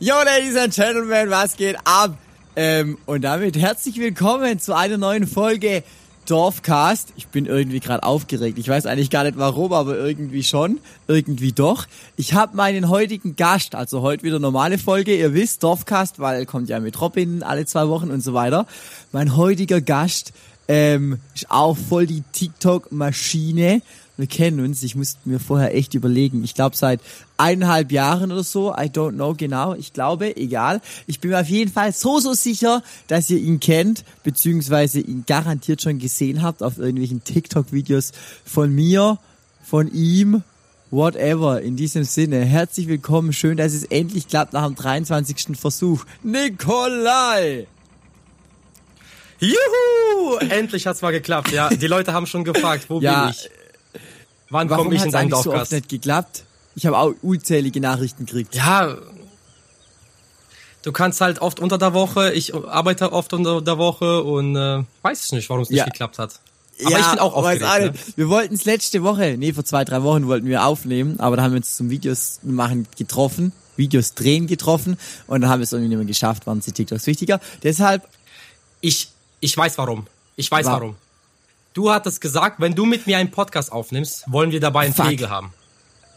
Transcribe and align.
Yo, 0.00 0.14
Ladies 0.14 0.54
and 0.54 0.72
Gentlemen, 0.72 1.28
was 1.28 1.56
geht 1.56 1.76
ab? 1.82 2.16
Ähm, 2.54 2.98
und 3.04 3.22
damit 3.22 3.56
herzlich 3.56 3.98
willkommen 3.98 4.60
zu 4.60 4.76
einer 4.76 4.96
neuen 4.96 5.26
Folge 5.26 5.82
Dorfcast. 6.24 7.12
Ich 7.16 7.26
bin 7.26 7.46
irgendwie 7.46 7.80
gerade 7.80 8.04
aufgeregt. 8.04 8.58
Ich 8.58 8.68
weiß 8.68 8.86
eigentlich 8.86 9.10
gar 9.10 9.24
nicht 9.24 9.36
warum, 9.36 9.72
aber 9.72 9.98
irgendwie 9.98 10.44
schon. 10.44 10.78
Irgendwie 11.08 11.50
doch. 11.50 11.86
Ich 12.16 12.32
habe 12.34 12.56
meinen 12.56 12.88
heutigen 12.88 13.34
Gast, 13.34 13.74
also 13.74 14.02
heute 14.02 14.22
wieder 14.22 14.38
normale 14.38 14.78
Folge. 14.78 15.16
Ihr 15.16 15.34
wisst, 15.34 15.64
Dorfcast, 15.64 16.20
weil 16.20 16.46
kommt 16.46 16.68
ja 16.68 16.78
mit 16.78 17.00
Robin 17.00 17.42
alle 17.42 17.66
zwei 17.66 17.88
Wochen 17.88 18.12
und 18.12 18.20
so 18.20 18.34
weiter. 18.34 18.66
Mein 19.10 19.36
heutiger 19.36 19.80
Gast 19.80 20.32
ähm, 20.68 21.18
ist 21.34 21.50
auch 21.50 21.76
voll 21.76 22.06
die 22.06 22.22
TikTok-Maschine 22.30 23.82
wir 24.18 24.26
kennen 24.26 24.60
uns. 24.60 24.82
Ich 24.82 24.96
musste 24.96 25.20
mir 25.24 25.38
vorher 25.38 25.74
echt 25.74 25.94
überlegen. 25.94 26.42
Ich 26.42 26.54
glaube 26.54 26.76
seit 26.76 27.00
eineinhalb 27.36 27.92
Jahren 27.92 28.32
oder 28.32 28.42
so. 28.42 28.72
I 28.72 28.86
don't 28.86 29.12
know 29.12 29.32
genau. 29.34 29.74
Ich 29.74 29.92
glaube, 29.92 30.36
egal. 30.36 30.80
Ich 31.06 31.20
bin 31.20 31.30
mir 31.30 31.40
auf 31.40 31.48
jeden 31.48 31.70
Fall 31.70 31.92
so, 31.92 32.18
so 32.18 32.34
sicher, 32.34 32.82
dass 33.06 33.30
ihr 33.30 33.38
ihn 33.38 33.60
kennt, 33.60 34.04
beziehungsweise 34.24 35.00
ihn 35.00 35.24
garantiert 35.26 35.82
schon 35.82 36.00
gesehen 36.00 36.42
habt 36.42 36.64
auf 36.64 36.78
irgendwelchen 36.78 37.22
TikTok-Videos 37.22 38.10
von 38.44 38.74
mir, 38.74 39.18
von 39.62 39.90
ihm, 39.92 40.42
whatever. 40.90 41.62
In 41.62 41.76
diesem 41.76 42.02
Sinne, 42.02 42.44
herzlich 42.44 42.88
willkommen. 42.88 43.32
Schön, 43.32 43.56
dass 43.56 43.72
es 43.72 43.84
endlich 43.84 44.26
klappt 44.26 44.52
nach 44.52 44.66
dem 44.66 44.74
23. 44.74 45.56
Versuch. 45.56 46.04
Nikolai! 46.24 47.68
Juhu! 49.38 50.38
Endlich 50.48 50.88
hat's 50.88 51.02
mal 51.02 51.12
geklappt, 51.12 51.52
ja. 51.52 51.68
Die 51.68 51.86
Leute 51.86 52.12
haben 52.12 52.26
schon 52.26 52.42
gefragt, 52.42 52.86
wo 52.88 53.00
ja, 53.00 53.26
bin 53.26 53.30
ich? 53.30 53.48
Wann 54.50 54.68
komme 54.68 54.94
ich 54.94 55.04
in 55.04 55.10
deinen 55.10 55.30
Dorfgast? 55.30 55.54
so 55.54 55.60
oft 55.62 55.72
nicht 55.72 55.88
geklappt? 55.88 56.44
Ich 56.74 56.86
habe 56.86 56.96
auch 56.96 57.12
unzählige 57.22 57.80
Nachrichten 57.80 58.26
gekriegt. 58.26 58.54
Ja, 58.54 58.96
du 60.82 60.92
kannst 60.92 61.20
halt 61.20 61.40
oft 61.40 61.60
unter 61.60 61.78
der 61.78 61.92
Woche, 61.92 62.32
ich 62.32 62.54
arbeite 62.54 63.12
oft 63.12 63.32
unter 63.32 63.60
der 63.60 63.78
Woche 63.78 64.22
und 64.22 64.56
äh, 64.56 64.84
weiß 65.02 65.26
ich 65.26 65.32
nicht, 65.32 65.50
warum 65.50 65.62
es 65.62 65.70
nicht 65.70 65.78
ja. 65.78 65.84
geklappt 65.84 66.18
hat. 66.18 66.40
Aber 66.80 66.92
ja, 66.92 67.00
ich 67.00 67.10
bin 67.10 67.18
auch 67.18 67.34
aufgeregt. 67.34 67.62
Ne? 67.62 67.92
Wir 68.16 68.28
wollten 68.28 68.54
es 68.54 68.64
letzte 68.64 69.02
Woche, 69.02 69.36
nee, 69.36 69.52
vor 69.52 69.64
zwei, 69.64 69.84
drei 69.84 70.02
Wochen 70.02 70.28
wollten 70.28 70.46
wir 70.46 70.64
aufnehmen, 70.64 71.18
aber 71.18 71.36
da 71.36 71.42
haben 71.42 71.52
wir 71.52 71.56
uns 71.56 71.76
zum 71.76 71.90
Videos 71.90 72.38
machen 72.42 72.86
getroffen, 72.96 73.52
Videos 73.76 74.14
drehen 74.14 74.46
getroffen 74.46 74.96
und 75.26 75.40
dann 75.40 75.50
haben 75.50 75.60
wir 75.60 75.64
es 75.64 75.72
irgendwie 75.72 75.88
nicht 75.88 75.98
mehr 75.98 76.06
geschafft, 76.06 76.46
waren 76.46 76.60
die 76.60 76.72
TikToks 76.72 77.06
wichtiger. 77.06 77.40
Deshalb. 77.62 78.08
Ich, 78.80 79.08
ich 79.40 79.56
weiß 79.56 79.76
warum. 79.78 80.06
Ich 80.36 80.50
weiß 80.50 80.66
war, 80.66 80.80
warum. 80.80 80.96
Du 81.78 81.92
hattest 81.92 82.20
gesagt, 82.20 82.58
wenn 82.58 82.74
du 82.74 82.86
mit 82.86 83.06
mir 83.06 83.18
einen 83.18 83.30
Podcast 83.30 83.70
aufnimmst, 83.70 84.24
wollen 84.26 84.50
wir 84.50 84.58
dabei 84.58 84.86
einen 84.86 84.94
Fuck. 84.94 85.10
Pegel 85.10 85.30
haben. 85.30 85.52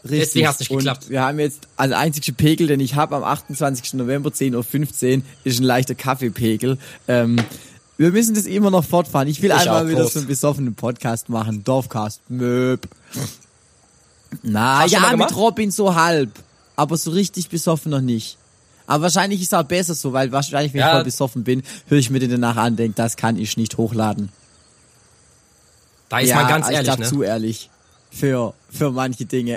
Richtig. 0.02 0.18
Deswegen 0.18 0.48
hat 0.48 0.54
es 0.54 0.58
nicht 0.58 0.70
geklappt. 0.70 1.04
Und 1.04 1.10
wir 1.10 1.22
haben 1.22 1.38
jetzt, 1.38 1.68
also 1.76 1.94
einzige 1.94 2.32
Pegel, 2.32 2.66
den 2.66 2.80
ich 2.80 2.96
habe 2.96 3.14
am 3.14 3.22
28. 3.22 3.94
November 3.94 4.30
10.15 4.30 5.18
Uhr, 5.18 5.22
ist 5.44 5.60
ein 5.60 5.62
leichter 5.62 5.94
Kaffeepegel. 5.94 6.78
Ähm, 7.06 7.36
wir 7.96 8.10
müssen 8.10 8.34
das 8.34 8.46
immer 8.46 8.72
noch 8.72 8.84
fortfahren. 8.84 9.28
Ich 9.28 9.40
will 9.40 9.50
ich 9.50 9.56
einmal 9.56 9.88
wieder 9.88 10.04
so 10.08 10.18
einen 10.18 10.26
besoffenen 10.26 10.74
Podcast 10.74 11.28
machen. 11.28 11.62
Dorfcast. 11.62 12.22
Möb. 12.28 12.88
Na, 14.42 14.84
ja, 14.86 15.14
mit 15.16 15.36
Robin 15.36 15.70
so 15.70 15.94
halb. 15.94 16.30
Aber 16.74 16.96
so 16.96 17.12
richtig 17.12 17.50
besoffen 17.50 17.92
noch 17.92 18.00
nicht. 18.00 18.36
Aber 18.88 19.04
wahrscheinlich 19.04 19.40
ist 19.40 19.52
es 19.52 19.54
auch 19.54 19.62
besser 19.62 19.94
so, 19.94 20.12
weil 20.12 20.32
wahrscheinlich, 20.32 20.72
wenn 20.72 20.80
ja. 20.80 20.88
ich 20.88 20.94
voll 20.94 21.04
besoffen 21.04 21.44
bin, 21.44 21.62
höre 21.86 21.98
ich 21.98 22.10
mir 22.10 22.18
den 22.18 22.32
danach 22.32 22.56
an, 22.56 22.74
denke, 22.74 22.96
das 22.96 23.16
kann 23.16 23.36
ich 23.38 23.56
nicht 23.56 23.78
hochladen. 23.78 24.30
Da 26.12 26.18
ist 26.18 26.28
ja, 26.28 26.36
man 26.36 26.48
ganz 26.48 26.68
ehrlich. 26.68 26.92
Ich 26.92 26.98
ne? 26.98 27.06
zu 27.06 27.22
ehrlich. 27.22 27.70
Für, 28.10 28.52
für 28.68 28.90
manche 28.90 29.24
Dinge. 29.24 29.56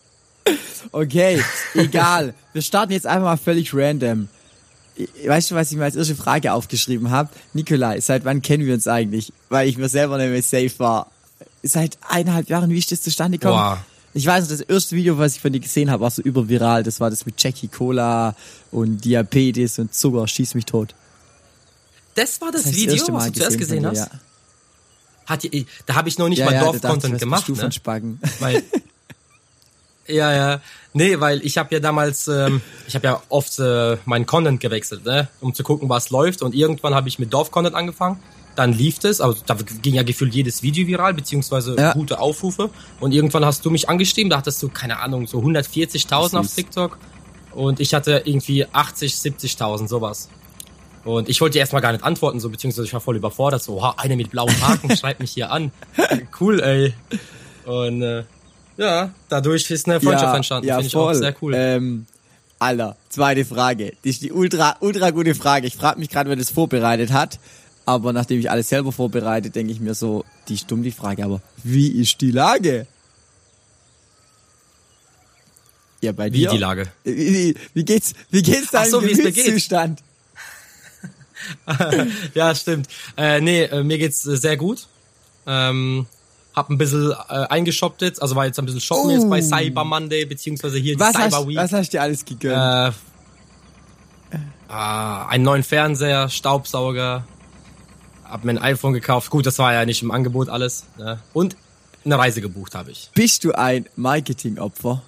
okay, 0.92 1.44
egal. 1.74 2.32
Wir 2.54 2.62
starten 2.62 2.92
jetzt 2.92 3.06
einfach 3.06 3.24
mal 3.24 3.36
völlig 3.36 3.74
random. 3.74 4.28
Weißt 5.26 5.50
du, 5.50 5.54
was 5.54 5.70
ich 5.70 5.76
mir 5.76 5.84
als 5.84 5.94
erste 5.94 6.14
Frage 6.16 6.54
aufgeschrieben 6.54 7.10
habe? 7.10 7.28
Nikolai, 7.52 8.00
seit 8.00 8.24
wann 8.24 8.40
kennen 8.40 8.64
wir 8.64 8.72
uns 8.72 8.88
eigentlich? 8.88 9.30
Weil 9.50 9.68
ich 9.68 9.76
mir 9.76 9.90
selber 9.90 10.16
nicht 10.16 10.30
mehr 10.30 10.42
safe 10.42 10.78
war. 10.78 11.10
Seit 11.62 11.98
eineinhalb 12.08 12.48
Jahren, 12.48 12.70
wie 12.70 12.78
ist 12.78 12.90
das 12.90 13.02
zustande 13.02 13.36
gekommen? 13.36 13.58
Boah. 13.58 13.84
Ich 14.14 14.24
weiß 14.24 14.44
noch, 14.44 14.56
das 14.56 14.62
erste 14.62 14.96
Video, 14.96 15.18
was 15.18 15.34
ich 15.34 15.42
von 15.42 15.52
dir 15.52 15.60
gesehen 15.60 15.90
habe, 15.90 16.02
war 16.02 16.10
so 16.10 16.22
überviral. 16.22 16.82
Das 16.82 16.98
war 16.98 17.10
das 17.10 17.26
mit 17.26 17.34
Jackie 17.42 17.68
Cola 17.68 18.34
und 18.70 19.04
Diabetes 19.04 19.78
und 19.78 19.92
Zucker, 19.92 20.26
schieß 20.26 20.54
mich 20.54 20.64
tot. 20.64 20.94
Das 22.14 22.40
war 22.40 22.50
das, 22.50 22.62
das 22.62 22.74
Video, 22.74 22.96
das 22.96 23.12
was 23.12 23.26
du 23.26 23.32
zuerst 23.32 23.58
gesehen 23.58 23.84
hast? 23.84 23.98
Ja 23.98 24.10
hat 25.26 25.42
die, 25.42 25.66
da 25.86 25.94
habe 25.94 26.08
ich 26.08 26.18
noch 26.18 26.28
nicht 26.28 26.38
ja, 26.38 26.46
mal 26.46 26.54
ja, 26.54 26.64
Dorf-Content 26.64 27.18
gemacht. 27.18 27.48
Ne? 27.48 27.72
Spacken. 27.72 28.20
Weil, 28.38 28.62
ja, 30.06 30.32
ja. 30.32 30.60
Nee, 30.92 31.20
weil 31.20 31.44
ich 31.44 31.58
habe 31.58 31.74
ja 31.74 31.80
damals, 31.80 32.28
ähm, 32.28 32.62
ich 32.86 32.94
habe 32.94 33.06
ja 33.06 33.22
oft 33.28 33.58
äh, 33.58 33.96
meinen 34.04 34.24
Content 34.24 34.60
gewechselt, 34.60 35.04
ne? 35.04 35.28
um 35.40 35.52
zu 35.52 35.62
gucken, 35.62 35.88
was 35.88 36.10
läuft. 36.10 36.42
Und 36.42 36.54
irgendwann 36.54 36.94
habe 36.94 37.08
ich 37.08 37.18
mit 37.18 37.32
Dorf-Content 37.32 37.74
angefangen. 37.74 38.22
Dann 38.54 38.72
lief 38.72 39.04
es, 39.04 39.20
also 39.20 39.36
da 39.44 39.54
ging 39.82 39.94
ja 39.94 40.02
gefühlt 40.02 40.34
jedes 40.34 40.62
Video 40.62 40.86
viral, 40.86 41.12
beziehungsweise 41.12 41.76
ja. 41.76 41.92
gute 41.92 42.18
Aufrufe. 42.18 42.70
Und 43.00 43.12
irgendwann 43.12 43.44
hast 43.44 43.64
du 43.66 43.70
mich 43.70 43.90
angeschrieben, 43.90 44.30
da 44.30 44.38
hattest 44.38 44.62
du, 44.62 44.68
keine 44.70 45.00
Ahnung, 45.00 45.26
so 45.26 45.40
140.000 45.40 46.38
auf 46.38 46.54
TikTok. 46.54 46.96
Und 47.52 47.80
ich 47.80 47.92
hatte 47.92 48.22
irgendwie 48.24 48.64
80, 48.66 49.12
70.000, 49.12 49.88
sowas. 49.88 50.30
Und 51.06 51.28
ich 51.28 51.40
wollte 51.40 51.52
dir 51.52 51.60
erstmal 51.60 51.82
gar 51.82 51.92
nicht 51.92 52.02
antworten, 52.02 52.40
so 52.40 52.50
beziehungsweise 52.50 52.84
ich 52.84 52.92
war 52.92 53.00
voll 53.00 53.14
überfordert, 53.14 53.62
so, 53.62 53.80
ha, 53.80 53.94
eine 53.96 54.16
mit 54.16 54.32
blauen 54.32 54.60
Haken 54.60 54.94
schreibt 54.96 55.20
mich 55.20 55.30
hier 55.30 55.52
an. 55.52 55.70
Cool, 56.40 56.60
ey. 56.60 56.94
Und 57.64 58.02
äh, 58.02 58.24
ja, 58.76 59.12
dadurch 59.28 59.70
ist 59.70 59.86
eine 59.86 60.00
Freundschaft 60.00 60.32
ja, 60.32 60.36
entstanden. 60.36 60.68
Ja, 60.68 60.74
Finde 60.74 60.88
ich 60.88 60.96
auch 60.96 61.12
sehr 61.14 61.34
cool. 61.40 61.54
Ähm, 61.56 62.06
Alter, 62.58 62.96
zweite 63.08 63.44
Frage. 63.44 63.92
Die 64.02 64.10
ist 64.10 64.22
die 64.22 64.32
ultra, 64.32 64.76
ultra 64.80 65.10
gute 65.10 65.36
Frage. 65.36 65.68
Ich 65.68 65.76
frage 65.76 66.00
mich 66.00 66.08
gerade, 66.08 66.28
wer 66.28 66.36
das 66.36 66.50
vorbereitet 66.50 67.12
hat. 67.12 67.38
Aber 67.84 68.12
nachdem 68.12 68.40
ich 68.40 68.50
alles 68.50 68.68
selber 68.68 68.90
vorbereite, 68.90 69.50
denke 69.50 69.72
ich 69.72 69.78
mir 69.78 69.94
so, 69.94 70.24
die 70.48 70.54
ist 70.54 70.68
dumm, 70.68 70.82
die 70.82 70.90
Frage. 70.90 71.24
Aber 71.24 71.40
wie 71.62 71.88
ist 71.88 72.20
die 72.20 72.32
Lage? 72.32 72.88
Ja, 76.00 76.10
bei 76.10 76.30
dir. 76.30 76.50
Wie 76.50 76.54
die 76.54 76.60
Lage? 76.60 76.88
Wie, 77.04 77.14
wie, 77.14 77.54
wie 77.74 77.84
geht's, 77.84 78.12
wie 78.30 78.42
geht's 78.42 78.72
deinem 78.72 78.90
so, 78.90 79.00
Gemütszustand? 79.00 80.00
ja, 82.34 82.54
stimmt. 82.54 82.88
Äh, 83.16 83.40
nee, 83.40 83.64
äh, 83.64 83.82
mir 83.82 83.98
geht's 83.98 84.26
äh, 84.26 84.36
sehr 84.36 84.56
gut. 84.56 84.86
Ähm, 85.46 86.06
hab 86.54 86.70
ein 86.70 86.78
bisschen 86.78 87.12
äh, 87.28 87.46
eingeshoppt 87.48 88.02
jetzt, 88.02 88.22
also 88.22 88.34
war 88.34 88.46
jetzt 88.46 88.58
ein 88.58 88.64
bisschen 88.64 88.80
shoppen 88.80 89.10
oh. 89.10 89.12
jetzt 89.12 89.28
bei 89.28 89.40
oh. 89.40 89.42
Cyber 89.42 89.84
Monday, 89.84 90.24
beziehungsweise 90.24 90.78
hier 90.78 90.98
was 90.98 91.12
die 91.12 91.18
Cyber 91.18 91.36
hast, 91.36 91.48
Week. 91.48 91.56
Was 91.56 91.72
hast 91.72 91.88
du 91.88 91.96
dir 91.98 92.02
alles 92.02 92.24
gegönnt? 92.24 92.94
Äh, 94.32 94.36
äh, 94.68 94.72
einen 94.72 95.44
neuen 95.44 95.62
Fernseher, 95.62 96.28
Staubsauger, 96.28 97.26
hab 98.24 98.44
mir 98.44 98.52
ein 98.52 98.58
iPhone 98.58 98.94
gekauft. 98.94 99.30
Gut, 99.30 99.46
das 99.46 99.58
war 99.58 99.72
ja 99.72 99.84
nicht 99.84 100.02
im 100.02 100.10
Angebot 100.10 100.48
alles. 100.48 100.86
Ne? 100.96 101.20
Und 101.32 101.56
eine 102.04 102.18
Reise 102.18 102.40
gebucht 102.40 102.74
habe 102.74 102.90
ich. 102.90 103.10
Bist 103.14 103.44
du 103.44 103.52
ein 103.52 103.86
Marketingopfer? 103.96 105.02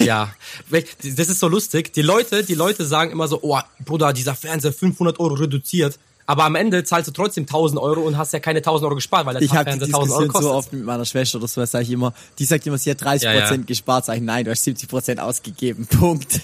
Ja, 0.00 0.32
das 0.70 1.28
ist 1.28 1.40
so 1.40 1.48
lustig. 1.48 1.92
Die 1.92 2.02
Leute, 2.02 2.44
die 2.44 2.54
Leute 2.54 2.84
sagen 2.84 3.10
immer 3.10 3.28
so, 3.28 3.40
oh, 3.42 3.58
Bruder, 3.84 4.12
dieser 4.12 4.34
Fernseher 4.34 4.72
500 4.72 5.18
Euro 5.20 5.34
reduziert. 5.34 5.98
Aber 6.26 6.44
am 6.44 6.56
Ende 6.56 6.82
zahlst 6.82 7.08
du 7.08 7.12
trotzdem 7.12 7.44
1000 7.44 7.80
Euro 7.80 8.00
und 8.00 8.18
hast 8.18 8.32
ja 8.32 8.40
keine 8.40 8.58
1000 8.58 8.84
Euro 8.84 8.96
gespart, 8.96 9.26
weil 9.26 9.34
der 9.34 9.42
ich 9.42 9.50
Fernseher 9.50 9.86
1000 9.86 10.12
Euro 10.12 10.26
kostet. 10.26 10.42
so 10.42 10.54
oft 10.54 10.72
mit 10.72 10.84
meiner 10.84 11.04
Schwester 11.04 11.38
oder 11.38 11.46
so, 11.46 11.64
sage 11.64 11.84
ich 11.84 11.90
immer. 11.90 12.12
Die 12.38 12.44
sagt 12.44 12.66
immer, 12.66 12.78
sie 12.78 12.90
hat 12.90 13.00
30 13.00 13.24
ja, 13.24 13.32
ja. 13.32 13.56
gespart. 13.56 14.06
Sag 14.06 14.16
ich, 14.16 14.22
nein, 14.22 14.44
du 14.44 14.50
hast 14.50 14.66
70% 14.66 15.18
ausgegeben. 15.18 15.86
Punkt. 16.00 16.40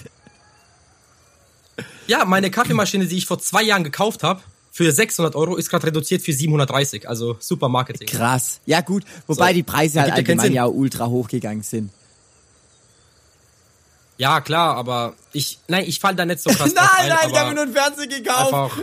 Ja, 2.07 2.23
meine 2.23 2.49
Kaffeemaschine, 2.49 3.07
die 3.07 3.17
ich 3.17 3.25
vor 3.25 3.39
zwei 3.39 3.63
Jahren 3.63 3.83
gekauft 3.83 4.23
habe, 4.23 4.41
für 4.71 4.91
600 4.91 5.35
Euro 5.35 5.55
ist 5.55 5.69
gerade 5.69 5.87
reduziert 5.87 6.21
für 6.21 6.33
730. 6.33 7.07
Also 7.07 7.35
super 7.39 7.67
Marketing. 7.67 8.07
Krass. 8.07 8.59
Ja 8.65 8.81
gut, 8.81 9.03
wobei 9.27 9.49
so. 9.49 9.53
die 9.55 9.63
Preise 9.63 10.01
halt 10.01 10.13
allgemein 10.13 10.53
ja 10.53 10.65
ultra 10.65 11.07
hochgegangen 11.07 11.63
sind. 11.63 11.91
Ja, 14.17 14.41
klar, 14.41 14.75
aber 14.75 15.13
ich, 15.31 15.59
nein, 15.67 15.85
ich 15.87 15.99
fall 15.99 16.15
da 16.15 16.25
nicht 16.25 16.39
so 16.39 16.49
krass 16.51 16.73
Nein, 16.75 16.85
ein, 16.97 17.09
nein, 17.09 17.29
ich 17.31 17.37
habe 17.37 17.49
mir 17.49 17.55
nur 17.55 17.63
einen 17.63 17.73
Fernseher 17.73 18.07
gekauft. 18.07 18.53
Einfach, 18.53 18.77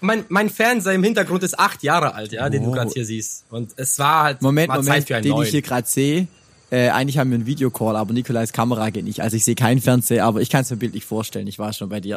mein, 0.00 0.24
mein 0.28 0.50
Fernseher 0.50 0.94
im 0.94 1.02
Hintergrund 1.02 1.42
ist 1.42 1.58
acht 1.58 1.82
Jahre 1.82 2.14
alt, 2.14 2.32
ja, 2.32 2.46
oh. 2.46 2.48
den 2.48 2.64
du 2.64 2.70
gerade 2.70 2.90
hier 2.90 3.04
siehst. 3.04 3.44
Und 3.50 3.72
es 3.76 3.98
war 3.98 4.24
halt 4.24 4.42
Moment, 4.42 4.68
war 4.68 4.76
Moment, 4.76 4.94
Zeit 4.94 5.06
für 5.08 5.16
einen 5.16 5.24
den 5.24 5.32
neuen. 5.32 5.44
ich 5.44 5.50
hier 5.50 5.62
gerade 5.62 5.86
sehe. 5.86 6.26
Äh, 6.70 6.90
eigentlich 6.90 7.18
haben 7.18 7.30
wir 7.30 7.34
einen 7.34 7.46
Videocall, 7.46 7.96
aber 7.96 8.12
Nikolais 8.12 8.52
Kamera 8.52 8.90
geht 8.90 9.04
nicht. 9.04 9.22
Also 9.22 9.36
ich 9.36 9.44
sehe 9.44 9.56
keinen 9.56 9.80
Fernseher, 9.80 10.24
aber 10.24 10.40
ich 10.40 10.50
kann 10.50 10.62
es 10.62 10.70
mir 10.70 10.76
bildlich 10.76 11.04
vorstellen. 11.04 11.46
Ich 11.48 11.58
war 11.58 11.72
schon 11.72 11.88
bei 11.88 12.00
dir. 12.00 12.16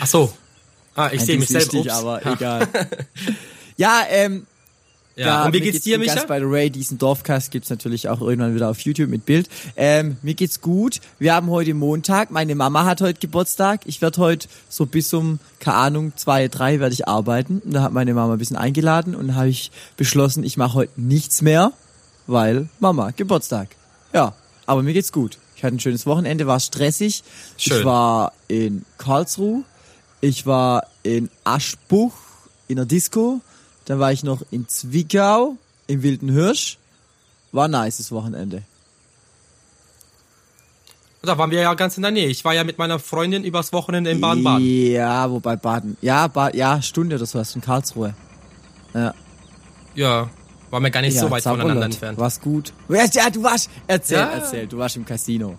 Ach 0.00 0.06
so. 0.06 0.32
Ah, 0.94 1.10
ich 1.12 1.22
sehe 1.22 1.38
mich 1.38 1.48
selbst. 1.48 1.72
Wichtig, 1.72 1.92
aber 1.92 2.24
egal. 2.26 2.68
ja, 3.76 4.02
ähm, 4.10 4.46
ja, 5.16 5.46
und 5.46 5.52
wie 5.54 5.60
geht's 5.60 5.80
dir, 5.80 5.98
Micha? 5.98 6.14
Ganz 6.14 6.26
by 6.26 6.38
the 6.38 6.50
way, 6.50 6.68
diesen 6.68 6.98
Dorfcast 6.98 7.50
gibt's 7.50 7.70
natürlich 7.70 8.08
auch 8.08 8.20
irgendwann 8.20 8.54
wieder 8.54 8.68
auf 8.68 8.80
YouTube 8.80 9.08
mit 9.08 9.24
Bild. 9.24 9.48
Ähm, 9.74 10.18
mir 10.20 10.34
geht's 10.34 10.60
gut. 10.60 11.00
Wir 11.18 11.34
haben 11.34 11.48
heute 11.48 11.72
Montag. 11.72 12.30
Meine 12.30 12.54
Mama 12.54 12.84
hat 12.84 13.00
heute 13.00 13.18
Geburtstag. 13.18 13.80
Ich 13.86 14.02
werde 14.02 14.20
heute 14.20 14.48
so 14.68 14.84
bis 14.84 15.14
um, 15.14 15.38
keine 15.58 15.78
Ahnung, 15.78 16.12
zwei, 16.16 16.48
drei 16.48 16.80
werde 16.80 16.92
ich 16.92 17.08
arbeiten. 17.08 17.62
Und 17.64 17.72
da 17.72 17.82
hat 17.82 17.92
meine 17.92 18.12
Mama 18.12 18.34
ein 18.34 18.38
bisschen 18.38 18.58
eingeladen 18.58 19.14
und 19.14 19.34
habe 19.34 19.48
ich 19.48 19.70
beschlossen, 19.96 20.44
ich 20.44 20.58
mache 20.58 20.74
heute 20.74 21.00
nichts 21.00 21.40
mehr, 21.40 21.72
weil 22.26 22.68
Mama, 22.78 23.10
Geburtstag. 23.10 23.68
Ja, 24.12 24.34
aber 24.66 24.82
mir 24.82 24.92
geht's 24.92 25.12
gut. 25.12 25.38
Ich 25.56 25.64
hatte 25.64 25.76
ein 25.76 25.80
schönes 25.80 26.04
Wochenende, 26.04 26.46
war 26.46 26.60
stressig. 26.60 27.24
Schön. 27.56 27.78
Ich 27.78 27.84
war 27.86 28.32
in 28.48 28.84
Karlsruhe, 28.98 29.64
ich 30.20 30.44
war 30.44 30.86
in 31.02 31.30
Aschbuch 31.44 32.12
in 32.68 32.76
der 32.76 32.84
Disco, 32.84 33.40
dann 33.86 33.98
war 33.98 34.12
ich 34.12 34.22
noch 34.22 34.42
in 34.50 34.68
Zwickau 34.68 35.56
im 35.86 36.02
Wilden 36.02 36.30
Hirsch. 36.30 36.78
War 37.52 37.66
ein 37.68 37.70
nices 37.70 38.12
Wochenende. 38.12 38.62
Da 41.22 41.38
waren 41.38 41.50
wir 41.50 41.60
ja 41.60 41.74
ganz 41.74 41.96
in 41.96 42.02
der 42.02 42.12
Nähe. 42.12 42.28
Ich 42.28 42.44
war 42.44 42.54
ja 42.54 42.62
mit 42.62 42.78
meiner 42.78 42.98
Freundin 43.00 43.42
übers 43.42 43.72
Wochenende 43.72 44.10
in 44.10 44.20
Baden-Baden. 44.20 44.92
Ja, 44.92 45.28
wobei 45.30 45.56
Baden. 45.56 45.96
Ja, 46.00 46.28
ba 46.28 46.50
ja, 46.50 46.80
Stunde 46.82 47.16
oder 47.16 47.26
so 47.26 47.38
du 47.40 47.54
in 47.56 47.62
Karlsruhe. 47.62 48.14
Ja. 48.94 49.12
Ja, 49.96 50.30
waren 50.70 50.82
wir 50.84 50.90
gar 50.90 51.00
nicht 51.00 51.14
ja, 51.14 51.22
so 51.22 51.30
weit 51.30 51.42
voneinander 51.42 51.72
Sauerland. 51.74 51.94
entfernt. 51.94 52.18
War's 52.18 52.40
gut. 52.40 52.72
Ja, 52.88 53.30
du 53.30 53.42
warst. 53.42 53.70
Erzähl, 53.88 54.18
Ja. 54.18 54.30
erzähl. 54.30 54.66
Du 54.68 54.78
warst 54.78 54.96
im 54.96 55.04
Casino. 55.04 55.58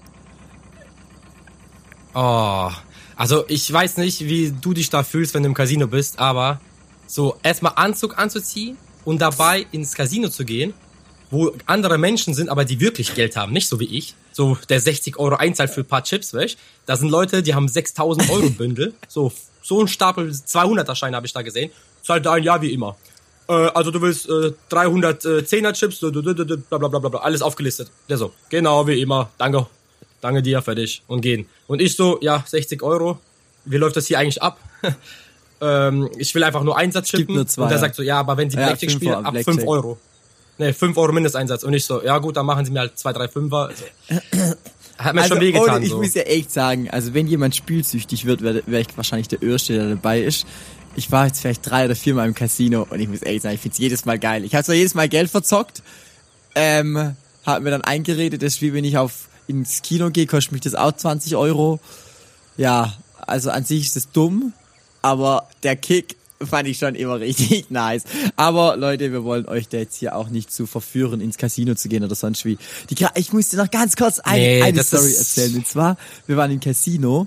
Oh, 2.13 2.69
also 3.15 3.45
ich 3.47 3.71
weiß 3.71 3.97
nicht, 3.97 4.21
wie 4.25 4.51
du 4.51 4.73
dich 4.73 4.89
da 4.89 5.03
fühlst, 5.03 5.33
wenn 5.33 5.43
du 5.43 5.49
im 5.49 5.53
Casino 5.55 5.87
bist, 5.87 6.19
aber 6.19 6.61
so 7.07 7.35
erstmal 7.43 7.73
Anzug 7.75 8.17
anzuziehen 8.17 8.77
und 9.05 9.19
dabei 9.21 9.65
ins 9.71 9.93
Casino 9.93 10.29
zu 10.29 10.45
gehen, 10.45 10.73
wo 11.31 11.51
andere 11.65 11.97
Menschen 11.97 12.33
sind, 12.33 12.49
aber 12.49 12.63
die 12.65 12.79
wirklich 12.79 13.13
Geld 13.15 13.35
haben, 13.35 13.51
nicht 13.53 13.67
so 13.67 13.79
wie 13.79 13.97
ich. 13.97 14.13
So 14.31 14.57
der 14.69 14.79
60 14.79 15.17
Euro 15.17 15.35
Einzahl 15.35 15.67
für 15.67 15.81
ein 15.81 15.85
paar 15.85 16.03
Chips, 16.03 16.33
weißt 16.33 16.57
Da 16.85 16.95
sind 16.95 17.09
Leute, 17.09 17.41
die 17.43 17.53
haben 17.55 17.67
6000 17.67 18.29
Euro 18.29 18.49
Bündel. 18.49 18.93
So, 19.07 19.31
so 19.61 19.81
ein 19.81 19.87
Stapel 19.87 20.29
200er 20.29 20.95
Scheine 20.95 21.15
habe 21.17 21.25
ich 21.25 21.33
da 21.33 21.41
gesehen. 21.41 21.71
Zahlt 22.03 22.25
ein 22.27 22.43
Jahr 22.43 22.61
wie 22.61 22.71
immer. 22.71 22.95
Äh, 23.49 23.53
also 23.53 23.91
du 23.91 24.01
willst 24.01 24.29
äh, 24.29 24.53
310er 24.71 25.73
Chips, 25.73 25.99
du- 25.99 26.11
du- 26.11 26.21
du- 26.21 26.33
du- 26.45 26.57
bla 26.57 26.77
bla 26.77 26.87
bla 26.87 26.99
bla, 26.99 27.09
bla, 27.09 27.19
alles 27.21 27.41
aufgelistet. 27.41 27.89
Der 28.07 28.17
so, 28.17 28.31
genau 28.49 28.85
wie 28.87 29.01
immer, 29.01 29.29
danke, 29.37 29.65
danke 30.21 30.41
dir, 30.41 30.61
fertig 30.61 31.01
und 31.07 31.21
gehen. 31.21 31.47
Und 31.67 31.81
ich 31.81 31.95
so, 31.95 32.19
ja, 32.21 32.43
60 32.47 32.81
Euro, 32.83 33.19
wie 33.65 33.77
läuft 33.77 33.97
das 33.97 34.07
hier 34.07 34.19
eigentlich 34.19 34.41
ab? 34.41 34.57
ähm, 35.61 36.09
ich 36.17 36.33
will 36.35 36.43
einfach 36.43 36.63
nur 36.63 36.77
Einsatz 36.77 37.11
Gibt 37.11 37.29
chippen. 37.29 37.47
zwei, 37.47 37.63
und 37.63 37.69
der 37.69 37.77
ja. 37.77 37.81
sagt 37.81 37.95
so, 37.95 38.03
ja, 38.03 38.19
aber 38.19 38.37
wenn 38.37 38.49
Sie 38.49 38.57
Ja, 38.57 38.67
Blackjack 38.67 38.91
Fünfer 38.91 39.05
spielen, 39.05 39.25
ab 39.25 39.31
Blackjack. 39.31 39.55
5 39.55 39.67
Euro. 39.67 39.97
Ne, 40.59 40.73
5 40.73 40.97
Euro 40.97 41.11
Mindesteinsatz. 41.11 41.63
Und 41.63 41.73
ich 41.73 41.85
so, 41.85 42.03
ja 42.03 42.17
gut, 42.17 42.37
dann 42.37 42.45
machen 42.45 42.65
Sie 42.65 42.71
mir 42.71 42.79
halt 42.79 42.97
2, 42.97 43.13
3 43.13 43.27
Fünfer. 43.27 43.69
Also, 43.69 43.83
hat 44.97 45.13
mir 45.13 45.23
schon 45.25 45.39
wehgetan. 45.39 45.75
ohne, 45.75 45.85
ich 45.85 45.91
so. 45.91 45.97
muss 45.97 46.13
ja 46.15 46.23
echt 46.23 46.51
sagen, 46.51 46.89
also 46.89 47.13
wenn 47.13 47.27
jemand 47.27 47.55
spielsüchtig 47.55 48.25
wird, 48.25 48.41
wäre 48.41 48.63
wär 48.65 48.79
ich 48.79 48.87
wahrscheinlich 48.95 49.27
der 49.27 49.41
Erste, 49.41 49.73
der 49.73 49.89
dabei 49.89 50.21
ist. 50.21 50.47
Ich 50.95 51.11
war 51.11 51.27
jetzt 51.27 51.41
vielleicht 51.41 51.69
drei 51.69 51.85
oder 51.85 51.95
vier 51.95 52.15
Mal 52.15 52.27
im 52.27 52.33
Casino 52.33 52.87
und 52.89 52.99
ich 52.99 53.07
muss 53.07 53.21
echt 53.21 53.43
sagen, 53.43 53.53
ich 53.53 53.61
find's 53.61 53.77
jedes 53.77 54.05
Mal 54.05 54.17
geil. 54.17 54.43
Ich 54.43 54.55
habe 54.55 54.63
zwar 54.63 54.73
jedes 54.73 54.95
Mal 54.95 55.07
Geld 55.07 55.29
verzockt, 55.29 55.83
ähm, 56.55 57.15
hab 57.45 57.61
mir 57.61 57.69
dann 57.69 57.83
eingeredet, 57.83 58.41
das 58.41 58.55
ist 58.55 58.61
wie 58.63 58.73
wenn 58.73 58.83
ich 58.83 58.97
auf 58.97 59.27
ins 59.47 59.83
Kino 59.83 60.09
gehe, 60.09 60.25
kostet 60.25 60.53
mich 60.53 60.61
das 60.61 60.73
auch 60.73 60.91
20 60.91 61.35
Euro. 61.35 61.79
Ja, 62.57 62.93
also 63.27 63.51
an 63.51 63.63
sich 63.63 63.85
ist 63.85 63.95
das 63.95 64.11
dumm, 64.11 64.53
aber 65.07 65.47
der 65.63 65.77
Kick 65.77 66.17
fand 66.43 66.67
ich 66.67 66.77
schon 66.77 66.93
immer 66.95 67.19
richtig 67.21 67.67
nice. 67.69 68.03
Aber 68.35 68.75
Leute, 68.75 69.13
wir 69.13 69.23
wollen 69.23 69.45
euch 69.47 69.69
da 69.69 69.77
jetzt 69.77 69.95
hier 69.95 70.17
auch 70.17 70.27
nicht 70.27 70.51
zu 70.51 70.67
verführen, 70.67 71.21
ins 71.21 71.37
Casino 71.37 71.75
zu 71.75 71.87
gehen 71.87 72.03
oder 72.03 72.13
sonst 72.13 72.43
wie. 72.43 72.57
Die, 72.89 73.05
ich 73.15 73.31
musste 73.31 73.55
noch 73.55 73.71
ganz 73.71 73.95
kurz 73.95 74.19
eine, 74.19 74.37
Nee, 74.37 74.61
eine 74.63 74.83
Story 74.83 75.13
erzählen. 75.13 75.55
Und 75.55 75.65
zwar, 75.65 75.97
wir 76.27 76.35
waren 76.35 76.51
im 76.51 76.59
Casino 76.59 77.25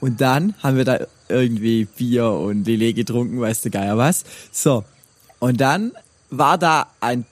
und 0.00 0.22
dann 0.22 0.54
haben 0.62 0.78
wir 0.78 0.86
da 0.86 1.06
irgendwie 1.28 1.84
Bier 1.84 2.30
und 2.30 2.64
Lillet 2.64 2.94
getrunken, 2.96 3.38
weißt 3.38 3.66
du 3.66 3.70
Geier 3.70 3.98
was. 3.98 4.24
So. 4.50 4.84
Und 5.38 5.60
dann 5.60 5.92
war 6.30 6.56
da 6.56 6.86
ein, 7.00 7.26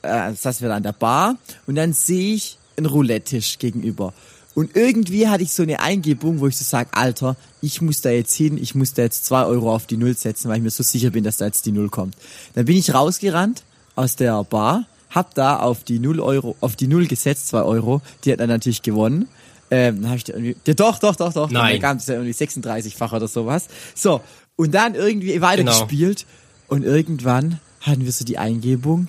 äh, 0.00 0.32
saßen 0.32 0.62
wir 0.62 0.70
da 0.70 0.76
an 0.76 0.82
der 0.82 0.92
Bar 0.92 1.36
und 1.66 1.74
dann 1.74 1.92
sehe 1.92 2.36
ich 2.36 2.56
einen 2.78 2.86
Roulette-Tisch 2.86 3.58
gegenüber. 3.58 4.14
Und 4.54 4.76
irgendwie 4.76 5.28
hatte 5.28 5.42
ich 5.42 5.52
so 5.52 5.64
eine 5.64 5.80
Eingebung, 5.80 6.40
wo 6.40 6.46
ich 6.46 6.56
so 6.56 6.64
sag, 6.64 6.96
Alter, 6.96 7.36
ich 7.60 7.80
muss 7.80 8.00
da 8.00 8.10
jetzt 8.10 8.34
hin, 8.34 8.56
ich 8.56 8.74
muss 8.74 8.94
da 8.94 9.02
jetzt 9.02 9.24
zwei 9.24 9.44
Euro 9.44 9.74
auf 9.74 9.86
die 9.86 9.96
Null 9.96 10.16
setzen, 10.16 10.48
weil 10.48 10.58
ich 10.58 10.62
mir 10.62 10.70
so 10.70 10.82
sicher 10.82 11.10
bin, 11.10 11.24
dass 11.24 11.38
da 11.38 11.46
jetzt 11.46 11.66
die 11.66 11.72
Null 11.72 11.88
kommt. 11.88 12.16
Dann 12.54 12.64
bin 12.64 12.76
ich 12.76 12.94
rausgerannt 12.94 13.64
aus 13.96 14.14
der 14.16 14.42
Bar, 14.44 14.86
hab 15.10 15.34
da 15.34 15.58
auf 15.58 15.82
die 15.82 15.98
Null 15.98 16.20
Euro, 16.20 16.56
auf 16.60 16.76
die 16.76 16.86
Null 16.86 17.06
gesetzt, 17.06 17.48
zwei 17.48 17.62
Euro, 17.62 18.00
die 18.24 18.32
hat 18.32 18.40
dann 18.40 18.48
natürlich 18.48 18.82
gewonnen. 18.82 19.28
Ähm, 19.70 20.02
dann 20.02 20.10
hab 20.10 20.18
ich 20.18 20.24
da 20.24 20.34
irgendwie, 20.34 20.56
ja, 20.66 20.74
doch, 20.74 20.98
doch, 20.98 21.16
doch, 21.16 21.32
doch, 21.32 21.50
Nein. 21.50 21.72
dann 21.72 21.80
gab 21.80 21.98
es 21.98 22.06
ja 22.06 22.14
irgendwie 22.14 22.32
36-fach 22.32 23.12
oder 23.12 23.26
sowas. 23.26 23.66
So, 23.94 24.20
und 24.56 24.72
dann 24.72 24.94
irgendwie 24.94 25.40
weitergespielt 25.40 26.26
und 26.68 26.84
irgendwann 26.84 27.58
hatten 27.80 28.04
wir 28.04 28.12
so 28.12 28.24
die 28.24 28.38
Eingebung, 28.38 29.08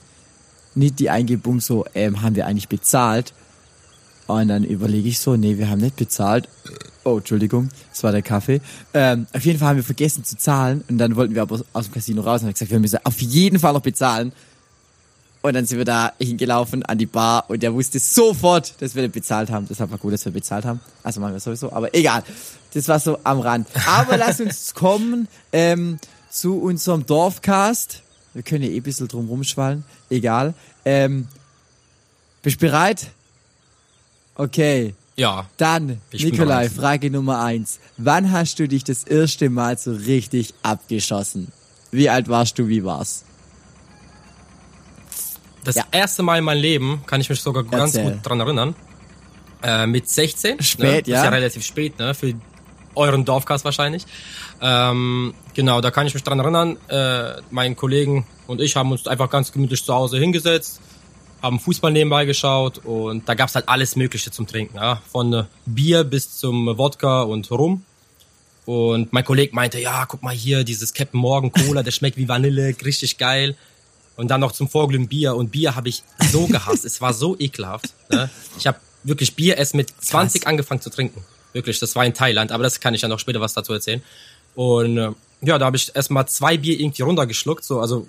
nicht 0.74 1.00
die 1.00 1.09
Eingebung 1.09 1.59
so, 1.59 1.86
ähm, 1.94 2.21
haben 2.21 2.36
wir 2.36 2.48
eigentlich 2.48 2.68
bezahlt? 2.68 3.33
Und 4.27 4.48
dann 4.48 4.63
überlege 4.63 5.07
ich 5.07 5.19
so, 5.19 5.36
nee, 5.36 5.57
wir 5.57 5.69
haben 5.69 5.81
nicht 5.81 5.95
bezahlt. 5.95 6.50
Oh, 7.04 7.18
Entschuldigung, 7.18 7.69
das 7.92 8.04
war 8.04 8.12
der 8.12 8.24
Kaffee. 8.24 8.62
Ähm, 8.94 9.27
auf 9.31 9.45
jeden 9.45 9.60
Fall 9.60 9.69
haben 9.69 9.75
wir 9.77 9.83
vergessen 9.83 10.24
zu 10.24 10.38
zahlen 10.38 10.83
und 10.89 10.98
dann 10.98 11.16
wollten 11.16 11.36
wir 11.36 11.44
aber 11.44 11.62
aus 11.74 11.86
dem 11.86 11.94
Casino 11.94 12.24
raus 12.24 12.42
und 12.42 12.48
haben 12.48 12.54
gesagt, 12.54 12.72
wir 12.72 12.80
müssen 12.80 13.00
auf 13.04 13.22
jeden 13.22 13.60
Fall 13.60 13.74
noch 13.74 13.81
bezahlen. 13.81 14.31
Und 15.44 15.54
dann 15.54 15.68
sind 15.68 15.77
wir 15.77 15.86
da 15.86 16.13
hingelaufen 16.19 16.81
an 16.83 16.98
die 16.98 17.06
Bar 17.06 17.45
und 17.50 17.62
der 17.62 17.72
wusste 17.72 18.00
sofort, 18.00 18.81
dass 18.81 18.95
wir 18.95 19.04
nicht 19.04 19.13
bezahlt 19.13 19.51
haben. 19.51 19.68
Deshalb 19.69 19.92
war 19.92 20.00
gut, 20.00 20.13
dass 20.13 20.25
wir 20.25 20.31
bezahlt 20.31 20.66
haben. 20.66 20.80
Also 21.04 21.22
machen 21.22 21.33
wir 21.33 21.39
sowieso, 21.39 21.72
aber 21.72 21.94
egal. 21.94 22.24
Das 22.74 22.88
war 22.88 23.00
so 23.00 23.19
am 23.24 23.39
Rand. 23.42 23.68
Aber 23.86 24.18
lass 24.18 24.42
uns 24.42 24.74
kommen 24.74 25.27
ähm, 25.54 26.00
zu 26.31 26.60
unserem 26.60 27.06
Dorfcast. 27.06 28.01
Wir 28.33 28.42
können 28.42 28.63
ja 28.63 28.72
eh 28.72 28.77
ein 28.77 28.83
bisschen 28.83 29.07
drum 29.07 29.27
rumschwallen. 29.30 29.83
Egal. 30.10 30.56
Ähm, 30.83 31.27
bist 32.42 32.60
du 32.60 32.66
bereit? 32.66 33.12
Okay. 34.35 34.93
Ja, 35.17 35.45
Dann, 35.57 36.01
Nikolai. 36.11 36.69
Frage 36.69 37.09
Nummer 37.09 37.41
eins. 37.41 37.79
Wann 37.97 38.31
hast 38.33 38.59
du 38.59 38.67
dich 38.67 38.83
das 38.83 39.05
erste 39.05 39.49
Mal 39.49 39.77
so 39.77 39.93
richtig 39.93 40.53
abgeschossen? 40.61 41.53
Wie 41.91 42.09
alt 42.09 42.27
warst 42.27 42.59
du, 42.59 42.67
wie 42.67 42.83
war's? 42.83 43.23
das 45.63 45.75
Ja. 45.75 45.83
erste 45.91 46.21
Mal 46.21 46.37
in 46.37 46.43
meinem 46.43 46.61
Leben 46.61 47.01
kann 47.07 47.21
ich 47.21 47.29
mich 47.29 47.41
sogar 47.41 47.63
ganz 47.63 47.95
Erzähl. 47.95 48.11
gut 48.13 48.19
dran 48.27 48.39
erinnern. 48.39 48.75
Äh, 49.63 49.87
mit 49.87 50.07
16. 50.07 50.61
Spät, 50.61 51.07
ne? 51.07 51.13
ja. 51.13 51.19
Ist 51.19 51.23
ja 51.23 51.29
relativ 51.29 51.65
spät, 51.65 51.97
ne? 51.97 52.13
Für 52.13 52.33
euren 52.93 53.25
Dorfcast 53.25 53.65
wahrscheinlich. 53.65 54.05
Ähm, 54.61 55.33
genau, 55.55 55.81
da 55.81 55.89
kann 55.91 56.05
ich 56.05 56.13
mich 56.13 56.23
dran 56.23 56.39
erinnern. 56.39 56.77
Äh, 56.88 57.41
mein 57.49 57.75
Kollegen 57.75 58.27
und 58.47 58.61
ich 58.61 58.75
haben 58.75 58.91
uns 58.91 59.07
einfach 59.07 59.29
ganz 59.29 59.51
gemütlich 59.51 59.83
zu 59.83 59.93
Hause 59.93 60.19
hingesetzt, 60.19 60.81
haben 61.45 61.59
Fußball 61.59 61.92
nebenbei 61.92 62.25
geschaut 62.25 62.80
und 62.80 63.30
da 63.30 63.36
gab's 63.36 63.53
halt 63.53 63.69
alles 63.69 63.95
Mögliche 63.95 64.31
zum 64.31 64.47
Trinken. 64.47 64.77
Ja? 64.77 65.01
Von 65.12 65.31
äh, 65.31 65.44
Bier 65.68 66.03
bis 66.03 66.39
zum 66.39 66.77
Wodka 66.77 67.21
und 67.21 67.51
Rum. 67.51 67.86
Und 68.65 69.13
mein 69.13 69.24
Kollege 69.24 69.53
meinte, 69.53 69.79
ja, 69.79 70.08
guck 70.08 70.24
mal 70.24 70.34
hier, 70.34 70.63
dieses 70.63 70.91
Captain 70.91 71.19
Morgan 71.19 71.51
Cola, 71.51 71.84
der 71.84 71.91
schmeckt 71.91 72.17
wie 72.17 72.27
Vanille, 72.27 72.75
richtig 72.84 73.19
geil. 73.19 73.55
Und 74.15 74.29
dann 74.31 74.41
noch 74.41 74.53
zum 74.53 74.67
Vorglühen 74.67 75.08
Bier. 75.08 75.36
Und 75.36 75.51
Bier 75.51 75.75
habe 75.75 75.88
ich 75.88 76.01
so 76.31 76.48
gehasst. 76.48 76.84
es 76.84 77.00
war 77.00 77.13
so 77.13 77.38
ekelhaft. 77.38 77.93
Ne? 78.10 78.27
Ich 78.58 78.65
habe 78.65 78.79
wirklich 79.03 79.36
Bier 79.36 79.58
erst 79.58 79.75
mit 79.75 79.93
20 80.00 80.48
angefangen 80.48 80.81
zu 80.81 80.89
trinken. 80.89 81.24
Wirklich, 81.53 81.77
das 81.77 81.96
war 81.96 82.05
in 82.05 82.15
Thailand. 82.15 82.51
Aber 82.51 82.63
das 82.63 82.79
kann 82.79 82.96
ich 82.96 83.03
ja 83.03 83.08
noch 83.08 83.19
später 83.19 83.39
was 83.39 83.53
dazu 83.53 83.72
erzählen. 83.72 84.01
Und 84.55 84.98
äh, 84.98 85.12
ja, 85.41 85.60
da 85.60 85.65
habe 85.65 85.77
ich 85.77 85.96
erstmal 85.96 86.27
zwei 86.27 86.58
Bier 86.58 86.79
irgendwie 86.79 87.03
runtergeschluckt. 87.03 87.63
So, 87.63 87.81
also 87.81 88.08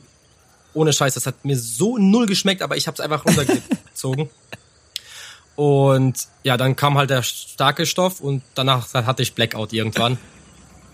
ohne 0.77 0.93
Scheiß, 0.93 1.15
das 1.15 1.27
hat 1.27 1.45
mir 1.45 1.59
so 1.59 1.99
null 1.99 2.27
geschmeckt, 2.27 2.63
aber 2.63 2.77
ich 2.77 2.87
habe 2.87 2.95
es 2.95 3.01
einfach 3.01 3.25
runtergezogen. 3.25 4.31
Und 5.57 6.29
ja, 6.43 6.59
dann 6.59 6.77
kam 6.77 6.99
halt 6.99 7.09
der 7.09 7.23
starke 7.23 7.87
Stoff 7.87 8.21
und 8.21 8.43
danach 8.55 8.93
hatte 8.93 9.23
ich 9.23 9.33
Blackout 9.33 9.73
irgendwann. 9.73 10.19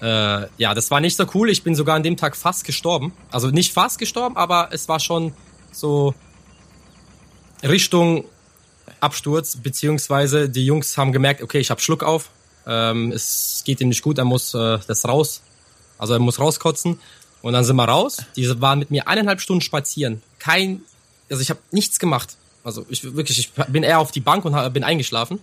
Äh, 0.00 0.48
ja, 0.56 0.74
das 0.74 0.90
war 0.90 0.98
nicht 0.98 1.16
so 1.16 1.24
cool. 1.32 1.48
Ich 1.48 1.62
bin 1.62 1.76
sogar 1.76 1.94
an 1.94 2.02
dem 2.02 2.16
Tag 2.16 2.34
fast 2.34 2.64
gestorben. 2.64 3.12
Also 3.30 3.50
nicht 3.50 3.72
fast 3.72 4.00
gestorben, 4.00 4.36
aber 4.36 4.70
es 4.72 4.88
war 4.88 4.98
schon 4.98 5.32
so 5.70 6.12
Richtung 7.62 8.24
Absturz, 8.98 9.54
beziehungsweise 9.54 10.48
die 10.48 10.66
Jungs 10.66 10.98
haben 10.98 11.12
gemerkt, 11.12 11.40
okay, 11.40 11.60
ich 11.60 11.70
habe 11.70 11.80
Schluck 11.80 12.02
auf. 12.02 12.30
Ähm, 12.66 13.12
es 13.12 13.62
geht 13.64 13.80
ihm 13.80 13.90
nicht 13.90 14.02
gut, 14.02 14.18
er 14.18 14.24
muss 14.24 14.54
äh, 14.54 14.80
das 14.88 15.06
raus. 15.06 15.40
Also 15.98 16.14
er 16.14 16.18
muss 16.18 16.40
rauskotzen. 16.40 16.98
Und 17.42 17.52
dann 17.52 17.64
sind 17.64 17.76
wir 17.76 17.84
raus. 17.84 18.18
Die 18.36 18.48
waren 18.60 18.78
mit 18.78 18.90
mir 18.90 19.08
eineinhalb 19.08 19.40
Stunden 19.40 19.60
spazieren. 19.62 20.22
Kein, 20.38 20.82
also 21.30 21.42
ich 21.42 21.50
habe 21.50 21.60
nichts 21.72 21.98
gemacht. 21.98 22.36
Also 22.64 22.86
ich 22.88 23.02
wirklich, 23.14 23.38
ich 23.38 23.50
bin 23.68 23.82
eher 23.82 23.98
auf 23.98 24.12
die 24.12 24.20
Bank 24.20 24.44
und 24.44 24.54
hab- 24.54 24.72
bin 24.72 24.84
eingeschlafen. 24.84 25.40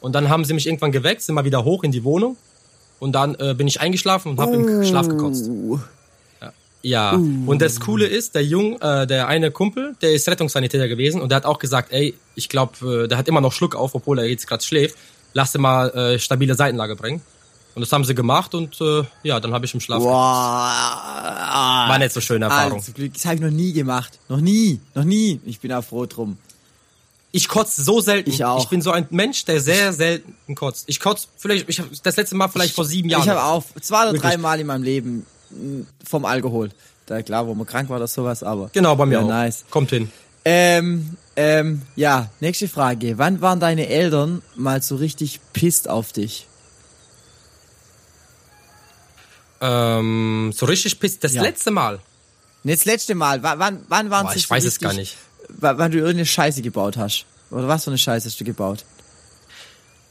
Und 0.00 0.12
dann 0.14 0.28
haben 0.28 0.44
sie 0.44 0.52
mich 0.54 0.66
irgendwann 0.66 0.92
geweckt, 0.92 1.22
sind 1.22 1.34
mal 1.34 1.44
wieder 1.44 1.64
hoch 1.64 1.82
in 1.84 1.90
die 1.92 2.04
Wohnung. 2.04 2.36
Und 3.00 3.12
dann 3.12 3.34
äh, 3.36 3.54
bin 3.54 3.66
ich 3.66 3.80
eingeschlafen 3.80 4.30
und 4.32 4.40
habe 4.40 4.54
im 4.56 4.84
Schlaf 4.84 5.08
gekotzt. 5.08 5.46
Uh, 5.48 5.78
Ja. 6.82 7.12
Und 7.12 7.60
das 7.60 7.80
Coole 7.80 8.06
ist, 8.06 8.34
der 8.34 8.44
Jung, 8.44 8.80
äh, 8.80 9.06
der 9.06 9.26
eine 9.26 9.50
Kumpel, 9.50 9.96
der 10.00 10.12
ist 10.12 10.28
Rettungssanitäter 10.28 10.86
gewesen 10.86 11.20
und 11.20 11.30
der 11.30 11.36
hat 11.36 11.44
auch 11.44 11.58
gesagt, 11.58 11.92
ey, 11.92 12.14
ich 12.36 12.48
glaube, 12.48 13.04
äh, 13.04 13.08
der 13.08 13.18
hat 13.18 13.26
immer 13.26 13.40
noch 13.40 13.52
Schluck 13.52 13.74
auf, 13.74 13.94
obwohl 13.94 14.18
er 14.20 14.26
jetzt 14.26 14.46
gerade 14.46 14.62
schläft. 14.62 14.96
Lass 15.32 15.52
dir 15.52 15.58
mal 15.58 15.88
äh, 15.90 16.18
stabile 16.18 16.54
Seitenlage 16.54 16.94
bringen. 16.94 17.20
Und 17.78 17.82
das 17.82 17.92
haben 17.92 18.02
sie 18.02 18.16
gemacht 18.16 18.56
und 18.56 18.80
äh, 18.80 19.04
ja, 19.22 19.38
dann 19.38 19.54
habe 19.54 19.64
ich 19.64 19.72
im 19.72 19.78
Schlaf. 19.78 20.02
Boah. 20.02 20.68
War 21.88 21.96
nicht 22.00 22.12
so 22.12 22.20
schöne 22.20 22.46
Erfahrung. 22.46 22.78
Also, 22.80 22.90
das 22.92 23.24
habe 23.24 23.36
ich 23.36 23.40
noch 23.40 23.52
nie 23.52 23.72
gemacht. 23.72 24.18
Noch 24.28 24.40
nie, 24.40 24.80
noch 24.96 25.04
nie. 25.04 25.40
Ich 25.44 25.60
bin 25.60 25.72
auch 25.72 25.84
froh 25.84 26.04
drum. 26.06 26.38
Ich 27.30 27.46
kotze 27.46 27.84
so 27.84 28.00
selten. 28.00 28.30
Ich 28.30 28.44
auch. 28.44 28.64
Ich 28.64 28.68
bin 28.68 28.82
so 28.82 28.90
ein 28.90 29.06
Mensch, 29.10 29.44
der 29.44 29.60
sehr 29.60 29.92
selten 29.92 30.56
kotzt. 30.56 30.86
Ich 30.88 30.98
kotze 30.98 31.28
vielleicht, 31.36 31.68
ich 31.68 31.78
hab 31.78 31.86
das 32.02 32.16
letzte 32.16 32.34
Mal 32.34 32.48
vielleicht 32.48 32.74
vor 32.74 32.84
sieben 32.84 33.08
Jahren. 33.10 33.22
Ich 33.22 33.28
habe 33.28 33.44
auch 33.44 33.62
zwei 33.80 34.08
oder 34.10 34.18
drei 34.18 34.36
Mal 34.38 34.58
in 34.58 34.66
meinem 34.66 34.82
Leben 34.82 35.24
mh, 35.50 35.86
vom 36.04 36.24
Alkohol. 36.24 36.70
Da 37.06 37.22
klar, 37.22 37.46
wo 37.46 37.54
man 37.54 37.64
krank 37.64 37.88
war 37.90 37.98
oder 37.98 38.08
sowas, 38.08 38.42
aber. 38.42 38.70
Genau, 38.72 38.96
bei 38.96 39.06
mir 39.06 39.20
ja, 39.20 39.20
auch. 39.20 39.28
Nice. 39.28 39.64
Kommt 39.70 39.90
hin. 39.90 40.10
Ähm, 40.44 41.16
ähm, 41.36 41.82
ja, 41.94 42.28
nächste 42.40 42.66
Frage. 42.66 43.18
Wann 43.18 43.40
waren 43.40 43.60
deine 43.60 43.86
Eltern 43.86 44.42
mal 44.56 44.82
so 44.82 44.96
richtig 44.96 45.38
pisst 45.52 45.88
auf 45.88 46.12
dich? 46.12 46.47
Ähm, 49.60 50.52
so 50.54 50.66
richtig 50.66 50.98
pisst. 51.00 51.24
Das 51.24 51.34
Ja. 51.34 51.42
letzte 51.42 51.70
Mal. 51.70 51.98
Ne, 52.64 52.74
das 52.74 52.84
letzte 52.84 53.14
Mal. 53.14 53.42
Wann, 53.42 53.58
wann, 53.58 53.84
wann 53.88 54.10
waren 54.10 54.26
Boah, 54.26 54.32
sie 54.32 54.38
ich 54.38 54.46
so 54.46 54.50
weiß 54.50 54.64
es 54.64 54.74
richtig, 54.74 54.82
gar 54.88 54.94
nicht. 54.94 55.16
Wann, 55.48 55.90
du 55.90 55.98
irgendeine 55.98 56.26
Scheiße 56.26 56.62
gebaut 56.62 56.96
hast? 56.96 57.24
Oder 57.50 57.68
was 57.68 57.84
für 57.84 57.90
eine 57.90 57.98
Scheiße 57.98 58.28
hast 58.28 58.38
du 58.40 58.44
gebaut? 58.44 58.84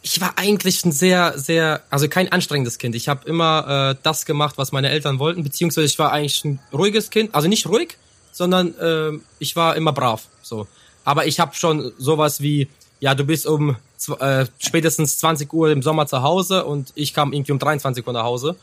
Ich 0.02 0.22
war 0.22 0.38
eigentlich 0.38 0.86
ein 0.86 0.92
sehr, 0.92 1.38
sehr, 1.38 1.82
also 1.90 2.08
kein 2.08 2.32
anstrengendes 2.32 2.78
Kind. 2.78 2.96
Ich 2.96 3.10
habe 3.10 3.28
immer 3.28 3.92
äh, 3.92 4.00
das 4.04 4.26
gemacht, 4.26 4.58
was 4.58 4.72
meine 4.72 4.90
Eltern 4.90 5.20
wollten, 5.20 5.44
beziehungsweise 5.44 5.86
ich 5.86 6.00
war 6.00 6.12
eigentlich 6.12 6.44
ein 6.46 6.60
ruhiges 6.72 7.10
Kind. 7.10 7.36
Also 7.36 7.48
nicht 7.48 7.68
ruhig, 7.68 7.98
sondern 8.32 8.74
ähm, 8.82 9.24
ich 9.40 9.56
war 9.56 9.76
immer 9.76 9.92
brav. 9.92 10.24
So. 10.42 10.68
Aber 11.04 11.26
ich 11.26 11.40
habe 11.40 11.56
schon 11.56 11.92
sowas 11.98 12.42
wie, 12.42 12.70
ja, 13.00 13.16
du 13.16 13.26
bist 13.26 13.46
um 13.46 13.76
äh, 14.20 14.46
spätestens 14.60 15.20
20 15.20 15.52
Uhr 15.54 15.72
im 15.72 15.82
Sommer 15.84 16.08
zu 16.08 16.22
Hause 16.22 16.64
und 16.66 16.92
ich 16.96 17.14
kam 17.14 17.34
irgendwie 17.34 17.52
um 17.52 17.60
23 17.60 18.06
Uhr 18.08 18.14
nach 18.14 18.24
Hause, 18.24 18.56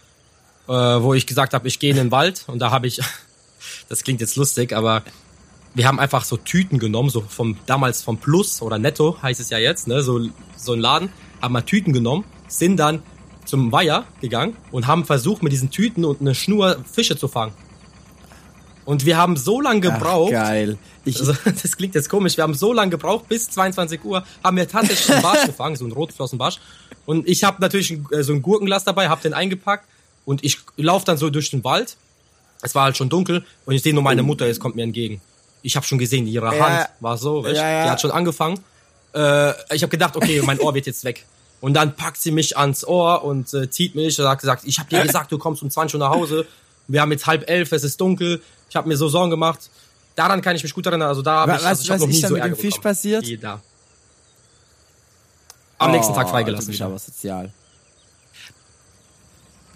äh, 0.69 0.73
wo 0.73 1.15
ich 1.15 1.27
gesagt 1.27 1.55
habe, 1.55 1.69
ich 1.69 1.79
gehe 1.79 1.91
in 1.91 1.97
den 1.97 2.11
Wald 2.11 2.45
und 2.47 2.59
da 2.59 2.71
habe 2.71 2.87
ich, 2.87 3.01
das 3.89 4.05
klingt 4.05 4.21
jetzt 4.21 4.37
lustig, 4.37 4.73
aber 4.75 5.03
wir 5.75 5.89
haben 5.89 5.99
einfach 5.99 6.25
so 6.25 6.37
Tüten 6.37 6.79
genommen, 6.79 7.11
so 7.11 7.21
vom 7.21 7.57
damals 7.67 8.03
vom 8.03 8.19
Plus 8.19 8.63
oder 8.63 8.79
Netto 8.79 9.17
heißt 9.23 9.41
es 9.41 9.51
ja 9.51 9.59
jetzt, 9.59 9.89
ne, 9.89 10.03
so 10.03 10.21
so 10.57 10.73
ein 10.73 10.81
Laden, 10.81 11.11
haben 11.43 11.53
mal 11.53 11.63
Tüten 11.63 11.93
genommen, 11.93 12.25
sind 12.49 12.77
dann 12.77 13.03
zum 13.45 13.73
Weiher 13.73 14.05
gegangen 14.21 14.57
und 14.71 14.87
haben 14.87 15.05
versucht 15.05 15.43
mit 15.43 15.53
diesen 15.53 15.71
Tüten 15.71 16.05
und 16.05 16.21
eine 16.21 16.35
Schnur 16.35 16.79
Fische 16.91 17.17
zu 17.17 17.29
fangen. 17.29 17.53
Und 18.85 19.07
wir 19.07 19.17
haben 19.17 19.37
so 19.37 19.61
lange 19.61 19.81
gebraucht. 19.81 20.33
Ach, 20.35 20.43
geil. 20.43 20.79
Ich, 21.05 21.19
Also, 21.19 21.35
das 21.63 21.77
klingt 21.77 21.95
jetzt 21.95 22.09
komisch. 22.09 22.37
Wir 22.37 22.45
haben 22.45 22.55
so 22.55 22.73
lange 22.73 22.91
gebraucht, 22.91 23.29
bis 23.29 23.49
22 23.51 24.05
Uhr 24.05 24.25
haben 24.43 24.57
wir 24.57 24.69
tatsächlich 24.69 25.11
einen 25.11 25.23
Barsch 25.23 25.45
gefangen, 25.47 25.77
so 25.77 25.85
einen 25.85 25.93
Rotflossenbarsch. 25.93 26.59
Und 27.07 27.29
ich 27.29 27.45
habe 27.45 27.61
natürlich 27.61 27.99
äh, 28.11 28.23
so 28.23 28.33
ein 28.33 28.43
Gurkenglas 28.43 28.85
dabei, 28.85 29.09
habe 29.09 29.23
den 29.23 29.35
eingepackt 29.35 29.87
und 30.25 30.45
ich 30.45 30.59
laufe 30.77 31.05
dann 31.05 31.17
so 31.17 31.31
durch 31.31 31.51
den 31.51 31.65
Wald. 31.65 31.97
Es 32.63 32.75
war 32.75 32.85
halt 32.85 32.97
schon 32.97 33.09
dunkel 33.09 33.45
und 33.67 33.75
ich 33.75 33.83
sehe 33.83 33.93
nur 33.93 34.03
meine 34.03 34.23
Mutter, 34.23 34.47
es 34.47 34.59
kommt 34.59 34.75
mir 34.77 34.83
entgegen. 34.85 35.21
Ich 35.63 35.77
habe 35.77 35.85
schon 35.87 35.99
gesehen, 35.99 36.27
ihre 36.27 36.55
Ja. 36.57 36.69
Hand 36.69 36.89
war 37.01 37.17
so, 37.19 37.45
weißt, 37.45 37.57
Ja, 37.57 37.71
ja. 37.71 37.85
die 37.85 37.91
hat 37.91 38.01
schon 38.01 38.11
angefangen. 38.11 38.59
Äh, 39.15 39.51
ich 39.75 39.83
habe 39.83 39.89
gedacht, 39.91 40.17
okay, 40.17 40.41
mein 40.43 40.59
Ohr 40.61 40.75
wird 40.75 40.87
jetzt 40.87 41.05
weg. 41.05 41.25
Und 41.61 41.75
dann 41.75 41.95
packt 41.97 42.21
sie 42.21 42.31
mich 42.31 42.57
ans 42.59 42.85
Ohr 42.87 43.23
und 43.25 43.53
äh, 43.55 43.71
zieht 43.71 43.95
mich 43.95 44.19
und 44.21 44.27
hat 44.29 44.41
gesagt, 44.41 44.65
ich 44.67 44.79
habe 44.79 44.89
dir 44.91 45.03
gesagt, 45.03 45.33
du 45.33 45.39
kommst 45.39 45.63
um 45.63 45.71
20 45.71 45.95
Uhr 45.95 46.01
nach 46.01 46.15
Hause. 46.15 46.47
Wir 46.89 47.01
haben 47.01 47.13
jetzt 47.13 47.27
halb 47.27 47.49
elf, 47.49 47.73
es 47.73 47.85
ist 47.85 47.99
dunkel. 48.01 48.43
Ich 48.69 48.77
habe 48.77 48.89
mir 48.89 48.97
so 48.97 49.09
Sorgen 49.09 49.31
gemacht. 49.31 49.71
Daran 50.17 50.43
kann 50.43 50.55
ich 50.57 50.63
mich 50.63 50.75
gut 50.75 50.85
erinnern. 50.87 51.09
Also 51.09 51.23
da 51.23 51.41
habe 51.41 51.53
ich, 51.57 51.65
also 51.65 51.83
ich 51.83 51.91
hab 51.91 51.95
was 51.97 52.01
noch 52.03 52.09
nie 52.09 52.21
so 52.21 52.35
mit 52.35 52.45
dem 52.45 52.57
Fisch 52.57 52.75
bekommen. 52.75 52.83
passiert? 52.83 53.43
Da. 53.43 53.61
Am 55.79 55.91
nächsten 55.91 56.15
Tag 56.15 56.27
Oh, 56.27 56.31
freigelassen 56.31 56.67
Du 56.67 56.71
bist 56.73 56.83
aber 56.83 56.99
sozial. 56.99 57.51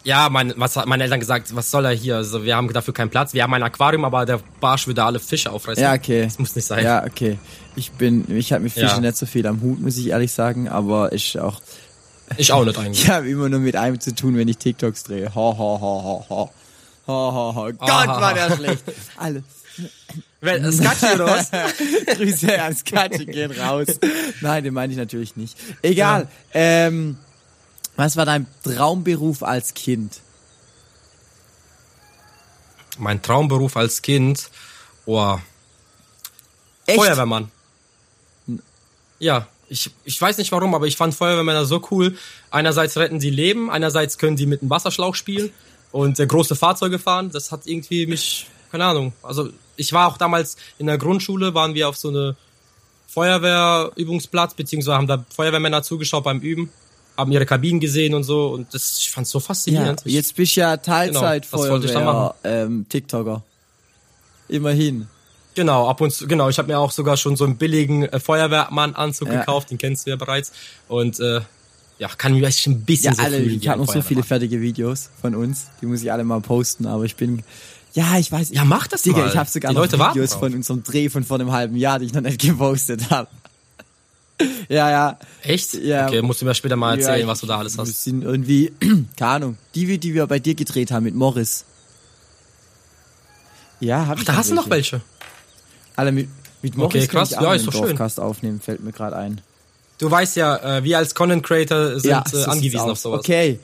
Ja, 0.04 0.28
mein, 0.30 0.54
was 0.56 0.76
hat 0.76 0.86
meine 0.86 1.02
Eltern 1.04 1.20
gesagt, 1.20 1.54
was 1.54 1.70
soll 1.70 1.84
er 1.84 1.90
hier? 1.92 2.16
Also 2.16 2.44
wir 2.44 2.56
haben 2.56 2.72
dafür 2.72 2.94
keinen 2.94 3.10
Platz. 3.10 3.34
Wir 3.34 3.42
haben 3.42 3.52
ein 3.54 3.62
Aquarium, 3.62 4.04
aber 4.04 4.24
der 4.24 4.40
Barsch 4.60 4.86
würde 4.86 5.04
alle 5.04 5.18
Fische 5.18 5.50
auffressen. 5.50 5.82
Ja, 5.82 5.92
okay. 5.94 6.24
Das 6.24 6.38
muss 6.38 6.54
nicht 6.56 6.64
sein. 6.66 6.84
Ja, 6.84 7.04
okay. 7.04 7.38
Ich 7.76 7.90
bin, 7.92 8.24
ich 8.34 8.52
habe 8.52 8.62
mit 8.62 8.72
Fischen 8.72 8.88
Ja. 8.88 9.00
nicht 9.00 9.16
so 9.16 9.26
viel 9.26 9.46
am 9.46 9.60
Hut, 9.60 9.80
muss 9.80 9.98
ich 9.98 10.08
ehrlich 10.08 10.32
sagen, 10.32 10.68
aber 10.68 11.12
ich 11.12 11.38
auch, 11.38 11.60
Ich 12.36 12.52
auch 12.52 12.64
nicht 12.64 12.78
eigentlich. 12.78 13.02
ich 13.04 13.10
habe 13.10 13.28
immer 13.28 13.48
nur 13.48 13.60
mit 13.60 13.76
einem 13.76 14.00
zu 14.00 14.14
tun, 14.14 14.36
wenn 14.36 14.48
ich 14.48 14.58
TikToks 14.58 15.04
drehe. 15.04 15.34
Ho, 15.34 15.56
ho, 15.58 15.80
ho, 15.80 16.02
ho, 16.02 16.26
ho. 16.28 16.50
Ho, 17.06 17.32
ho, 17.32 17.54
ho. 17.54 17.64
Gott, 17.72 17.88
Aha. 17.90 18.20
war 18.20 18.34
der 18.34 18.54
schlecht. 18.56 18.84
Alle. 19.16 19.42
Wer- 20.40 20.72
Skatschi 20.72 21.14
oder 21.14 21.26
was? 21.26 21.50
Grüße 22.16 22.62
ans 22.62 22.84
Katze 22.84 23.26
gehen 23.26 23.50
raus. 23.52 23.86
Nein, 24.40 24.62
den 24.64 24.74
meine 24.74 24.92
ich 24.92 24.98
natürlich 24.98 25.36
nicht. 25.36 25.56
Egal. 25.82 26.28
Ähm, 26.54 27.16
was 27.98 28.16
war 28.16 28.24
dein 28.24 28.46
Traumberuf 28.62 29.42
als 29.42 29.74
Kind? 29.74 30.20
Mein 32.96 33.20
Traumberuf 33.20 33.76
als 33.76 34.00
Kind, 34.02 34.50
oh, 35.04 35.36
Echt? 36.86 36.96
Feuerwehrmann. 36.96 37.50
Ja, 39.18 39.48
ich, 39.68 39.90
ich 40.04 40.20
weiß 40.20 40.38
nicht 40.38 40.52
warum, 40.52 40.76
aber 40.76 40.86
ich 40.86 40.96
fand 40.96 41.12
Feuerwehrmänner 41.12 41.64
so 41.64 41.82
cool. 41.90 42.16
Einerseits 42.52 42.96
retten 42.96 43.18
die 43.18 43.30
Leben, 43.30 43.68
einerseits 43.68 44.16
können 44.16 44.36
die 44.36 44.46
mit 44.46 44.62
einem 44.62 44.70
Wasserschlauch 44.70 45.16
spielen 45.16 45.50
und 45.90 46.20
äh, 46.20 46.26
große 46.26 46.54
Fahrzeuge 46.54 47.00
fahren. 47.00 47.30
Das 47.32 47.50
hat 47.50 47.66
irgendwie 47.66 48.06
mich, 48.06 48.46
keine 48.70 48.84
Ahnung. 48.84 49.12
Also 49.24 49.50
ich 49.74 49.92
war 49.92 50.06
auch 50.06 50.18
damals 50.18 50.56
in 50.78 50.86
der 50.86 50.98
Grundschule, 50.98 51.52
waren 51.52 51.74
wir 51.74 51.88
auf 51.88 51.96
so 51.96 52.10
eine 52.10 52.36
Feuerwehrübungsplatz, 53.08 54.54
beziehungsweise 54.54 54.96
haben 54.96 55.08
da 55.08 55.24
Feuerwehrmänner 55.34 55.82
zugeschaut 55.82 56.22
beim 56.22 56.38
Üben, 56.38 56.70
haben 57.18 57.32
ihre 57.32 57.44
Kabinen 57.46 57.80
gesehen 57.80 58.14
und 58.14 58.22
so 58.22 58.48
und 58.50 58.72
das, 58.72 58.98
ich 59.00 59.10
fand's 59.10 59.30
so 59.30 59.38
Ja, 59.40 59.44
faszinierend. 59.44 60.02
Ich- 60.04 60.14
jetzt 60.14 60.34
bist 60.37 60.56
du 60.56 60.60
ja 60.60 60.76
Teilzeit 60.76 61.50
Genau, 61.50 61.66
dann 61.66 61.82
Feuerwehr, 61.82 62.34
ähm, 62.44 62.87
TikToker. 62.88 63.42
Immerhin. 64.48 65.08
Genau, 65.54 65.88
ab 65.88 66.00
und 66.00 66.12
zu, 66.12 66.28
genau, 66.28 66.48
ich 66.48 66.58
habe 66.58 66.68
mir 66.68 66.78
auch 66.78 66.92
sogar 66.92 67.16
schon 67.16 67.34
so 67.34 67.44
einen 67.44 67.56
billigen 67.56 68.04
äh, 68.04 68.20
Feuerwehrmann-Anzug 68.20 69.28
Ja. 69.28 69.40
gekauft, 69.40 69.70
den 69.72 69.78
kennst 69.78 70.06
du 70.06 70.10
ja 70.10 70.16
bereits. 70.16 70.52
Und 70.87 71.18
äh, 71.18 71.40
ja, 71.98 72.08
kann 72.16 72.32
mich 72.32 72.44
echt 72.44 72.64
ein 72.68 72.82
bisschen 72.84 73.10
Ja, 73.10 73.14
so 73.16 73.22
alle, 73.22 73.38
ich 73.40 73.66
habe 73.68 73.80
noch 73.84 73.92
so 73.92 74.00
viele 74.00 74.22
fertige 74.22 74.60
Videos 74.60 75.10
von 75.20 75.34
uns, 75.34 75.66
die 75.80 75.87
muss 75.87 76.00
ich 76.02 76.12
alle 76.12 76.22
mal 76.22 76.40
posten, 76.40 76.87
aber 76.87 77.04
ich 77.04 77.16
bin, 77.16 77.42
ja, 77.94 78.16
ich 78.18 78.30
weiß. 78.30 78.50
Ja, 78.52 78.64
mach 78.64 78.87
das 78.87 79.02
Digga, 79.02 79.18
mal. 79.18 79.28
ich 79.28 79.37
habe 79.37 79.50
sogar 79.50 79.72
Die 79.72 79.75
noch 79.75 79.82
Leute 79.90 79.98
Videos 79.98 80.34
von 80.34 80.54
unserem 80.54 80.84
Dreh 80.84 81.08
von 81.08 81.25
vor 81.25 81.40
einem 81.40 81.50
halben 81.50 81.75
Jahr, 81.76 81.98
die 81.98 82.06
ich 82.06 82.12
noch 82.14 82.20
nicht 82.20 82.40
gepostet 82.46 83.10
habe. 83.10 83.26
ja, 84.68 84.90
ja. 84.90 85.18
Echt? 85.42 85.75
Ja. 85.75 86.07
Okay, 86.07 86.23
musst 86.23 86.40
du 86.40 86.47
mir 86.47 86.54
später 86.54 86.76
mal 86.76 86.97
erzählen, 86.97 87.21
ja, 87.21 87.26
was 87.26 87.40
du 87.40 87.47
da 87.47 87.59
alles 87.59 87.76
hast. 87.78 88.04
sind 88.04 88.23
irgendwie, 88.23 88.73
keine 89.16 89.30
Ahnung, 89.30 89.59
die, 89.75 89.99
die 89.99 90.14
wir 90.14 90.26
bei 90.26 90.38
dir 90.38 90.54
gedreht 90.54 90.90
haben 90.90 91.04
mit 91.04 91.14
Morris. 91.14 91.64
Ja, 93.80 94.07
hab 94.07 94.18
ich 94.18 94.25
Da 94.25 94.35
hast 94.35 94.50
du 94.50 94.54
noch 94.54 94.68
welche. 94.71 95.00
Alle 95.97 96.12
mit, 96.12 96.28
mit 96.62 96.76
Morris 96.76 97.04
Okay, 97.04 97.07
kann 97.07 97.21
krass. 97.21 97.30
ich 97.33 97.38
auch 97.38 97.42
Ja, 97.42 97.54
ist 97.54 97.66
doch 97.66 97.73
schön. 97.73 97.83
Dorfcast 97.83 98.21
aufnehmen, 98.21 98.61
fällt 98.61 98.83
mir 98.83 98.92
gerade 98.92 99.16
ein. 99.16 99.40
Du 99.99 100.11
weißt 100.11 100.37
ja, 100.37 100.78
äh, 100.78 100.85
wir 100.85 100.99
als 100.99 101.14
Content 101.14 101.42
Creator 101.42 101.99
sind 101.99 102.11
ja, 102.11 102.23
äh, 102.25 102.28
so 102.28 102.45
angewiesen 102.45 102.90
auf 102.90 102.99
sowas. 102.99 103.21
Okay. 103.21 103.59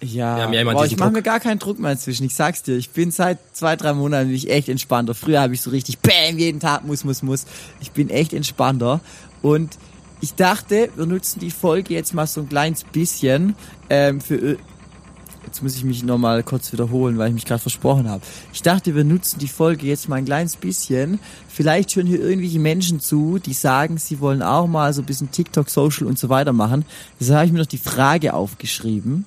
Ja, 0.00 0.50
ja 0.52 0.72
boah, 0.72 0.84
ich 0.84 0.96
mache 0.98 1.10
mir 1.10 1.22
gar 1.22 1.40
keinen 1.40 1.58
Druck 1.58 1.78
mehr 1.78 1.92
inzwischen. 1.92 2.26
Ich 2.26 2.34
sag's 2.34 2.62
dir, 2.62 2.76
ich 2.76 2.90
bin 2.90 3.10
seit 3.10 3.38
zwei, 3.54 3.76
drei 3.76 3.94
Monaten 3.94 4.26
bin 4.26 4.36
ich 4.36 4.50
echt 4.50 4.68
entspannter. 4.68 5.14
Früher 5.14 5.40
habe 5.40 5.54
ich 5.54 5.62
so 5.62 5.70
richtig 5.70 5.98
Bam, 6.00 6.38
jeden 6.38 6.60
Tag 6.60 6.84
muss, 6.84 7.04
muss, 7.04 7.22
muss. 7.22 7.46
Ich 7.80 7.92
bin 7.92 8.10
echt 8.10 8.34
entspannter. 8.34 9.00
Und 9.46 9.78
ich 10.20 10.34
dachte, 10.34 10.88
wir 10.96 11.06
nutzen 11.06 11.38
die 11.38 11.52
Folge 11.52 11.94
jetzt 11.94 12.14
mal 12.14 12.26
so 12.26 12.40
ein 12.40 12.48
kleines 12.48 12.82
bisschen 12.82 13.54
ähm, 13.88 14.20
für... 14.20 14.58
Jetzt 15.46 15.62
muss 15.62 15.76
ich 15.76 15.84
mich 15.84 16.02
nochmal 16.02 16.42
kurz 16.42 16.72
wiederholen, 16.72 17.16
weil 17.16 17.28
ich 17.28 17.34
mich 17.34 17.44
gerade 17.44 17.62
versprochen 17.62 18.10
habe. 18.10 18.24
Ich 18.52 18.62
dachte, 18.62 18.96
wir 18.96 19.04
nutzen 19.04 19.38
die 19.38 19.46
Folge 19.46 19.86
jetzt 19.86 20.08
mal 20.08 20.16
ein 20.16 20.24
kleines 20.24 20.56
bisschen. 20.56 21.20
Vielleicht 21.46 21.94
hören 21.94 22.08
hier 22.08 22.20
irgendwelche 22.20 22.58
Menschen 22.58 22.98
zu, 22.98 23.38
die 23.38 23.52
sagen, 23.52 23.98
sie 23.98 24.18
wollen 24.18 24.42
auch 24.42 24.66
mal 24.66 24.92
so 24.92 25.02
ein 25.02 25.06
bisschen 25.06 25.30
TikTok, 25.30 25.70
Social 25.70 26.08
und 26.08 26.18
so 26.18 26.28
weiter 26.28 26.52
machen. 26.52 26.84
Deshalb 27.20 27.36
habe 27.36 27.46
ich 27.46 27.52
mir 27.52 27.60
noch 27.60 27.66
die 27.66 27.78
Frage 27.78 28.34
aufgeschrieben. 28.34 29.26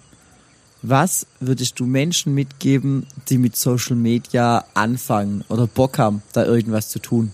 Was 0.81 1.27
würdest 1.39 1.79
du 1.79 1.85
Menschen 1.85 2.33
mitgeben, 2.33 3.07
die 3.29 3.37
mit 3.37 3.55
Social 3.55 3.95
Media 3.95 4.65
anfangen 4.73 5.45
oder 5.47 5.65
Bock 5.65 5.97
haben, 5.97 6.23
da 6.33 6.43
irgendwas 6.43 6.89
zu 6.89 6.99
tun? 6.99 7.31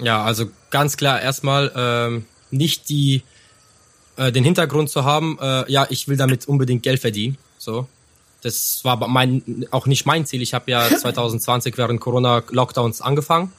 Ja, 0.00 0.22
also 0.22 0.46
ganz 0.70 0.96
klar 0.96 1.20
erstmal 1.20 1.72
ähm, 1.74 2.26
nicht 2.50 2.88
die 2.88 3.22
äh, 4.16 4.32
den 4.32 4.44
Hintergrund 4.44 4.90
zu 4.90 5.04
haben, 5.04 5.38
äh, 5.40 5.70
ja, 5.70 5.86
ich 5.90 6.08
will 6.08 6.16
damit 6.16 6.46
unbedingt 6.48 6.82
Geld 6.82 7.00
verdienen. 7.00 7.38
So. 7.56 7.86
Das 8.42 8.80
war 8.84 9.08
mein 9.08 9.66
auch 9.70 9.86
nicht 9.86 10.06
mein 10.06 10.26
Ziel. 10.26 10.42
Ich 10.42 10.54
habe 10.54 10.70
ja 10.70 10.88
2020 10.98 11.76
während 11.78 12.00
Corona 12.00 12.42
Lockdowns 12.50 13.00
angefangen 13.00 13.52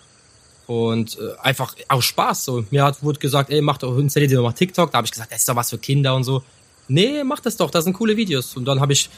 und 0.67 1.17
äh, 1.17 1.37
einfach 1.41 1.75
aus 1.87 2.05
Spaß 2.05 2.45
so. 2.45 2.65
Mir 2.71 2.83
hat 2.83 3.01
wurde 3.03 3.19
gesagt, 3.19 3.49
ey, 3.49 3.61
mach 3.61 3.77
doch 3.77 3.97
installier 3.97 4.29
dir 4.29 4.37
doch 4.37 4.43
mal 4.43 4.53
TikTok. 4.53 4.91
Da 4.91 4.97
habe 4.97 5.05
ich 5.05 5.11
gesagt, 5.11 5.31
das 5.31 5.39
ist 5.39 5.49
doch 5.49 5.55
was 5.55 5.69
für 5.69 5.77
Kinder 5.77 6.15
und 6.15 6.23
so. 6.23 6.43
Nee, 6.87 7.23
mach 7.23 7.39
das 7.39 7.57
doch, 7.57 7.71
das 7.71 7.83
sind 7.83 7.93
coole 7.93 8.17
Videos. 8.17 8.55
Und 8.55 8.65
dann 8.65 8.79
habe 8.79 8.93
ich 8.93 9.09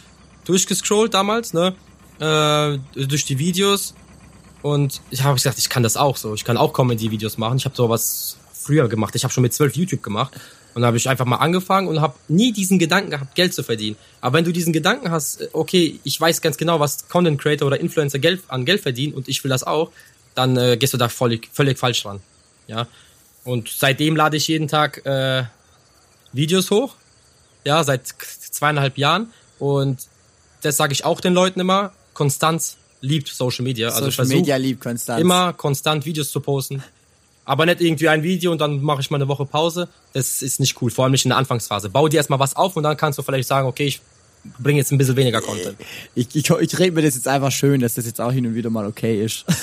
durchgescrollt 0.46 1.14
damals, 1.14 1.54
ne, 1.54 1.76
äh, 2.20 2.78
durch 3.06 3.26
die 3.26 3.40
Videos 3.40 3.94
und 4.62 5.02
ich 5.10 5.24
habe 5.24 5.36
gesagt, 5.36 5.58
ich 5.58 5.70
kann 5.70 5.84
das 5.84 5.98
auch 5.98 6.18
so. 6.18 6.34
Ich 6.34 6.44
kann 6.44 6.58
auch 6.58 6.74
Comedy-Videos 6.74 7.38
machen. 7.38 7.58
Ich 7.58 7.66
habe 7.66 7.76
sowas 7.76 8.38
früher 8.54 8.88
gemacht. 8.88 9.16
Ich 9.16 9.24
habe 9.24 9.34
schon 9.34 9.42
mit 9.42 9.54
zwölf 9.54 9.76
YouTube 9.76 10.04
gemacht. 10.04 10.34
Und 10.74 10.86
habe 10.86 10.96
ich 10.96 11.10
einfach 11.10 11.26
mal 11.26 11.38
angefangen 11.38 11.90
und 11.90 12.00
habe 12.00 12.16
nie 12.30 12.54
diesen 12.54 12.80
Gedanken 12.80 13.12
gehabt, 13.12 13.36
Geld 13.36 13.54
zu 13.54 13.62
verdienen. 13.62 13.98
Aber 14.22 14.38
wenn 14.38 14.46
du 14.46 14.54
diesen 14.54 14.72
Gedanken 14.72 15.12
hast, 15.12 15.50
okay, 15.52 16.00
ich 16.06 16.22
weiß 16.22 16.40
ganz 16.42 16.56
genau, 16.56 16.80
was 16.80 17.10
Content 17.10 17.42
Creator 17.42 17.68
oder 17.68 17.78
Influencer 17.78 18.20
Geld, 18.20 18.42
an 18.48 18.64
Geld 18.64 18.82
verdienen 18.82 19.14
und 19.14 19.28
ich 19.28 19.44
will 19.44 19.50
das 19.50 19.64
auch, 19.64 19.92
dann 20.34 20.56
äh, 20.56 20.78
gehst 20.78 20.94
du 20.94 20.98
da 20.98 21.10
völlig, 21.10 21.50
völlig 21.52 21.78
falsch 21.78 22.04
dran. 22.04 22.22
Ja. 22.68 22.88
Und 23.44 23.68
seitdem 23.68 24.16
lade 24.16 24.38
ich 24.38 24.48
jeden 24.48 24.70
Tag 24.70 25.06
äh, 25.06 25.44
Videos 26.32 26.72
hoch. 26.72 26.96
Ja, 27.66 27.84
seit 27.84 28.08
zweieinhalb 28.08 28.98
Jahren. 28.98 29.34
Und 29.60 30.08
das 30.62 30.78
sage 30.78 30.94
ich 30.94 31.04
auch 31.04 31.20
den 31.20 31.34
Leuten 31.34 31.60
immer. 31.60 31.92
Konstanz 32.14 32.78
liebt 33.02 33.28
Social 33.28 33.64
Media. 33.64 33.90
Also 33.90 34.10
Social 34.10 34.28
Media 34.28 34.56
liebt 34.56 34.82
Konstanz. 34.82 35.22
Immer 35.22 35.54
konstant 35.54 36.06
Videos 36.06 36.32
zu 36.32 36.40
posten. 36.40 36.84
Aber 37.44 37.66
nicht 37.66 37.82
irgendwie 37.82 38.08
ein 38.08 38.24
Video 38.24 38.52
und 38.52 38.62
dann 38.62 38.82
mache 38.82 39.02
ich 39.02 39.10
mal 39.10 39.18
eine 39.18 39.28
Woche 39.28 39.46
Pause. 39.46 39.90
Das 40.14 40.42
ist 40.42 40.60
nicht 40.60 40.82
cool, 40.82 40.92
vor 40.92 41.06
allem 41.06 41.12
nicht 41.12 41.26
in 41.26 41.30
der 41.30 41.38
Anfangsphase. 41.38 41.90
Bau 41.90 42.08
dir 42.08 42.18
erstmal 42.18 42.40
was 42.40 42.56
auf 42.56 42.78
und 42.78 42.84
dann 42.84 42.96
kannst 42.96 43.18
du 43.20 43.24
vielleicht 43.24 43.48
sagen, 43.48 43.68
okay, 43.68 43.88
ich 43.88 44.02
bringe 44.60 44.80
jetzt 44.80 44.92
ein 44.92 44.98
bisschen 44.98 45.16
weniger 45.16 45.42
Content. 45.42 45.76
Ich, 46.16 46.28
ich, 46.34 46.50
ich 46.50 46.80
rede 46.80 46.92
mir 46.92 47.02
das 47.02 47.16
jetzt 47.16 47.28
einfach 47.28 47.52
schön, 47.52 47.82
dass 47.82 47.96
das 47.96 48.06
jetzt 48.06 48.22
auch 48.22 48.32
hin 48.32 48.46
und 48.46 48.56
wieder 48.56 48.70
mal 48.70 48.86
okay 48.86 49.24
ist. 49.24 49.46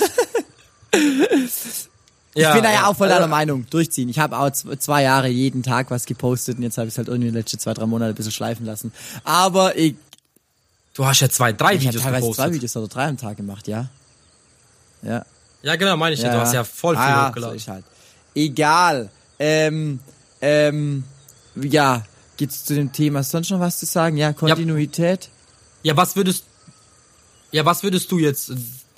Ich 2.35 2.53
bin 2.53 2.63
da 2.63 2.73
ja 2.73 2.87
auch 2.87 2.97
voll 2.97 3.09
deiner 3.09 3.23
also, 3.23 3.31
Meinung. 3.31 3.67
Durchziehen. 3.69 4.09
Ich 4.09 4.19
habe 4.19 4.39
auch 4.39 4.51
zwei 4.51 5.03
Jahre 5.03 5.29
jeden 5.29 5.63
Tag 5.63 5.91
was 5.91 6.07
gepostet 6.07 6.59
und 6.59 6.63
jetzt 6.63 6.79
habe 6.79 6.87
ich 6.87 6.95
es 6.95 6.99
halt 6.99 7.09
irgendwie 7.09 7.29
in 7.29 7.35
den 7.35 7.41
letzten 7.41 7.59
zwei, 7.59 7.75
drei 7.75 7.87
Monate 7.87 8.13
ein 8.13 8.15
bisschen 8.15 8.33
schleifen 8.33 8.65
lassen. 8.65 8.93
Aber 9.25 9.77
ich. 9.77 9.97
Du 10.99 11.07
hast 11.07 11.21
ja 11.21 11.29
zwei, 11.29 11.53
drei 11.53 11.75
ich 11.75 11.83
Videos 11.83 12.03
teilweise 12.03 12.23
gepostet. 12.23 12.45
zwei 12.45 12.53
Videos 12.53 12.77
oder 12.77 12.89
drei 12.89 13.07
am 13.07 13.17
Tag 13.17 13.37
gemacht, 13.37 13.69
ja. 13.69 13.89
Ja. 15.03 15.25
Ja, 15.63 15.77
genau, 15.77 15.97
meine 15.97 16.15
ich 16.15 16.23
ja. 16.23 16.33
Du 16.33 16.41
hast 16.41 16.53
ja 16.53 16.65
voll 16.65 16.97
viel 16.97 17.05
ah, 17.05 17.29
hochgeladen. 17.29 17.57
So 17.57 17.71
halt. 17.71 17.85
Egal. 18.35 19.09
Ähm, 19.39 20.01
ähm, 20.41 21.05
ja, 21.55 22.05
gibt's 22.37 22.65
zu 22.65 22.75
dem 22.75 22.93
Thema 22.93 23.23
sonst 23.23 23.51
noch 23.51 23.61
was 23.61 23.79
zu 23.79 23.87
sagen? 23.87 24.17
Ja, 24.17 24.33
Kontinuität. 24.33 25.31
Ja, 25.85 25.93
ja 25.93 25.97
was 25.97 26.17
würdest, 26.17 26.43
ja, 27.53 27.65
was 27.65 27.85
würdest 27.85 28.11
du 28.11 28.19
jetzt, 28.19 28.53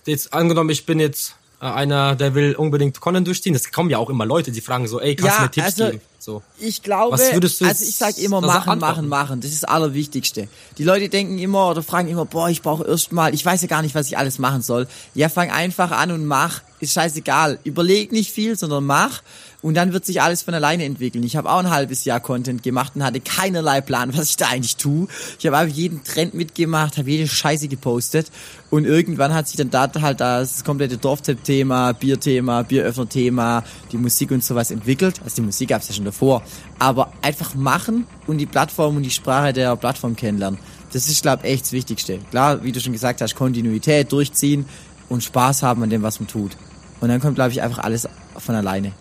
jetzt 0.06 0.32
angenommen, 0.32 0.70
ich 0.70 0.86
bin 0.86 1.00
jetzt 1.00 1.34
einer, 1.60 2.16
der 2.16 2.34
will 2.34 2.54
unbedingt 2.54 3.00
Conan 3.00 3.24
durchziehen. 3.24 3.52
Das 3.52 3.70
kommen 3.70 3.90
ja 3.90 3.98
auch 3.98 4.08
immer 4.08 4.24
Leute, 4.24 4.50
die 4.50 4.60
fragen 4.60 4.88
so, 4.88 5.00
ey, 5.00 5.14
kannst 5.14 5.32
ja, 5.32 5.36
du 5.36 5.42
mir 5.42 5.50
Tipps 5.50 5.66
also, 5.66 5.84
geben? 5.86 6.00
So. 6.18 6.42
Ich 6.58 6.82
glaube, 6.82 7.12
Was 7.12 7.32
würdest 7.32 7.60
du 7.60 7.66
also 7.66 7.84
ich 7.84 7.96
sag 7.96 8.18
immer 8.18 8.40
machen, 8.40 8.78
machen, 8.78 9.08
machen. 9.08 9.40
Das 9.40 9.50
ist 9.50 9.62
das 9.62 9.70
Allerwichtigste. 9.70 10.48
Die 10.78 10.84
Leute 10.84 11.08
denken 11.08 11.38
immer 11.38 11.70
oder 11.70 11.82
fragen 11.82 12.08
immer, 12.08 12.24
boah, 12.24 12.48
ich 12.48 12.62
brauche 12.62 12.84
erst 12.86 13.12
mal, 13.12 13.32
ich 13.34 13.44
weiß 13.44 13.62
ja 13.62 13.68
gar 13.68 13.82
nicht, 13.82 13.94
was 13.94 14.06
ich 14.06 14.18
alles 14.18 14.38
machen 14.38 14.62
soll. 14.62 14.86
Ja, 15.14 15.28
fang 15.28 15.50
einfach 15.50 15.90
an 15.90 16.10
und 16.10 16.26
mach. 16.26 16.62
Ist 16.80 16.94
scheißegal. 16.94 17.58
Überleg 17.64 18.10
nicht 18.10 18.32
viel, 18.32 18.56
sondern 18.56 18.84
mach. 18.84 19.22
Und 19.62 19.74
dann 19.74 19.92
wird 19.92 20.06
sich 20.06 20.22
alles 20.22 20.42
von 20.42 20.54
alleine 20.54 20.84
entwickeln. 20.84 21.22
Ich 21.22 21.36
habe 21.36 21.50
auch 21.50 21.58
ein 21.58 21.70
halbes 21.70 22.04
Jahr 22.04 22.20
Content 22.20 22.62
gemacht 22.62 22.92
und 22.94 23.04
hatte 23.04 23.20
keinerlei 23.20 23.80
Plan, 23.80 24.16
was 24.16 24.30
ich 24.30 24.36
da 24.36 24.48
eigentlich 24.48 24.76
tue. 24.76 25.06
Ich 25.38 25.46
habe 25.46 25.58
einfach 25.58 25.76
jeden 25.76 26.02
Trend 26.02 26.34
mitgemacht, 26.34 26.96
habe 26.96 27.10
jede 27.10 27.28
Scheiße 27.28 27.68
gepostet. 27.68 28.30
Und 28.70 28.86
irgendwann 28.86 29.34
hat 29.34 29.48
sich 29.48 29.56
dann 29.56 29.70
da 29.70 29.90
halt 30.00 30.20
das 30.20 30.64
komplette 30.64 30.96
Dorftipp-Thema, 30.96 31.92
Bierthema, 31.92 32.62
Bieröffner-Thema, 32.62 33.64
die 33.92 33.98
Musik 33.98 34.30
und 34.30 34.42
sowas 34.42 34.70
entwickelt. 34.70 35.20
Also 35.22 35.36
die 35.36 35.42
Musik 35.42 35.68
gab 35.68 35.82
es 35.82 35.88
ja 35.88 35.94
schon 35.94 36.06
davor. 36.06 36.42
Aber 36.78 37.12
einfach 37.20 37.54
machen 37.54 38.06
und 38.26 38.38
die 38.38 38.46
Plattform 38.46 38.96
und 38.96 39.02
die 39.02 39.10
Sprache 39.10 39.52
der 39.52 39.76
Plattform 39.76 40.16
kennenlernen. 40.16 40.58
Das 40.92 41.06
ist, 41.08 41.22
glaube 41.22 41.46
ich, 41.46 41.52
echt 41.52 41.64
das 41.66 41.72
Wichtigste. 41.72 42.18
Klar, 42.30 42.64
wie 42.64 42.72
du 42.72 42.80
schon 42.80 42.92
gesagt 42.92 43.20
hast, 43.20 43.34
Kontinuität, 43.34 44.10
durchziehen 44.10 44.64
und 45.08 45.22
Spaß 45.22 45.62
haben 45.62 45.82
an 45.82 45.90
dem, 45.90 46.02
was 46.02 46.18
man 46.18 46.28
tut. 46.28 46.52
Und 47.00 47.08
dann 47.08 47.20
kommt, 47.20 47.34
glaube 47.34 47.50
ich, 47.50 47.62
einfach 47.62 47.78
alles 47.78 48.08
von 48.36 48.54
alleine. 48.54 48.92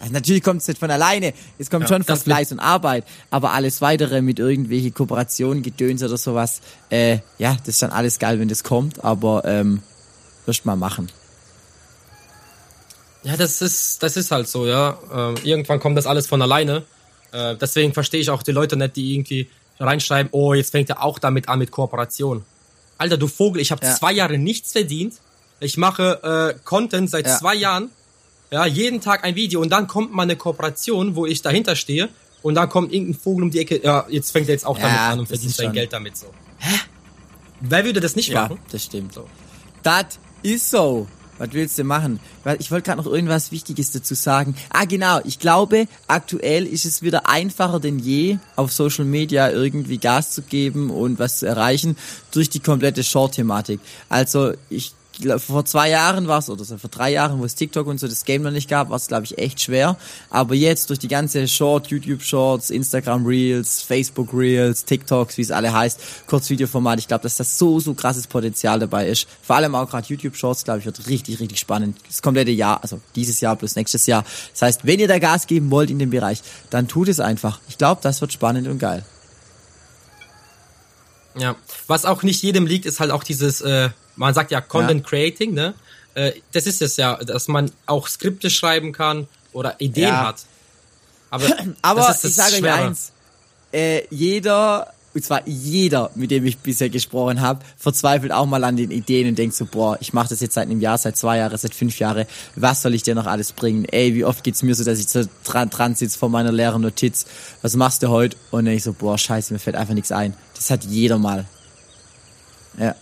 Also 0.00 0.14
natürlich 0.14 0.42
kommt 0.42 0.62
es 0.62 0.68
nicht 0.68 0.80
von 0.80 0.90
alleine, 0.90 1.34
es 1.58 1.68
kommt 1.68 1.82
ja, 1.82 1.88
schon 1.88 2.04
von 2.04 2.16
Fleiß 2.16 2.52
und 2.52 2.58
Arbeit, 2.58 3.04
aber 3.30 3.52
alles 3.52 3.82
weitere 3.82 4.22
mit 4.22 4.38
irgendwelche 4.38 4.90
Kooperationen, 4.92 5.62
Gedöns 5.62 6.02
oder 6.02 6.16
sowas, 6.16 6.62
äh, 6.88 7.18
ja, 7.38 7.56
das 7.58 7.74
ist 7.74 7.82
dann 7.82 7.90
alles 7.90 8.18
geil, 8.18 8.40
wenn 8.40 8.48
das 8.48 8.64
kommt, 8.64 9.04
aber 9.04 9.44
ähm, 9.44 9.82
wirst 10.46 10.64
mal 10.64 10.76
machen. 10.76 11.12
Ja, 13.22 13.36
das 13.36 13.60
ist, 13.60 14.02
das 14.02 14.16
ist 14.16 14.30
halt 14.30 14.48
so, 14.48 14.66
ja. 14.66 14.98
Ähm, 15.12 15.34
irgendwann 15.44 15.78
kommt 15.78 15.98
das 15.98 16.06
alles 16.06 16.26
von 16.26 16.40
alleine. 16.40 16.84
Äh, 17.32 17.56
deswegen 17.56 17.92
verstehe 17.92 18.20
ich 18.20 18.30
auch 18.30 18.42
die 18.42 18.52
Leute 18.52 18.76
nicht, 18.76 18.96
die 18.96 19.12
irgendwie 19.14 19.50
reinschreiben, 19.78 20.30
oh, 20.32 20.54
jetzt 20.54 20.70
fängt 20.70 20.88
er 20.88 21.02
auch 21.02 21.18
damit 21.18 21.48
an 21.48 21.58
mit 21.58 21.70
Kooperation. 21.70 22.42
Alter, 22.96 23.18
du 23.18 23.28
Vogel, 23.28 23.60
ich 23.60 23.70
habe 23.70 23.84
ja. 23.84 23.94
zwei 23.94 24.12
Jahre 24.12 24.38
nichts 24.38 24.72
verdient. 24.72 25.14
Ich 25.60 25.76
mache 25.76 26.54
äh, 26.56 26.58
Content 26.64 27.10
seit 27.10 27.26
ja. 27.26 27.36
zwei 27.36 27.54
Jahren 27.54 27.90
ja, 28.50 28.66
jeden 28.66 29.00
Tag 29.00 29.24
ein 29.24 29.34
Video 29.34 29.60
und 29.60 29.70
dann 29.70 29.86
kommt 29.86 30.12
mal 30.12 30.22
eine 30.22 30.36
Kooperation, 30.36 31.14
wo 31.14 31.26
ich 31.26 31.42
dahinter 31.42 31.76
stehe 31.76 32.08
und 32.42 32.54
dann 32.54 32.68
kommt 32.68 32.92
irgendein 32.92 33.20
Vogel 33.20 33.44
um 33.44 33.50
die 33.50 33.60
Ecke, 33.60 33.80
ja, 33.82 34.06
jetzt 34.08 34.30
fängt 34.32 34.48
er 34.48 34.54
jetzt 34.54 34.66
auch 34.66 34.78
ja, 34.78 34.84
damit 34.84 35.00
an 35.00 35.18
und 35.20 35.26
verdient 35.26 35.54
sein 35.54 35.72
Geld 35.72 35.92
damit 35.92 36.16
so. 36.16 36.26
Hä? 36.58 36.76
Wer 37.60 37.84
würde 37.84 38.00
das 38.00 38.16
nicht 38.16 38.30
ja, 38.30 38.42
machen? 38.42 38.58
das 38.70 38.84
stimmt. 38.84 39.14
So. 39.14 39.26
Das 39.82 40.18
ist 40.42 40.70
so. 40.70 41.06
Was 41.38 41.54
willst 41.54 41.78
du 41.78 41.84
machen? 41.84 42.20
Ich 42.58 42.70
wollte 42.70 42.90
gerade 42.90 43.02
noch 43.02 43.10
irgendwas 43.10 43.50
Wichtiges 43.50 43.92
dazu 43.92 44.14
sagen. 44.14 44.54
Ah, 44.68 44.84
genau. 44.84 45.20
Ich 45.24 45.38
glaube, 45.38 45.86
aktuell 46.06 46.66
ist 46.66 46.84
es 46.84 47.00
wieder 47.00 47.30
einfacher 47.30 47.80
denn 47.80 47.98
je, 47.98 48.36
auf 48.56 48.72
Social 48.72 49.06
Media 49.06 49.50
irgendwie 49.50 49.96
Gas 49.96 50.32
zu 50.32 50.42
geben 50.42 50.90
und 50.90 51.18
was 51.18 51.38
zu 51.38 51.46
erreichen 51.46 51.96
durch 52.30 52.50
die 52.50 52.60
komplette 52.60 53.02
Short-Thematik. 53.02 53.80
Also 54.10 54.52
ich 54.68 54.92
vor 55.38 55.64
zwei 55.64 55.90
Jahren 55.90 56.28
war 56.28 56.38
es, 56.38 56.50
oder 56.50 56.64
so 56.64 56.78
vor 56.78 56.90
drei 56.90 57.12
Jahren, 57.12 57.38
wo 57.38 57.44
es 57.44 57.54
TikTok 57.54 57.86
und 57.86 57.98
so 57.98 58.08
das 58.08 58.24
Game 58.24 58.42
noch 58.42 58.50
nicht 58.50 58.68
gab, 58.68 58.90
war 58.90 58.96
es, 58.96 59.06
glaube 59.06 59.24
ich, 59.24 59.38
echt 59.38 59.60
schwer. 59.60 59.96
Aber 60.30 60.54
jetzt 60.54 60.90
durch 60.90 60.98
die 60.98 61.08
ganze 61.08 61.46
Short, 61.48 61.88
YouTube 61.88 62.22
Shorts, 62.22 62.70
Instagram 62.70 63.26
Reels, 63.26 63.82
Facebook 63.82 64.32
Reels, 64.32 64.84
TikToks, 64.84 65.36
wie 65.36 65.42
es 65.42 65.50
alle 65.50 65.72
heißt, 65.72 66.00
Kurzvideoformat, 66.26 66.98
ich 66.98 67.08
glaube, 67.08 67.22
dass 67.22 67.36
das 67.36 67.58
so, 67.58 67.80
so 67.80 67.94
krasses 67.94 68.26
Potenzial 68.26 68.78
dabei 68.78 69.08
ist. 69.08 69.26
Vor 69.42 69.56
allem 69.56 69.74
auch 69.74 69.88
gerade 69.88 70.06
YouTube 70.08 70.36
Shorts, 70.36 70.64
glaube 70.64 70.80
ich, 70.80 70.86
wird 70.86 71.08
richtig, 71.08 71.40
richtig 71.40 71.58
spannend. 71.58 71.98
Das 72.06 72.22
komplette 72.22 72.50
Jahr, 72.50 72.82
also 72.82 73.00
dieses 73.14 73.40
Jahr 73.40 73.56
plus 73.56 73.76
nächstes 73.76 74.06
Jahr. 74.06 74.24
Das 74.52 74.62
heißt, 74.62 74.86
wenn 74.86 75.00
ihr 75.00 75.08
da 75.08 75.18
Gas 75.18 75.46
geben 75.46 75.70
wollt 75.70 75.90
in 75.90 75.98
dem 75.98 76.10
Bereich, 76.10 76.42
dann 76.70 76.88
tut 76.88 77.08
es 77.08 77.20
einfach. 77.20 77.60
Ich 77.68 77.78
glaube, 77.78 78.00
das 78.02 78.20
wird 78.20 78.32
spannend 78.32 78.68
und 78.68 78.78
geil. 78.78 79.04
Ja, 81.38 81.56
was 81.86 82.04
auch 82.04 82.22
nicht 82.22 82.42
jedem 82.42 82.66
liegt, 82.66 82.86
ist 82.86 83.00
halt 83.00 83.10
auch 83.10 83.22
dieses 83.22 83.60
äh, 83.60 83.90
man 84.20 84.34
sagt 84.34 84.50
ja 84.50 84.60
Content 84.60 85.00
ja. 85.00 85.08
Creating, 85.08 85.54
ne? 85.54 85.72
Äh, 86.14 86.32
das 86.52 86.66
ist 86.66 86.82
es 86.82 86.98
ja, 86.98 87.16
dass 87.16 87.48
man 87.48 87.72
auch 87.86 88.06
Skripte 88.06 88.50
schreiben 88.50 88.92
kann 88.92 89.26
oder 89.52 89.80
Ideen 89.80 90.08
ja. 90.08 90.26
hat. 90.26 90.44
Aber, 91.30 91.46
Aber 91.82 92.10
ich 92.22 92.34
sage 92.34 92.56
euch 92.56 92.70
eins, 92.70 93.12
äh, 93.72 94.02
jeder, 94.10 94.92
und 95.14 95.24
zwar 95.24 95.48
jeder, 95.48 96.10
mit 96.16 96.30
dem 96.30 96.44
ich 96.44 96.58
bisher 96.58 96.90
gesprochen 96.90 97.40
habe, 97.40 97.64
verzweifelt 97.78 98.30
auch 98.30 98.44
mal 98.44 98.62
an 98.64 98.76
den 98.76 98.90
Ideen 98.90 99.26
und 99.26 99.38
denkt 99.38 99.56
so, 99.56 99.64
boah, 99.64 99.96
ich 100.02 100.12
mache 100.12 100.28
das 100.28 100.40
jetzt 100.40 100.52
seit 100.52 100.68
einem 100.68 100.82
Jahr, 100.82 100.98
seit 100.98 101.16
zwei 101.16 101.38
Jahren, 101.38 101.56
seit 101.56 101.74
fünf 101.74 101.98
Jahren, 101.98 102.26
was 102.56 102.82
soll 102.82 102.92
ich 102.92 103.02
dir 103.02 103.14
noch 103.14 103.26
alles 103.26 103.52
bringen? 103.52 103.86
Ey, 103.86 104.14
wie 104.14 104.26
oft 104.26 104.44
geht's 104.44 104.62
mir 104.62 104.74
so, 104.74 104.84
dass 104.84 104.98
ich 104.98 105.08
so 105.08 105.24
dran, 105.44 105.70
dran 105.70 105.94
sitze 105.94 106.18
vor 106.18 106.28
meiner 106.28 106.52
leeren 106.52 106.82
Notiz, 106.82 107.24
was 107.62 107.74
machst 107.74 108.02
du 108.02 108.08
heute? 108.08 108.36
Und 108.50 108.66
dann 108.66 108.74
ich 108.74 108.82
so, 108.82 108.92
boah, 108.92 109.16
scheiße, 109.16 109.54
mir 109.54 109.60
fällt 109.60 109.76
einfach 109.76 109.94
nichts 109.94 110.12
ein. 110.12 110.34
Das 110.54 110.68
hat 110.68 110.84
jeder 110.84 111.16
mal. 111.16 111.46
Ja. 112.78 112.94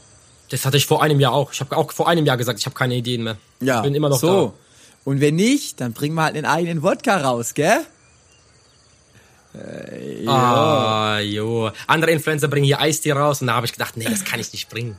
Das 0.50 0.64
hatte 0.64 0.76
ich 0.76 0.86
vor 0.86 1.02
einem 1.02 1.20
Jahr 1.20 1.32
auch. 1.32 1.52
Ich 1.52 1.60
habe 1.60 1.76
auch 1.76 1.92
vor 1.92 2.08
einem 2.08 2.24
Jahr 2.24 2.36
gesagt, 2.36 2.58
ich 2.58 2.66
habe 2.66 2.74
keine 2.74 2.94
Ideen 2.94 3.22
mehr. 3.22 3.36
Ja. 3.60 3.82
Bin 3.82 3.94
immer 3.94 4.08
noch 4.08 4.18
so. 4.18 4.46
Da. 4.46 4.52
Und 5.04 5.20
wenn 5.20 5.36
nicht, 5.36 5.80
dann 5.80 5.92
bringen 5.92 6.14
wir 6.14 6.24
halt 6.24 6.36
den 6.36 6.44
eigenen 6.44 6.82
Wodka 6.82 7.16
raus, 7.18 7.54
gell? 7.54 7.80
Äh, 9.54 10.24
jo. 10.24 10.30
Ah, 10.30 11.18
jo. 11.20 11.70
Andere 11.86 12.10
Influencer 12.10 12.48
bringen 12.48 12.66
hier 12.66 12.80
Eistee 12.80 13.12
raus 13.12 13.40
und 13.40 13.46
da 13.46 13.54
habe 13.54 13.66
ich 13.66 13.72
gedacht, 13.72 13.96
nee, 13.96 14.04
das 14.04 14.24
kann 14.24 14.40
ich 14.40 14.52
nicht 14.52 14.68
bringen. 14.68 14.98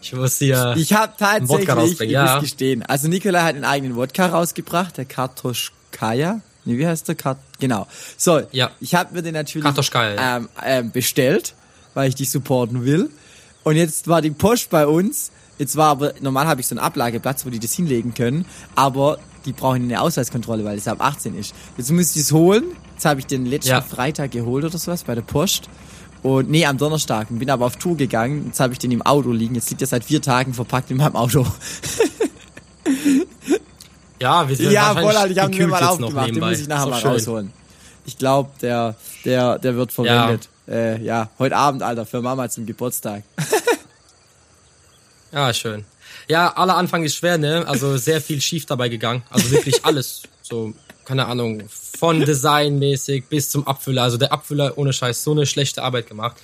Ich 0.00 0.12
muss 0.12 0.38
hier. 0.38 0.74
Ich 0.76 0.92
habe 0.92 1.12
tatsächlich, 1.18 1.48
Wodka 1.48 1.82
ich 2.04 2.10
ja. 2.10 2.34
muss 2.34 2.42
gestehen. 2.42 2.82
Also 2.82 3.08
Nikolai 3.08 3.40
hat 3.40 3.54
einen 3.54 3.64
eigenen 3.64 3.96
Wodka 3.96 4.26
rausgebracht, 4.26 4.98
der 4.98 5.06
Kartoschkaya. 5.06 6.40
Nee, 6.64 6.78
wie 6.78 6.86
heißt 6.86 7.08
der? 7.08 7.14
Kart 7.14 7.38
genau. 7.58 7.88
So, 8.16 8.42
ja. 8.52 8.70
ich 8.80 8.94
habe 8.94 9.14
mir 9.14 9.22
den 9.22 9.34
natürlich 9.34 9.66
ähm, 9.96 10.48
ähm, 10.64 10.90
bestellt, 10.92 11.54
weil 11.94 12.08
ich 12.08 12.14
dich 12.14 12.30
supporten 12.30 12.84
will. 12.84 13.10
Und 13.64 13.76
jetzt 13.76 14.08
war 14.08 14.22
die 14.22 14.30
Post 14.30 14.70
bei 14.70 14.86
uns. 14.86 15.30
Jetzt 15.58 15.76
war 15.76 15.88
aber, 15.88 16.14
normal 16.20 16.46
habe 16.46 16.60
ich 16.60 16.66
so 16.66 16.74
einen 16.74 16.84
Ablageplatz, 16.84 17.46
wo 17.46 17.50
die 17.50 17.58
das 17.60 17.72
hinlegen 17.72 18.14
können. 18.14 18.46
Aber 18.74 19.18
die 19.44 19.52
brauchen 19.52 19.82
eine 19.82 20.00
Ausweiskontrolle, 20.00 20.64
weil 20.64 20.78
es 20.78 20.88
ab 20.88 20.98
18 21.00 21.36
ist. 21.36 21.54
Jetzt 21.76 21.90
müsste 21.90 22.18
ich 22.18 22.26
es 22.26 22.32
holen. 22.32 22.64
Jetzt 22.94 23.04
habe 23.04 23.20
ich 23.20 23.26
den 23.26 23.46
letzten 23.46 23.70
ja. 23.70 23.80
Freitag 23.80 24.30
geholt 24.32 24.64
oder 24.64 24.78
sowas 24.78 25.04
bei 25.04 25.14
der 25.14 25.22
Post. 25.22 25.68
Und 26.22 26.50
nee, 26.50 26.64
am 26.66 26.78
Donnerstag. 26.78 27.28
Bin 27.30 27.50
aber 27.50 27.66
auf 27.66 27.76
Tour 27.76 27.96
gegangen. 27.96 28.46
Jetzt 28.46 28.60
habe 28.60 28.72
ich 28.72 28.78
den 28.78 28.92
im 28.92 29.02
Auto 29.02 29.32
liegen. 29.32 29.54
Jetzt 29.54 29.70
liegt 29.70 29.82
er 29.82 29.88
seit 29.88 30.04
vier 30.04 30.22
Tagen 30.22 30.54
verpackt 30.54 30.90
in 30.90 30.96
meinem 30.96 31.16
Auto. 31.16 31.46
ja, 34.20 34.48
wir 34.48 34.56
sind 34.56 34.70
Ja, 34.70 34.94
voll, 34.94 35.14
ich 35.30 35.38
habe 35.38 35.52
ihn 35.52 35.58
mir 35.58 35.66
mal 35.68 35.82
aufgemacht. 35.82 36.28
Den 36.28 36.40
muss 36.40 36.60
ich 36.60 36.68
nachher 36.68 36.90
mal 36.90 37.00
schön. 37.00 37.10
rausholen. 37.10 37.52
Ich 38.04 38.18
glaube, 38.18 38.50
der, 38.60 38.96
der, 39.24 39.58
der 39.58 39.76
wird 39.76 39.92
verwendet. 39.92 40.44
Ja 40.44 40.51
äh, 40.68 41.02
ja, 41.02 41.30
heute 41.38 41.56
Abend, 41.56 41.82
Alter, 41.82 42.06
für 42.06 42.22
Mama 42.22 42.48
zum 42.48 42.66
Geburtstag. 42.66 43.22
ja, 45.32 45.52
schön. 45.54 45.84
Ja, 46.28 46.52
aller 46.54 46.76
Anfang 46.76 47.02
ist 47.04 47.16
schwer, 47.16 47.38
ne? 47.38 47.66
Also 47.66 47.96
sehr 47.96 48.20
viel 48.20 48.40
schief 48.40 48.66
dabei 48.66 48.88
gegangen. 48.88 49.22
Also 49.30 49.50
wirklich 49.50 49.84
alles. 49.84 50.22
So, 50.42 50.72
keine 51.04 51.26
Ahnung, 51.26 51.64
von 51.68 52.20
designmäßig 52.20 53.26
bis 53.26 53.50
zum 53.50 53.66
Abfüller. 53.66 54.02
Also 54.02 54.18
der 54.18 54.32
Abfüller 54.32 54.76
ohne 54.78 54.92
Scheiß 54.92 55.24
so 55.24 55.32
eine 55.32 55.46
schlechte 55.46 55.82
Arbeit 55.82 56.08
gemacht. 56.08 56.36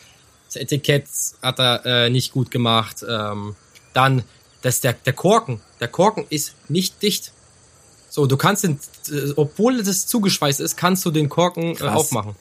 Das 0.47 0.57
Etikett 0.57 1.07
hat 1.43 1.59
er 1.59 1.85
äh, 1.85 2.11
nicht 2.11 2.33
gut 2.33 2.51
gemacht. 2.51 3.05
Ähm, 3.09 3.55
dann 3.93 4.25
dass 4.63 4.81
der, 4.81 4.93
der 4.93 5.13
Korken, 5.13 5.61
der 5.81 5.89
Korken 5.89 6.27
ist 6.31 6.55
nicht 6.69 7.03
dicht. 7.03 7.33
So, 8.11 8.27
du 8.27 8.37
kannst 8.37 8.65
den, 8.65 8.81
äh, 9.11 9.33
obwohl 9.37 9.83
das 9.83 10.07
zugeschweißt 10.07 10.61
ist, 10.61 10.77
kannst 10.77 11.05
du 11.05 11.11
den 11.11 11.29
Korken 11.29 11.77
äh, 11.77 11.85
aufmachen. 11.85 12.35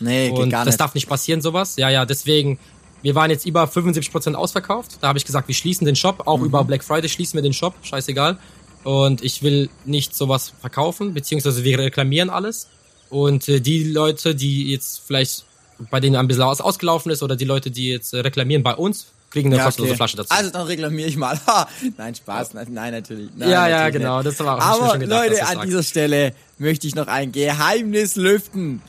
Nee, 0.00 0.30
Und 0.30 0.50
gar 0.50 0.64
das 0.64 0.72
nicht. 0.74 0.80
darf 0.80 0.94
nicht 0.94 1.08
passieren, 1.08 1.40
sowas. 1.40 1.76
Ja, 1.76 1.88
ja, 1.90 2.04
deswegen, 2.06 2.58
wir 3.02 3.14
waren 3.14 3.30
jetzt 3.30 3.46
über 3.46 3.64
75% 3.64 4.34
ausverkauft. 4.34 4.98
Da 5.00 5.08
habe 5.08 5.18
ich 5.18 5.24
gesagt, 5.24 5.48
wir 5.48 5.54
schließen 5.54 5.84
den 5.84 5.96
Shop. 5.96 6.20
Mhm. 6.20 6.26
Auch 6.26 6.40
über 6.40 6.64
Black 6.64 6.82
Friday 6.84 7.08
schließen 7.08 7.36
wir 7.36 7.42
den 7.42 7.52
Shop. 7.52 7.74
Scheißegal. 7.82 8.38
Und 8.82 9.22
ich 9.22 9.42
will 9.42 9.68
nicht 9.84 10.14
sowas 10.16 10.52
verkaufen, 10.60 11.12
beziehungsweise 11.12 11.64
wir 11.64 11.78
reklamieren 11.78 12.30
alles. 12.30 12.68
Und 13.10 13.48
äh, 13.48 13.60
die 13.60 13.84
Leute, 13.84 14.34
die 14.34 14.70
jetzt 14.72 15.02
vielleicht 15.06 15.44
bei 15.90 16.00
denen 16.00 16.16
ein 16.16 16.28
bisschen 16.28 16.42
aus 16.44 16.60
ausgelaufen 16.60 17.10
ist, 17.10 17.22
oder 17.22 17.36
die 17.36 17.44
Leute, 17.44 17.70
die 17.70 17.88
jetzt 17.88 18.12
äh, 18.14 18.20
reklamieren 18.20 18.62
bei 18.62 18.74
uns, 18.74 19.06
kriegen 19.30 19.48
eine 19.48 19.58
Ja, 19.58 19.64
kostenlose 19.64 19.92
okay. 19.92 19.96
Flasche 19.96 20.16
dazu. 20.16 20.30
Also 20.30 20.50
dann 20.50 20.66
reklamiere 20.66 21.08
ich 21.08 21.16
mal. 21.16 21.38
Ha, 21.46 21.68
nein, 21.96 22.14
Spaß. 22.14 22.54
Nein, 22.54 22.68
nein 22.70 22.92
natürlich. 22.92 23.30
Nein, 23.36 23.50
ja, 23.50 23.68
ja, 23.68 23.76
natürlich 23.78 23.94
genau. 24.02 24.22
Nicht. 24.22 24.38
Das 24.38 24.46
war 24.46 24.58
auch 24.58 24.82
Aber 24.82 24.98
gedacht, 24.98 25.28
Leute, 25.28 25.46
an 25.46 25.66
dieser 25.66 25.82
Stelle 25.82 26.34
möchte 26.58 26.86
ich 26.86 26.94
noch 26.94 27.06
ein 27.06 27.32
Geheimnis 27.32 28.16
lüften. 28.16 28.82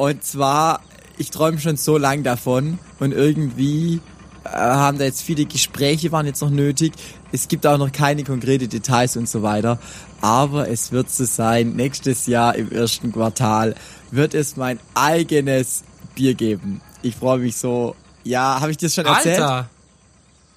Und 0.00 0.24
zwar, 0.24 0.80
ich 1.18 1.30
träume 1.30 1.58
schon 1.60 1.76
so 1.76 1.98
lang 1.98 2.22
davon 2.22 2.78
und 3.00 3.12
irgendwie 3.12 4.00
äh, 4.44 4.48
haben 4.48 4.96
da 4.96 5.04
jetzt 5.04 5.20
viele 5.20 5.44
Gespräche, 5.44 6.10
waren 6.10 6.24
jetzt 6.24 6.40
noch 6.40 6.48
nötig. 6.48 6.94
Es 7.32 7.48
gibt 7.48 7.66
auch 7.66 7.76
noch 7.76 7.92
keine 7.92 8.24
konkrete 8.24 8.66
Details 8.66 9.18
und 9.18 9.28
so 9.28 9.42
weiter. 9.42 9.78
Aber 10.22 10.70
es 10.70 10.90
wird 10.90 11.10
so 11.10 11.26
sein, 11.26 11.76
nächstes 11.76 12.26
Jahr 12.26 12.54
im 12.54 12.72
ersten 12.72 13.12
Quartal 13.12 13.74
wird 14.10 14.32
es 14.32 14.56
mein 14.56 14.80
eigenes 14.94 15.84
Bier 16.14 16.32
geben. 16.32 16.80
Ich 17.02 17.16
freue 17.16 17.40
mich 17.40 17.58
so. 17.58 17.94
Ja, 18.24 18.58
habe 18.58 18.70
ich 18.70 18.78
dir 18.78 18.86
das 18.86 18.94
schon 18.94 19.04
erzählt? 19.04 19.38
Alter! 19.38 19.68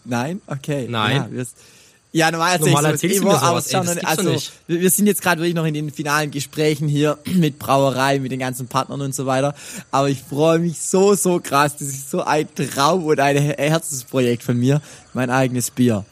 Nein? 0.06 0.41
Okay. 0.47 0.88
Nein. 0.89 1.27
Ja, 1.36 1.43
ja 2.13 2.32
normal 2.32 2.54
erzähl 2.54 2.71
Normal 2.71 2.86
ich 2.86 2.91
erzählst 2.91 3.17
du 3.17 3.21
immer, 3.23 3.34
mir 3.34 3.39
sowas, 3.39 3.67
ey, 3.67 3.86
das 3.86 4.06
also, 4.06 4.30
nicht. 4.32 4.52
wir, 4.67 4.82
wir 4.82 4.89
sind 4.89 5.08
jetzt 5.08 5.21
gerade 5.21 5.41
wirklich 5.41 5.56
noch 5.56 5.65
in 5.65 5.73
den 5.73 5.91
finalen 5.91 6.32
Gesprächen 6.32 6.88
hier 6.88 7.17
mit 7.26 7.60
Brauerei, 7.60 8.19
mit 8.19 8.32
den 8.32 8.39
ganzen 8.39 8.67
Partnern 8.67 9.02
und 9.02 9.13
so 9.13 9.26
weiter. 9.26 9.54
Aber 9.91 10.10
ich 10.10 10.21
freue 10.21 10.60
mich 10.60 10.80
so, 10.80 11.15
so 11.15 11.39
krass. 11.41 11.73
Das 11.73 11.89
ist 11.89 12.10
so 12.10 12.23
ein 12.23 12.47
Traum 12.56 13.04
und 13.04 13.19
ein 13.19 13.38
Her- 13.38 13.58
Herzensprojekt 13.58 14.43
von 14.43 14.58
mir. 14.58 14.82
Mein 15.13 15.30
eigenes 15.30 15.71
Bier. 15.71 16.06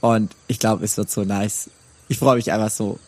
Und 0.00 0.32
ich 0.48 0.58
glaube, 0.58 0.84
es 0.84 0.96
wird 0.96 1.10
so 1.10 1.22
nice. 1.22 1.70
Ich 2.08 2.18
freue 2.18 2.36
mich 2.36 2.50
einfach 2.50 2.70
so. 2.70 2.98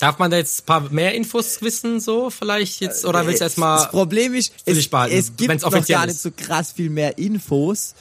Darf 0.00 0.18
man 0.18 0.30
da 0.30 0.36
jetzt 0.36 0.62
ein 0.62 0.66
paar 0.66 0.80
mehr 0.90 1.14
Infos 1.14 1.60
wissen, 1.60 1.98
so 1.98 2.30
vielleicht 2.30 2.80
jetzt? 2.80 3.04
Oder 3.04 3.26
willst 3.26 3.40
du 3.40 3.44
das 3.44 3.52
erstmal. 3.52 3.88
Problem 3.88 4.34
ist, 4.34 4.52
es, 4.64 4.76
es 4.76 5.36
gibt 5.36 5.62
noch 5.62 5.72
offiziell 5.72 5.98
gar 5.98 6.06
nicht 6.06 6.20
so 6.20 6.30
krass 6.36 6.72
viel 6.72 6.90
mehr 6.90 7.18
Infos. 7.18 7.94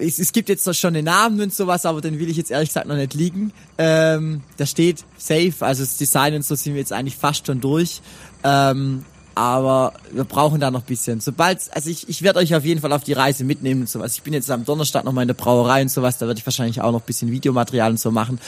Es, 0.00 0.18
es 0.18 0.32
gibt 0.32 0.48
jetzt 0.48 0.66
doch 0.66 0.74
schon 0.74 0.94
den 0.94 1.04
Namen 1.04 1.40
und 1.40 1.54
sowas, 1.54 1.86
aber 1.86 2.00
den 2.00 2.18
will 2.18 2.28
ich 2.30 2.36
jetzt 2.36 2.50
ehrlich 2.50 2.70
gesagt 2.70 2.86
noch 2.86 2.96
nicht 2.96 3.14
liegen. 3.14 3.52
Ähm, 3.78 4.42
da 4.56 4.66
steht 4.66 5.04
safe, 5.16 5.54
also 5.60 5.82
das 5.82 5.96
Design 5.96 6.34
und 6.34 6.44
so 6.44 6.54
sind 6.54 6.74
wir 6.74 6.80
jetzt 6.80 6.92
eigentlich 6.92 7.16
fast 7.16 7.46
schon 7.46 7.60
durch. 7.60 8.00
Ähm, 8.44 9.04
aber 9.34 9.92
wir 10.10 10.24
brauchen 10.24 10.58
da 10.60 10.70
noch 10.70 10.82
bisschen. 10.82 11.20
Sobald, 11.20 11.60
also 11.72 11.90
ich, 11.90 12.08
ich 12.08 12.22
werde 12.22 12.40
euch 12.40 12.54
auf 12.56 12.64
jeden 12.64 12.80
Fall 12.80 12.92
auf 12.92 13.04
die 13.04 13.12
Reise 13.12 13.44
mitnehmen 13.44 13.82
und 13.82 13.88
sowas. 13.88 14.14
Ich 14.14 14.22
bin 14.22 14.32
jetzt 14.32 14.50
am 14.50 14.64
Donnerstag 14.64 15.04
noch 15.04 15.12
mal 15.12 15.22
in 15.22 15.28
der 15.28 15.34
Brauerei 15.34 15.82
und 15.82 15.90
sowas, 15.90 16.18
da 16.18 16.26
werde 16.26 16.40
ich 16.40 16.46
wahrscheinlich 16.46 16.80
auch 16.80 16.90
noch 16.90 17.00
ein 17.00 17.06
bisschen 17.06 17.30
Videomaterial 17.30 17.92
und 17.92 18.00
so 18.00 18.10
machen. 18.10 18.40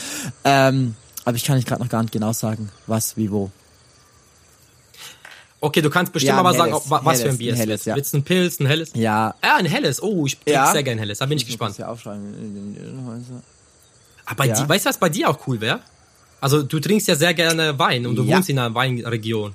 Ähm, 0.43 0.95
aber 1.23 1.37
ich 1.37 1.45
kann 1.45 1.57
euch 1.57 1.65
gerade 1.65 1.81
noch 1.81 1.89
gar 1.89 2.01
nicht 2.01 2.11
genau 2.11 2.33
sagen, 2.33 2.69
was, 2.87 3.15
wie, 3.15 3.31
wo. 3.31 3.51
Okay, 5.63 5.81
du 5.81 5.89
kannst 5.91 6.11
bestimmt 6.11 6.29
Ja, 6.33 6.39
aber 6.39 6.53
sagen, 6.53 6.71
helles, 6.71 6.85
ob, 6.85 6.89
wa- 6.89 7.01
was 7.03 7.17
für 7.19 7.23
helles, 7.25 7.35
ein 7.35 7.37
Bier 7.37 7.53
es 7.53 7.59
helles, 7.59 7.81
ist. 7.81 7.85
ja. 7.85 7.95
Willst 7.95 8.13
du 8.13 8.17
ein 8.17 8.23
Pilz, 8.23 8.59
ein 8.59 8.65
helles? 8.65 8.89
Ja, 8.95 9.35
Ja, 9.43 9.55
ein 9.57 9.65
helles. 9.67 10.01
Oh, 10.01 10.25
ich 10.25 10.35
trinke 10.35 10.51
Ja. 10.51 10.71
sehr 10.71 10.81
gerne 10.83 11.01
helles. 11.01 11.19
Da 11.19 11.25
bin 11.27 11.37
ich 11.37 11.43
muss 11.43 11.49
gespannt. 11.49 11.77
ja 11.77 11.87
aufschreiben. 11.87 13.55
Aber 14.25 14.45
Ja. 14.45 14.55
die, 14.61 14.67
weißt 14.67 14.85
du, 14.85 14.89
was 14.89 14.97
bei 14.97 15.09
dir 15.09 15.29
auch 15.29 15.39
cool 15.47 15.61
wäre? 15.61 15.79
Also, 16.39 16.63
du 16.63 16.79
trinkst 16.79 17.07
ja 17.07 17.15
sehr 17.15 17.33
gerne 17.35 17.77
Wein 17.77 18.07
und 18.07 18.15
du 18.15 18.25
wohnst 18.27 18.49
in 18.49 18.57
einer 18.57 18.73
Weinregion. 18.73 19.53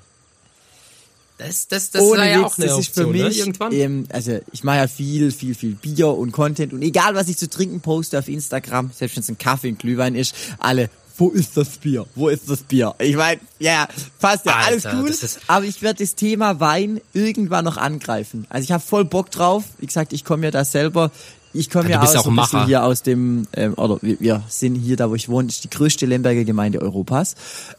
Das, 1.39 1.69
das, 1.69 1.91
das 1.91 2.01
Ohne 2.03 2.31
ja 2.31 2.47
auch 2.47 2.57
eine 2.57 2.67
das 2.67 2.77
Option, 2.77 3.07
für 3.07 3.11
mich, 3.13 3.23
ne? 3.23 3.29
Irgendwann. 3.43 3.73
Ähm, 3.73 4.07
also 4.11 4.39
ich 4.53 4.65
mache 4.65 4.77
ja 4.79 4.89
viel, 4.89 5.31
viel, 5.33 5.55
viel 5.55 5.75
Bier 5.75 6.09
und 6.09 6.33
Content 6.33 6.73
und 6.73 6.81
egal 6.81 7.15
was 7.15 7.29
ich 7.29 7.37
zu 7.37 7.51
trinken 7.51 7.81
poste 7.83 8.19
auf 8.19 8.29
Instagram, 8.29 8.91
selbst 8.95 9.17
wenn 9.17 9.23
es 9.23 9.29
ein 9.29 9.37
Kaffee, 9.37 9.69
ein 9.69 9.77
Glühwein 9.77 10.15
ist, 10.15 10.35
alle, 10.61 10.89
wo 11.19 11.31
ist 11.31 11.57
das 11.57 11.69
Bier? 11.69 12.07
Wo 12.15 12.29
ist 12.29 12.49
das 12.51 12.61
Bier? 12.63 12.95
Ich 12.99 13.17
meine, 13.17 13.41
ja, 13.59 13.89
passt 14.21 14.45
ja, 14.47 14.53
alles 14.57 14.85
Alter, 14.87 15.03
das 15.07 15.23
ist- 15.23 15.41
aber 15.47 15.65
ich 15.65 15.81
werde 15.83 16.05
das 16.05 16.15
Thema 16.15 16.61
Wein 16.61 17.01
irgendwann 17.13 17.65
noch 17.65 17.77
angreifen. 17.77 18.47
Also 18.51 18.65
ich 18.65 18.73
habe 18.73 18.83
voll 18.83 19.05
Bock 19.05 19.31
drauf. 19.31 19.65
Wie 19.79 19.87
gesagt, 19.87 20.13
ich 20.13 20.25
komme 20.25 20.45
ja 20.45 20.51
da 20.51 20.65
selber, 20.65 21.11
ich 21.53 21.71
komme 21.71 21.89
Ja, 21.89 21.97
ja 21.97 22.03
aus 22.03 22.17
auch 22.17 22.27
ein 22.27 22.37
bisschen 22.37 22.67
hier 22.67 22.85
aus 22.85 23.03
dem, 23.03 23.47
ähm, 23.55 23.75
oder 23.75 23.99
wir, 24.03 24.21
wir 24.21 24.43
sind 24.49 24.75
hier, 24.75 24.97
da 24.97 25.09
wo 25.09 25.15
ich 25.15 25.29
wohne, 25.31 25.49
ist 25.49 25.65
die 25.65 25.71
größte 25.71 26.05
Lemberger 26.05 26.45
Gemeinde 26.45 26.83
Europas. 26.83 27.35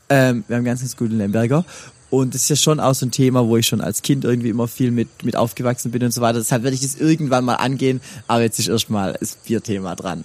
Ähm, 0.10 0.43
wir 0.47 0.56
haben 0.58 0.63
ganz, 0.65 0.80
ganz 0.82 0.97
gute 0.97 1.13
Lemberger. 1.13 1.63
Und 2.10 2.34
das 2.34 2.43
ist 2.43 2.50
ja 2.50 2.56
schon 2.56 2.80
auch 2.80 2.95
so 2.95 3.06
ein 3.06 3.12
Thema, 3.12 3.45
wo 3.45 3.58
ich 3.58 3.67
schon 3.67 3.82
als 3.82 4.02
Kind 4.02 4.23
irgendwie 4.23 4.47
immer 4.50 4.67
viel 4.69 4.91
mit, 4.91 5.26
mit 5.26 5.36
aufgewachsen 5.36 5.91
bin 5.91 6.02
und 6.04 6.12
so 6.12 6.21
weiter. 6.21 6.39
Deshalb 6.39 6.63
werde 6.63 6.73
ich 6.76 6.82
das 6.82 6.95
irgendwann 6.95 7.43
mal 7.43 7.56
angehen. 7.56 8.00
Aber 8.28 8.41
jetzt 8.41 8.58
ist 8.60 8.69
erstmal 8.69 9.17
das 9.19 9.36
Bierthema 9.36 9.93
dran. 9.95 10.23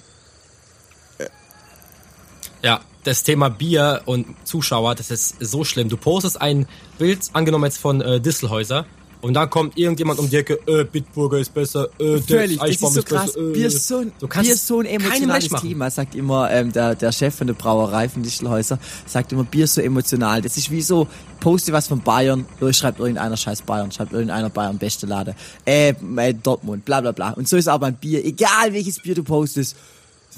Ja, 2.63 2.81
das 3.05 3.23
Thema 3.23 3.49
Bier 3.49 4.03
und 4.05 4.27
Zuschauer, 4.45 4.95
das 4.95 5.11
ist 5.11 5.37
so 5.41 5.65
schlimm. 5.65 5.89
Du 5.89 5.97
postest 5.97 6.41
ein 6.41 6.67
Bild, 6.99 7.21
angenommen 7.33 7.65
jetzt 7.65 7.79
von 7.79 8.01
äh, 8.01 8.21
Distelhäuser, 8.21 8.87
und 9.23 9.35
dann 9.35 9.49
kommt 9.51 9.79
irgendjemand 9.79 10.19
um 10.19 10.29
die 10.29 10.35
Ecke, 10.35 10.59
äh, 10.67 10.83
Bitburger 10.83 11.39
ist 11.39 11.55
besser, 11.55 11.89
äh, 12.01 12.19
Völlig, 12.19 12.59
das 12.59 12.71
ist 12.71 12.81
so 12.81 13.03
krass. 13.05 13.27
besser, 13.27 13.39
äh. 13.39 13.53
Bier 13.53 13.67
ist 13.69 13.87
so 13.87 13.99
ein, 13.99 14.13
Du 14.19 14.27
kannst 14.27 14.49
Bier 14.49 14.55
ist 14.55 14.67
so 14.67 14.81
ein 14.81 14.87
emotionales. 14.87 15.49
Thema, 15.61 15.91
sagt 15.93 16.17
immer 16.17 16.51
ähm, 16.51 16.73
der, 16.73 16.97
der 16.97 17.13
Chef 17.13 17.33
von 17.33 17.47
der 17.47 17.55
Brauerei 17.55 18.09
von 18.09 18.25
Dichtelhäuser, 18.25 18.81
sagt 19.07 19.31
immer, 19.31 19.45
Bier 19.45 19.65
ist 19.65 19.75
so 19.75 19.81
emotional. 19.81 20.43
Das 20.43 20.57
ist 20.57 20.73
wie 20.73 20.83
so, 20.83 21.07
poste 21.39 21.73
was 21.73 21.87
von 21.87 22.01
Bayern, 22.01 22.47
schreibt 22.73 22.99
irgendeiner 22.99 23.37
scheiß 23.37 23.63
Bayern, 23.63 23.93
schreibt 23.93 24.13
irgendeiner 24.13 24.51
Bayern 24.51 24.77
beste 24.79 25.07
Lade, 25.07 25.37
äh, 25.65 25.91
äh, 26.17 26.35
Dortmund, 26.35 26.85
bla 26.85 27.01
bla 27.01 27.13
bla. 27.13 27.31
Und 27.31 27.49
so 27.49 27.57
ist 27.57 27.69
auch 27.69 27.79
beim 27.79 27.95
Bier, 27.95 28.25
egal 28.25 28.73
welches 28.73 29.01
Bier 29.01 29.15
du 29.15 29.23
postest, 29.23 29.77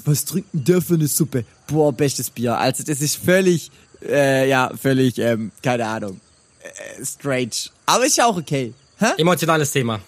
was 0.05 0.25
trinkt 0.25 0.53
denn 0.53 0.63
der 0.63 0.81
für 0.81 0.95
eine 0.95 1.07
Suppe? 1.07 1.45
Boah, 1.67 1.91
bestes 1.91 2.29
Bier. 2.29 2.57
Also 2.57 2.83
das 2.83 3.01
ist 3.01 3.17
völlig, 3.17 3.71
äh, 4.03 4.47
ja, 4.49 4.71
völlig, 4.79 5.17
ähm, 5.17 5.51
keine 5.61 5.85
Ahnung, 5.85 6.19
äh, 6.61 7.05
strange. 7.05 7.69
Aber 7.85 8.05
ist 8.05 8.17
ja 8.17 8.25
auch 8.25 8.37
okay. 8.37 8.73
Hä? 8.97 9.07
Emotionales 9.17 9.71
Thema. 9.71 9.99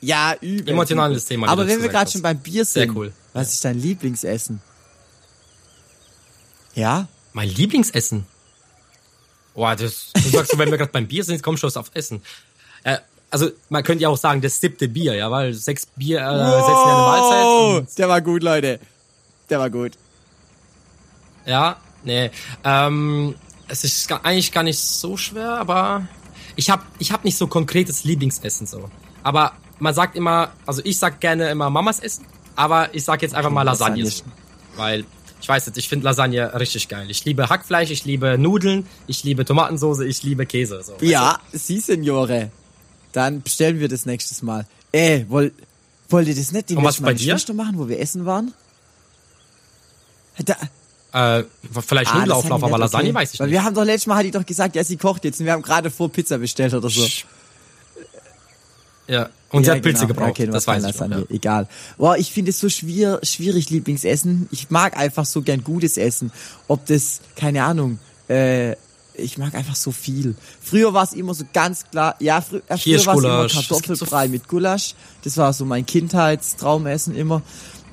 Ja, 0.00 0.34
übel. 0.40 0.70
Emotionales 0.70 1.24
Thema, 1.24 1.48
Aber 1.48 1.62
du 1.62 1.68
wenn 1.68 1.80
wir 1.80 1.88
gerade 1.88 2.10
schon 2.10 2.22
beim 2.22 2.38
Bier 2.38 2.64
Sehr 2.64 2.86
sind, 2.86 2.96
cool. 2.96 3.12
was 3.32 3.52
ist 3.52 3.64
dein 3.64 3.78
Lieblingsessen? 3.80 4.60
Ja? 6.74 7.06
Mein 7.32 7.48
Lieblingsessen. 7.48 8.26
Boah, 9.54 9.76
das, 9.76 10.10
du 10.14 10.28
sagst, 10.30 10.58
wenn 10.58 10.70
wir 10.70 10.78
gerade 10.78 10.90
beim 10.90 11.06
Bier 11.06 11.22
sind, 11.24 11.42
komm 11.42 11.56
schon 11.56 11.70
auf 11.76 11.90
Essen. 11.94 12.22
Äh, 12.84 12.98
also, 13.30 13.50
man 13.68 13.82
könnte 13.82 14.02
ja 14.02 14.08
auch 14.08 14.16
sagen, 14.16 14.40
das 14.40 14.60
siebte 14.60 14.88
Bier, 14.88 15.14
ja, 15.14 15.30
weil 15.30 15.54
sechs 15.54 15.86
Bier 15.86 16.18
äh, 16.18 16.22
setzen 16.22 16.36
ja 16.36 16.84
eine 16.84 17.78
Mahlzeit. 17.78 17.98
Der 17.98 18.08
war 18.08 18.20
gut, 18.20 18.42
Leute. 18.42 18.80
Der 19.52 19.58
war 19.58 19.68
gut. 19.68 19.92
ja, 21.44 21.76
nee. 22.04 22.30
Ähm, 22.64 23.34
es 23.68 23.84
ist 23.84 24.10
eigentlich 24.10 24.50
gar 24.50 24.62
nicht 24.62 24.78
so 24.78 25.18
schwer, 25.18 25.58
aber 25.58 26.08
ich 26.56 26.70
habe 26.70 26.82
ich 26.98 27.12
hab 27.12 27.22
nicht 27.22 27.36
so 27.36 27.46
konkretes 27.48 28.04
Lieblingsessen 28.04 28.66
so. 28.66 28.88
Aber 29.22 29.52
man 29.78 29.92
sagt 29.92 30.16
immer, 30.16 30.52
also 30.64 30.80
ich 30.84 30.98
sag 30.98 31.20
gerne 31.20 31.50
immer 31.50 31.68
Mamas 31.68 32.00
Essen, 32.00 32.24
aber 32.56 32.94
ich 32.94 33.04
sag 33.04 33.20
jetzt 33.20 33.34
einfach 33.34 33.50
mal 33.50 33.62
Lasagne. 33.62 34.04
Lasagne. 34.04 34.32
Weil, 34.76 35.04
ich 35.42 35.48
weiß 35.50 35.66
nicht, 35.66 35.76
ich 35.76 35.86
finde 35.86 36.06
Lasagne 36.06 36.58
richtig 36.58 36.88
geil. 36.88 37.10
Ich 37.10 37.22
liebe 37.26 37.50
Hackfleisch, 37.50 37.90
ich 37.90 38.06
liebe 38.06 38.38
Nudeln, 38.38 38.86
ich 39.06 39.22
liebe 39.22 39.44
Tomatensoße, 39.44 40.06
ich 40.06 40.22
liebe 40.22 40.46
Käse. 40.46 40.82
So. 40.82 40.96
Ja, 41.02 41.40
Sie, 41.52 41.78
Signore. 41.78 42.50
Dann 43.12 43.42
bestellen 43.42 43.80
wir 43.80 43.88
das 43.88 44.06
nächstes 44.06 44.40
Mal. 44.40 44.66
Äh, 44.92 45.26
wollt, 45.28 45.52
wollt 46.08 46.26
ihr 46.26 46.34
das 46.34 46.52
nicht 46.52 46.70
die 46.70 46.76
nächste 46.76 47.02
Mal 47.02 47.14
dir? 47.14 47.32
Schwester 47.32 47.52
machen, 47.52 47.76
wo 47.76 47.86
wir 47.86 48.00
essen 48.00 48.24
waren? 48.24 48.54
Da, 50.38 50.56
Äh, 51.38 51.44
vielleicht 51.86 52.10
Ah, 52.14 52.24
die 52.24 52.30
aber 52.30 52.78
Lasagne 52.78 53.10
okay. 53.10 53.14
weiß 53.14 53.34
ich 53.34 53.40
Weil 53.40 53.48
nicht. 53.48 53.52
wir 53.52 53.64
haben 53.64 53.74
doch 53.74 53.84
letztes 53.84 54.06
Mal, 54.06 54.16
hat 54.16 54.24
die 54.24 54.30
doch 54.30 54.46
gesagt, 54.46 54.74
ja, 54.76 54.82
sie 54.82 54.96
kocht 54.96 55.24
jetzt 55.24 55.40
und 55.40 55.46
wir 55.46 55.52
haben 55.52 55.62
gerade 55.62 55.90
vor 55.90 56.10
Pizza 56.10 56.38
bestellt 56.38 56.72
oder 56.72 56.88
so. 56.88 57.06
Ja. 59.08 59.28
Und 59.50 59.64
sie 59.64 59.68
Ja, 59.70 59.76
hat 59.76 59.82
Pilze 59.82 60.06
genau. 60.06 60.14
gebraucht, 60.14 60.30
okay, 60.30 60.46
das 60.46 60.66
weiß 60.66 60.84
ich 60.84 60.92
Lasagne. 60.92 61.26
ja. 61.28 61.34
Egal. 61.36 61.68
Boah, 61.98 62.16
ich 62.16 62.32
finde 62.32 62.50
es 62.50 62.60
so 62.60 62.70
schwier 62.70 63.20
schwierig, 63.22 63.68
Lieblingsessen. 63.68 64.48
Ich 64.50 64.70
mag 64.70 64.96
einfach 64.96 65.26
so 65.26 65.42
gern 65.42 65.62
gutes 65.62 65.98
Essen. 65.98 66.32
Ob 66.68 66.86
das, 66.86 67.20
keine 67.36 67.64
Ahnung, 67.64 67.98
äh, 68.30 68.72
ich 69.14 69.36
mag 69.36 69.54
einfach 69.54 69.76
so 69.76 69.92
viel. 69.92 70.34
Früher 70.62 70.94
war 70.94 71.04
es 71.04 71.12
immer 71.12 71.34
so 71.34 71.44
ganz 71.52 71.84
klar, 71.90 72.14
ja, 72.20 72.40
frü 72.40 72.62
äh, 72.68 72.78
früher 72.78 73.04
war 73.04 73.16
es 73.16 73.24
immer 73.24 73.42
gibt 73.42 73.52
so 73.52 73.74
Kartoffelbrei 73.74 74.28
mit 74.28 74.48
Gulasch. 74.48 74.94
Das 75.24 75.36
war 75.36 75.52
so 75.52 75.66
mein 75.66 75.84
Kindheitstraumessen 75.84 77.14
immer. 77.14 77.42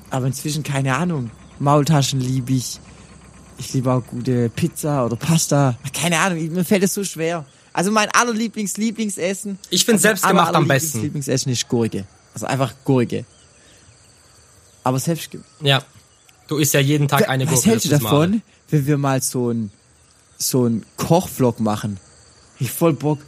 Aber 0.08 0.26
inzwischen, 0.26 0.62
keine 0.62 0.96
Ahnung, 0.96 1.30
Maultaschen 1.60 2.20
liebe 2.20 2.52
ich. 2.54 2.80
Ich 3.58 3.72
liebe 3.74 3.92
auch 3.92 4.04
gute 4.06 4.48
Pizza 4.48 5.04
oder 5.04 5.16
Pasta. 5.16 5.76
Keine 5.92 6.18
Ahnung, 6.18 6.52
mir 6.52 6.64
fällt 6.64 6.82
es 6.82 6.94
so 6.94 7.04
schwer. 7.04 7.44
Also 7.72 7.90
mein 7.92 8.08
allerlieblings 8.10 8.76
Lieblingsessen. 8.78 9.58
Ich 9.68 9.84
find 9.84 9.96
also 9.96 10.02
selbstgemacht 10.08 10.54
am 10.54 10.64
allerlieblings- 10.64 10.68
besten. 10.68 11.02
Lieblingsessen 11.02 11.52
ist 11.52 11.68
Gurke. 11.68 12.06
Also 12.34 12.46
einfach 12.46 12.72
Gurke. 12.84 13.24
Aber 14.82 14.98
selbst 14.98 15.30
Ja. 15.60 15.82
Du 16.48 16.56
isst 16.56 16.74
ja 16.74 16.80
jeden 16.80 17.06
Tag 17.06 17.28
eine 17.28 17.44
Was 17.46 17.52
Gurke. 17.56 17.68
hältst 17.70 17.86
du 17.86 17.90
davon, 17.90 18.30
Male. 18.30 18.42
wenn 18.70 18.86
wir 18.86 18.98
mal 18.98 19.22
so 19.22 19.50
ein 19.50 19.70
so 20.38 20.64
ein 20.66 20.84
Kochvlog 20.96 21.60
machen? 21.60 22.00
Ich 22.58 22.70
voll 22.70 22.94
Bock. 22.94 23.18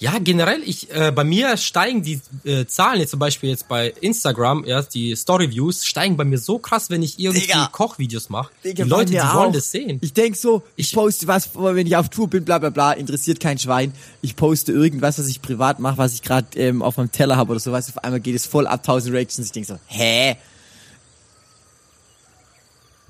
Ja, 0.00 0.16
generell, 0.20 0.62
ich, 0.64 0.90
äh, 0.94 1.10
bei 1.10 1.24
mir 1.24 1.56
steigen 1.56 2.02
die 2.04 2.20
äh, 2.44 2.66
Zahlen 2.66 3.00
jetzt 3.00 3.10
zum 3.10 3.18
Beispiel 3.18 3.50
jetzt 3.50 3.66
bei 3.66 3.92
Instagram, 4.00 4.64
ja, 4.64 4.80
die 4.82 5.16
Story-Views 5.16 5.84
steigen 5.84 6.16
bei 6.16 6.24
mir 6.24 6.38
so 6.38 6.58
krass, 6.60 6.88
wenn 6.88 7.02
ich 7.02 7.18
irgendwie 7.18 7.40
Digga. 7.40 7.68
Kochvideos 7.72 8.28
mache. 8.28 8.50
Die 8.62 8.80
Leute, 8.82 9.06
die 9.10 9.16
mir 9.16 9.22
wollen 9.34 9.48
auch. 9.48 9.52
das 9.52 9.72
sehen. 9.72 9.98
Ich 10.00 10.12
denk 10.12 10.36
so, 10.36 10.62
ich, 10.76 10.88
Ich- 10.88 10.92
poste 10.94 11.26
was, 11.26 11.50
wenn 11.54 11.86
ich 11.86 11.96
auf 11.96 12.08
Tour 12.10 12.28
bin, 12.30 12.44
bla 12.44 12.58
bla 12.58 12.70
bla, 12.70 12.92
interessiert 12.92 13.40
kein 13.40 13.58
Schwein. 13.58 13.92
Ich 14.22 14.36
poste 14.36 14.70
irgendwas, 14.70 15.18
was 15.18 15.26
ich 15.26 15.42
privat 15.42 15.80
mache, 15.80 15.98
was 15.98 16.14
ich 16.14 16.22
gerade 16.22 16.46
ähm, 16.56 16.80
auf 16.82 16.96
meinem 16.96 17.10
Teller 17.10 17.36
habe 17.36 17.50
oder 17.50 17.60
sowas. 17.60 17.88
Auf 17.88 17.98
einmal 18.04 18.20
geht 18.20 18.36
es 18.36 18.46
voll 18.46 18.68
ab 18.68 18.80
1000 18.80 19.12
Reactions. 19.14 19.46
Ich 19.48 19.52
denk 19.52 19.66
so, 19.66 19.78
hä? 19.86 20.36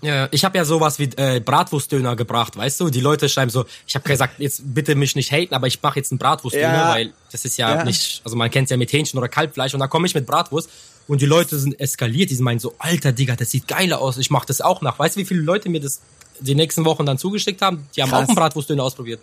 Ja, 0.01 0.29
ich 0.31 0.45
habe 0.45 0.57
ja 0.57 0.65
sowas 0.65 1.01
wie 1.01 1.11
äh, 1.17 1.41
Bratwurstdöner 1.41 2.15
gebracht, 2.15 2.57
weißt 2.57 2.79
du? 2.81 2.89
Die 2.89 3.01
Leute 3.01 3.29
schreiben 3.29 3.51
so, 3.51 3.65
ich 3.87 3.97
habe 3.97 4.09
gesagt, 4.09 4.39
jetzt 4.39 4.63
bitte 4.73 4.95
mich 4.95 5.17
nicht 5.17 5.33
haten, 5.33 5.55
aber 5.55 5.67
ich 5.67 5.83
mache 5.83 5.99
jetzt 5.99 6.13
einen 6.13 6.19
Bratwurstdöner, 6.19 6.73
Ja. 6.73 6.89
weil 6.91 7.13
das 7.33 7.45
ist 7.45 7.57
ja, 7.59 7.75
Ja. 7.79 7.85
nicht, 7.85 8.21
also 8.25 8.37
man 8.37 8.49
kennt 8.51 8.71
ja 8.71 8.77
mit 8.77 8.93
Hähnchen 8.93 9.19
oder 9.19 9.29
Kalbfleisch 9.29 9.75
und 9.75 9.81
dann 9.81 9.91
komme 9.91 10.07
ich 10.07 10.15
mit 10.15 10.25
Bratwurst 10.25 10.71
und 11.09 11.21
die 11.21 11.27
Leute 11.27 11.59
sind 11.59 11.81
eskaliert, 11.81 12.31
die 12.31 12.37
meinen 12.37 12.61
so, 12.61 12.75
alter 12.79 13.11
Digga, 13.11 13.35
das 13.35 13.51
sieht 13.51 13.67
geiler 13.67 14.01
aus, 14.01 14.19
ich 14.19 14.31
mache 14.31 14.47
das 14.47 14.61
auch 14.61 14.83
nach. 14.83 14.99
Weißt 15.01 15.17
du, 15.17 15.21
wie 15.21 15.25
viele 15.25 15.41
Leute 15.41 15.69
mir 15.69 15.81
das 15.81 16.01
die 16.39 16.55
nächsten 16.55 16.85
Wochen 16.85 17.05
dann 17.05 17.19
zugeschickt 17.19 17.61
haben? 17.61 17.89
Die 17.97 18.03
haben 18.03 18.11
Krass. 18.11 18.23
auch 18.25 18.29
einen 18.29 18.37
Bratwurstdöner 18.37 18.85
ausprobiert. 18.85 19.21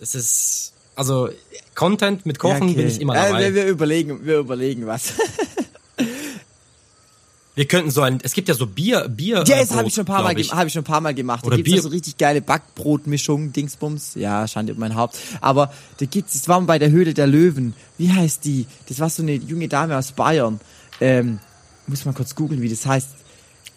Das 0.00 0.14
ist, 0.14 0.72
also 0.96 1.28
Content 1.74 2.24
mit 2.24 2.38
Kochen 2.38 2.56
Ja, 2.60 2.64
okay. 2.64 2.74
bin 2.74 2.88
ich 2.88 2.98
immer 3.00 3.14
Äh, 3.14 3.28
dabei. 3.28 3.40
wir, 3.40 3.54
wir 3.54 3.66
überlegen, 3.66 4.24
wir 4.24 4.38
überlegen 4.38 4.86
was. 4.86 5.12
Wir 7.54 7.66
könnten 7.66 7.90
so 7.90 8.00
ein, 8.00 8.18
es 8.22 8.32
gibt 8.32 8.48
ja 8.48 8.54
so 8.54 8.66
Bier, 8.66 9.08
Bier. 9.08 9.44
Ja, 9.46 9.56
äh, 9.56 9.60
das 9.60 9.72
habe 9.76 9.86
ich 9.86 9.94
schon 9.94 10.04
ein 10.04 10.06
paar 10.06 10.22
Mal, 10.22 10.30
glaub 10.34 10.40
ich. 10.40 10.48
ge- 10.50 10.56
hab 10.58 10.66
ich 10.66 10.72
schon 10.72 10.80
ein 10.80 10.86
paar 10.86 11.02
Mal 11.02 11.12
gemacht. 11.14 11.42
Da 11.42 11.48
Oder 11.48 11.56
gibt's 11.56 11.70
Bier- 11.70 11.76
ja 11.76 11.82
so 11.82 11.88
richtig 11.90 12.16
geile 12.16 12.40
Backbrotmischungen, 12.40 13.52
Dingsbums. 13.52 14.14
Ja, 14.14 14.48
Schande 14.48 14.72
über 14.72 14.80
mein 14.80 14.94
Haupt. 14.94 15.18
Aber 15.42 15.72
da 15.98 16.06
gibt's, 16.06 16.32
das 16.32 16.48
war 16.48 16.58
mal 16.60 16.66
bei 16.66 16.78
der 16.78 16.90
Höhle 16.90 17.12
der 17.14 17.26
Löwen. 17.26 17.74
Wie 17.98 18.10
heißt 18.10 18.44
die? 18.46 18.66
Das 18.88 19.00
war 19.00 19.10
so 19.10 19.22
eine 19.22 19.34
junge 19.34 19.68
Dame 19.68 19.96
aus 19.98 20.12
Bayern. 20.12 20.60
Ähm, 21.00 21.40
muss 21.86 22.04
mal 22.06 22.14
kurz 22.14 22.34
googeln, 22.34 22.62
wie 22.62 22.68
das 22.70 22.86
heißt. 22.86 23.08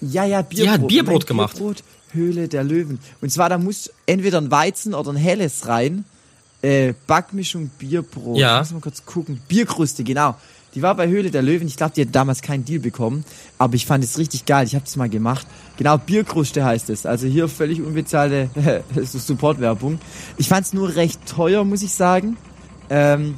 Ja, 0.01 0.23
ja, 0.25 0.41
Bierbrot. 0.41 0.69
hat 0.73 0.87
Bierbrot 0.87 1.07
Moment, 1.07 1.27
gemacht. 1.27 1.55
Bierbrot, 1.57 1.83
Höhle 2.11 2.47
der 2.47 2.63
Löwen. 2.63 2.99
Und 3.19 3.29
zwar, 3.31 3.49
da 3.49 3.57
muss 3.57 3.91
entweder 4.05 4.37
ein 4.39 4.51
Weizen 4.51 4.93
oder 4.93 5.11
ein 5.11 5.17
Helles 5.17 5.67
rein. 5.67 6.05
Äh, 6.61 6.93
Backmischung 7.07 7.69
Bierbrot. 7.77 8.37
Ja. 8.37 8.59
Muss 8.59 8.71
mal 8.71 8.79
kurz 8.79 9.05
gucken. 9.05 9.41
Bierkruste, 9.47 10.03
genau. 10.05 10.35
Die 10.75 10.81
war 10.81 10.93
bei 10.95 11.07
Höhle 11.07 11.31
der 11.31 11.41
Löwen. 11.41 11.67
Ich 11.67 11.77
glaube, 11.77 11.93
die 11.95 12.01
hat 12.01 12.13
damals 12.13 12.41
keinen 12.41 12.65
Deal 12.65 12.79
bekommen. 12.79 13.23
Aber 13.57 13.75
ich 13.75 13.85
fand 13.85 14.03
es 14.03 14.17
richtig 14.17 14.45
geil. 14.45 14.67
Ich 14.67 14.75
habe 14.75 14.83
das 14.83 14.97
mal 14.97 15.09
gemacht. 15.09 15.47
Genau, 15.77 15.97
Bierkruste 15.97 16.65
heißt 16.65 16.89
es. 16.89 17.05
Also 17.05 17.27
hier 17.27 17.47
völlig 17.47 17.81
unbezahlte 17.81 18.49
Supportwerbung. 19.03 19.99
Ich 20.37 20.49
fand 20.49 20.65
es 20.65 20.73
nur 20.73 20.95
recht 20.95 21.25
teuer, 21.25 21.63
muss 21.63 21.81
ich 21.81 21.93
sagen. 21.93 22.37
Ähm, 22.89 23.35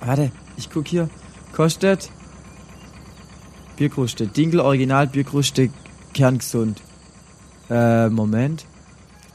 warte, 0.00 0.30
ich 0.58 0.70
guck 0.70 0.86
hier. 0.86 1.08
Kostet 1.54 2.10
Bierkruste. 3.76 4.26
Dinkel 4.26 4.60
Original 4.60 5.06
Bierkruste 5.06 5.70
kerngesund. 6.12 6.82
Äh, 7.70 8.10
Moment. 8.10 8.66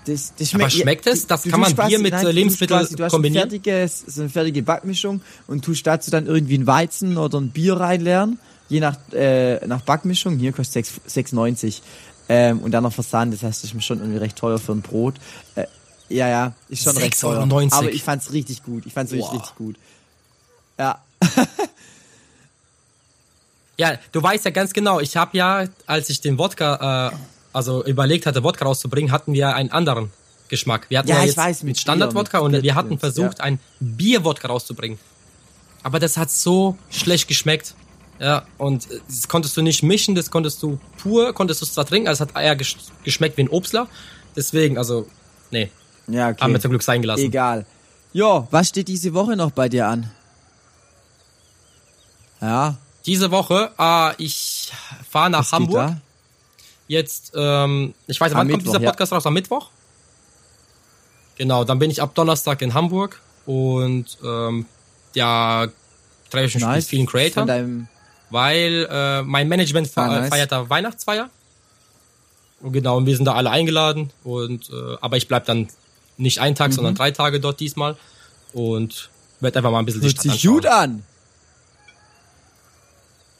Das, 0.05 0.33
das 0.37 0.53
Aber 0.53 0.63
ja, 0.63 0.69
schmeckt 0.69 1.07
es? 1.07 1.25
Das 1.27 1.43
du 1.43 1.49
kann 1.49 1.59
man 1.59 1.73
quasi- 1.75 1.89
Bier 1.89 1.99
mit, 1.99 2.13
nein, 2.13 2.25
äh, 2.27 2.31
Lebensmitteln 2.31 2.79
quasi- 2.79 2.95
du 2.95 3.03
hast 3.03 3.11
kombinieren? 3.11 3.45
Ein 3.45 3.49
fertiges, 3.49 4.03
so 4.07 4.21
eine 4.21 4.29
fertige 4.29 4.61
Backmischung 4.63 5.21
und 5.47 5.65
tust 5.65 5.85
dazu 5.87 6.11
dann 6.11 6.27
irgendwie 6.27 6.57
ein 6.57 6.67
Weizen 6.67 7.17
oder 7.17 7.39
ein 7.39 7.49
Bier 7.49 7.75
reinleeren. 7.79 8.39
Je 8.69 8.79
nach, 8.79 8.97
äh, 9.13 9.65
nach 9.67 9.81
Backmischung. 9.81 10.37
Hier 10.37 10.51
kostet 10.51 10.85
6 10.85 11.31
6,90. 11.33 11.81
Ähm, 12.29 12.59
und 12.59 12.71
dann 12.71 12.83
noch 12.83 12.93
Versand. 12.93 13.33
Das 13.33 13.43
heißt, 13.43 13.63
das 13.63 13.71
ist 13.73 13.83
schon 13.83 13.99
irgendwie 13.99 14.17
recht 14.17 14.35
teuer 14.35 14.57
für 14.57 14.71
ein 14.71 14.81
Brot. 14.81 15.15
Äh, 15.55 15.65
ja, 16.09 16.27
ja, 16.27 16.53
ist 16.69 16.83
schon 16.83 16.97
recht 16.97 17.19
teuer. 17.19 17.43
6,90 17.43 17.73
Aber 17.73 17.91
ich 17.91 18.03
fand's 18.03 18.31
richtig 18.33 18.63
gut. 18.63 18.85
Ich 18.85 18.93
fand's 18.93 19.11
wirklich 19.11 19.29
Boah. 19.29 19.37
richtig 19.39 19.55
gut. 19.55 19.75
Ja. 20.79 20.99
Ja, 23.77 23.95
du 24.13 24.23
weißt 24.23 24.45
ja 24.45 24.51
ganz 24.51 24.71
genau, 24.71 24.99
ich 25.01 25.17
habe 25.17 25.37
ja, 25.37 25.65
als 25.85 26.09
ich 26.09 26.21
den 26.21 26.37
Wodka, 26.37 27.09
äh, 27.11 27.15
also 27.55 27.83
überlegt 27.85 28.25
hatte, 28.25 28.43
Wodka 28.43 28.65
rauszubringen, 28.65 29.11
hatten 29.11 29.33
wir 29.33 29.55
einen 29.55 29.71
anderen 29.71 30.11
Geschmack. 30.49 30.87
Wir 30.89 30.99
hatten 30.99 31.07
Ja, 31.07 31.19
ja, 31.19 31.23
jetzt 31.25 31.37
weiß, 31.37 31.63
mit 31.63 31.79
Standard-Wodka 31.79 32.39
und 32.39 32.51
mit 32.51 32.63
wir 32.63 32.75
hatten 32.75 32.99
versucht, 32.99 33.39
ja. 33.39 33.45
einen 33.45 33.59
Bier-Wodka 33.79 34.47
rauszubringen. 34.47 34.99
Aber 35.81 35.99
das 35.99 36.17
hat 36.17 36.29
so 36.31 36.77
schlecht 36.89 37.27
geschmeckt. 37.27 37.73
Ja, 38.19 38.45
und 38.57 38.87
das 39.07 39.27
konntest 39.27 39.55
du 39.57 39.61
nicht 39.61 39.83
mischen, 39.83 40.15
das 40.15 40.31
konntest 40.31 40.61
du 40.63 40.79
pur, 40.97 41.33
konntest 41.33 41.61
du 41.61 41.65
es 41.65 41.73
zwar 41.73 41.85
trinken, 41.85 42.07
also 42.07 42.23
es 42.23 42.29
hat 42.29 42.41
eher 42.41 42.55
gesch 42.55 42.77
geschmeckt 43.03 43.37
wie 43.37 43.43
ein 43.43 43.49
Obstler. 43.49 43.87
Deswegen, 44.35 44.77
also, 44.77 45.07
nee, 45.51 45.69
Ja, 46.07 46.29
okay. 46.29 46.41
haben 46.41 46.53
wir 46.53 46.59
zum 46.61 46.71
Glück 46.71 46.83
sein 46.83 47.01
gelassen. 47.01 47.23
Egal. 47.25 47.65
Jo, 48.13 48.47
was 48.51 48.69
steht 48.69 48.87
diese 48.87 49.13
Woche 49.13 49.35
noch 49.35 49.51
bei 49.51 49.67
dir 49.69 49.87
an? 49.87 50.11
Ja, 52.41 52.77
Diese 53.05 53.31
Woche, 53.31 53.71
äh, 53.77 54.13
ich 54.17 54.71
fahre 55.09 55.29
nach 55.29 55.39
was 55.39 55.51
Hamburg. 55.51 55.95
Jetzt, 56.87 57.33
ähm, 57.35 57.93
ich 58.07 58.19
weiß 58.19 58.29
nicht, 58.29 58.35
Am 58.35 58.39
wann 58.41 58.47
kommt 58.49 58.63
Mittwoch, 58.63 58.73
dieser 58.73 58.83
ja. 58.83 58.89
Podcast 58.91 59.11
raus? 59.11 59.25
Am 59.25 59.33
Mittwoch? 59.33 59.69
Genau, 61.37 61.63
dann 61.63 61.79
bin 61.79 61.89
ich 61.91 62.01
ab 62.01 62.13
Donnerstag 62.15 62.61
in 62.61 62.73
Hamburg 62.73 63.19
und 63.45 64.05
ähm, 64.23 64.65
ja, 65.13 65.67
treffe 66.29 66.45
ich 66.45 66.55
mich 66.55 66.65
mit 66.65 66.83
vielen 66.85 67.05
Creators, 67.05 67.49
weil 68.29 68.87
äh, 68.89 69.21
mein 69.23 69.47
Management 69.47 69.87
fe 69.87 70.01
Ah, 70.01 70.07
nice. 70.19 70.29
feiert 70.29 70.51
da 70.51 70.69
Weihnachtsfeier. 70.69 71.29
Und 72.61 72.71
genau, 72.71 72.97
und 72.97 73.05
wir 73.05 73.15
sind 73.15 73.25
da 73.25 73.33
alle 73.33 73.49
eingeladen 73.51 74.11
und 74.23 74.69
äh, 74.69 74.97
aber 75.01 75.17
ich 75.17 75.27
bleib 75.27 75.45
dann 75.45 75.67
nicht 76.17 76.39
einen 76.39 76.55
Tag, 76.55 76.69
Mhm. 76.71 76.75
sondern 76.75 76.95
drei 76.95 77.11
Tage 77.11 77.39
dort 77.39 77.59
diesmal 77.59 77.97
und 78.53 79.09
werde 79.41 79.59
einfach 79.59 79.71
mal 79.71 79.79
ein 79.79 79.85
bisschen 79.85 80.01
die 80.01 80.07
hört 80.07 80.13
Stadt 80.13 80.23
sich 80.23 80.31
anschauen. 80.33 80.53
gut 80.53 80.65
an. 80.65 81.03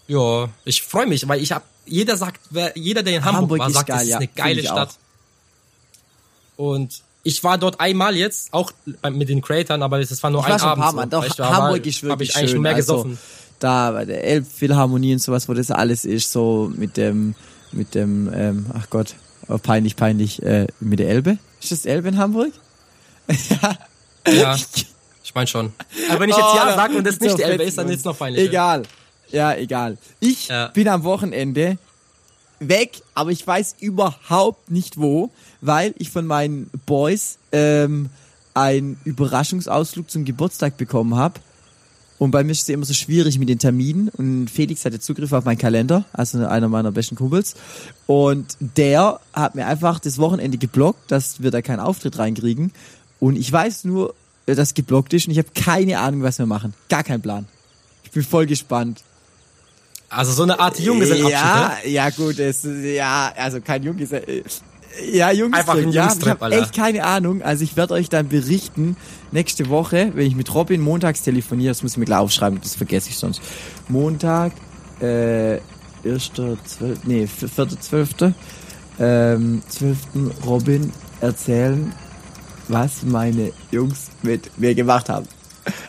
Ja, 0.08 0.50
ich 0.66 0.84
freue 0.84 1.08
mich, 1.08 1.28
weil 1.28 1.42
ich 1.42 1.52
hab 1.52 1.64
jeder 1.86 2.18
sagt, 2.18 2.42
wer, 2.50 2.78
jeder 2.78 3.04
der 3.04 3.18
in 3.18 3.26
Hamburg, 3.26 3.42
Hamburg 3.42 3.60
war, 3.60 3.68
ist 3.68 3.74
sagt, 3.74 3.88
geil, 3.88 3.98
das 3.98 4.04
ist 4.06 4.10
ja, 4.10 4.18
eine 4.18 4.26
find 4.28 4.36
geile 4.38 4.62
Stadt. 4.64 4.90
Und 6.58 7.02
ich 7.24 7.44
war 7.44 7.58
dort 7.58 7.80
einmal 7.80 8.16
jetzt, 8.16 8.54
auch 8.54 8.72
mit 9.12 9.30
den 9.30 9.42
Creatoren, 9.42 9.82
aber 9.84 10.00
das 10.00 10.22
war 10.24 10.30
nur 10.30 10.42
Ich 10.42 10.46
ein 10.48 10.52
war 10.54 10.60
schon 10.60 10.70
ein 10.70 10.72
Abend. 10.82 10.84
paar. 10.84 10.94
Mal. 10.94 11.06
Doch, 11.28 11.36
da 11.36 11.50
Hamburg 11.50 11.82
war- 11.82 11.86
ist 11.88 11.98
hab 11.98 12.04
wirklich 12.04 12.30
ich 12.30 12.36
eigentlich 12.38 12.52
schön. 12.52 12.62
mehr 12.62 12.76
also, 12.76 12.94
gesoffen. 13.04 13.18
da 13.60 13.92
bei 13.92 14.06
der 14.06 14.24
Elbphilharmonie 14.24 15.14
und 15.14 15.20
sowas, 15.20 15.50
wo 15.50 15.54
das 15.54 15.72
alles 15.72 16.06
ist, 16.06 16.32
so 16.32 16.72
mit 16.76 16.98
dem, 16.98 17.36
mit 17.72 17.96
dem, 17.96 18.32
ähm, 18.34 18.66
ach 18.74 18.90
Gott, 18.90 19.16
oh, 19.48 19.58
peinlich, 19.58 19.96
peinlich, 19.96 20.42
äh, 20.44 20.68
mit 20.80 21.00
der 21.00 21.10
Elbe. 21.10 21.38
Ist 21.62 21.72
das 21.72 21.86
Elbe 21.86 22.10
in 22.10 22.18
Hamburg? 22.18 22.54
Ja, 24.28 24.56
ich 25.24 25.34
meine 25.36 25.48
schon. 25.48 25.74
Aber 26.10 26.20
wenn 26.20 26.30
ich 26.30 26.38
jetzt 26.38 26.46
Oh, 26.52 26.56
ja 26.56 26.76
sage 26.76 26.96
und 26.96 27.06
das 27.06 27.20
nicht 27.20 27.32
so 27.32 27.38
die 27.38 27.44
Elbe 27.44 27.64
ist, 27.64 27.78
dann 27.78 27.90
ist 27.90 28.00
es 28.00 28.06
noch 28.06 28.18
peinlich. 28.18 28.48
Egal. 28.48 28.84
Ja, 29.36 29.54
egal. 29.54 29.98
Ich 30.22 30.48
Ja. 30.48 30.68
bin 30.70 30.88
am 30.88 31.04
Wochenende 31.04 31.78
weg, 32.60 33.02
aber 33.14 33.32
ich 33.32 33.46
weiß 33.46 33.76
überhaupt 33.82 34.72
nicht 34.72 34.98
wo, 34.98 35.30
weil 35.60 35.94
ich 35.98 36.10
von 36.10 36.26
meinen 36.26 36.70
Boys 36.86 37.38
ähm, 37.52 38.10
einen 38.54 38.98
Überraschungsausflug 39.04 40.10
zum 40.10 40.24
Geburtstag 40.24 40.78
bekommen 40.78 41.16
habe. 41.16 41.42
Und 42.18 42.32
bei 42.32 42.46
mir 42.46 42.54
ist 42.54 42.62
es 42.62 42.70
immer 42.70 42.86
so 42.86 42.94
schwierig 42.94 43.38
mit 43.40 43.50
den 43.50 43.60
Terminen. 43.60 44.08
Und 44.08 44.48
Felix 44.50 44.86
hatte 44.86 45.02
Zugriff 45.02 45.34
auf 45.34 45.44
meinen 45.44 45.58
Kalender, 45.58 46.06
also 46.14 46.46
einer 46.48 46.70
meiner 46.70 46.94
besten 46.94 47.18
Kumpels. 47.18 47.56
Und 48.08 48.56
der 48.62 49.20
hat 49.34 49.56
mir 49.56 49.68
einfach 49.68 50.00
das 50.00 50.18
Wochenende 50.18 50.58
geblockt, 50.58 51.12
dass 51.12 51.42
wir 51.44 51.52
da 51.52 51.62
keinen 51.62 51.82
Auftritt 51.82 52.18
reinkriegen. 52.18 52.72
Und 53.20 53.36
ich 53.36 53.52
weiß 53.52 53.84
nur, 53.84 54.16
dass 54.46 54.74
geblockt 54.74 55.12
ist 55.14 55.28
und 55.28 55.34
ich 55.34 55.40
habe 55.40 55.50
keine 55.54 56.00
Ahnung, 56.00 56.24
was 56.24 56.40
wir 56.40 56.46
machen. 56.46 56.74
Gar 56.88 57.04
keinen 57.04 57.22
Plan. 57.22 57.48
Ich 58.06 58.12
bin 58.12 58.24
voll 58.24 58.46
gespannt. 58.46 59.04
Also 60.10 60.32
so 60.32 60.44
eine 60.44 60.60
Art 60.60 60.80
Junggesellenabschied, 60.80 61.32
Ja, 61.34 61.78
ja 61.86 62.10
gut, 62.10 62.40
es, 62.40 62.64
ja, 62.64 63.34
also 63.36 63.60
kein 63.62 63.84
Junggesell. 63.84 64.44
Ja, 65.12 65.32
Jungs, 65.32 65.58
Einfach 65.58 65.76
ein 65.76 65.92
ja, 65.92 66.06
ich 66.06 66.12
Jungstrip, 66.12 66.42
habe 66.42 66.56
echt 66.56 66.74
keine 66.74 67.04
Ahnung. 67.04 67.42
Also 67.42 67.64
ich 67.64 67.76
werde 67.76 67.94
euch 67.96 68.08
dann 68.08 68.30
berichten 68.30 68.96
nächste 69.32 69.68
Woche, 69.70 70.12
wenn 70.14 70.26
ich 70.26 70.36
mit 70.36 70.54
Robin 70.54 70.80
montags 70.80 71.22
telefoniere. 71.22 71.72
Das 71.72 71.84
muss 71.84 71.94
ich 71.94 71.98
mir 71.98 72.06
gleich 72.06 72.20
aufschreiben, 72.20 72.62
das 72.62 72.76
vergesse 72.76 73.10
ich 73.10 73.18
sonst. 73.18 73.42
Montag, 73.90 74.54
äh, 75.02 75.60
1.12., 76.06 76.98
nee, 77.04 77.26
4.12., 77.26 78.34
ähm, 79.00 79.62
12. 79.68 79.98
Robin 80.46 80.94
erzählen, 81.20 81.94
was 82.68 83.04
meine 83.04 83.52
Jungs 83.72 84.08
mit 84.22 84.58
mir 84.58 84.76
gemacht 84.76 85.10
haben. 85.10 85.28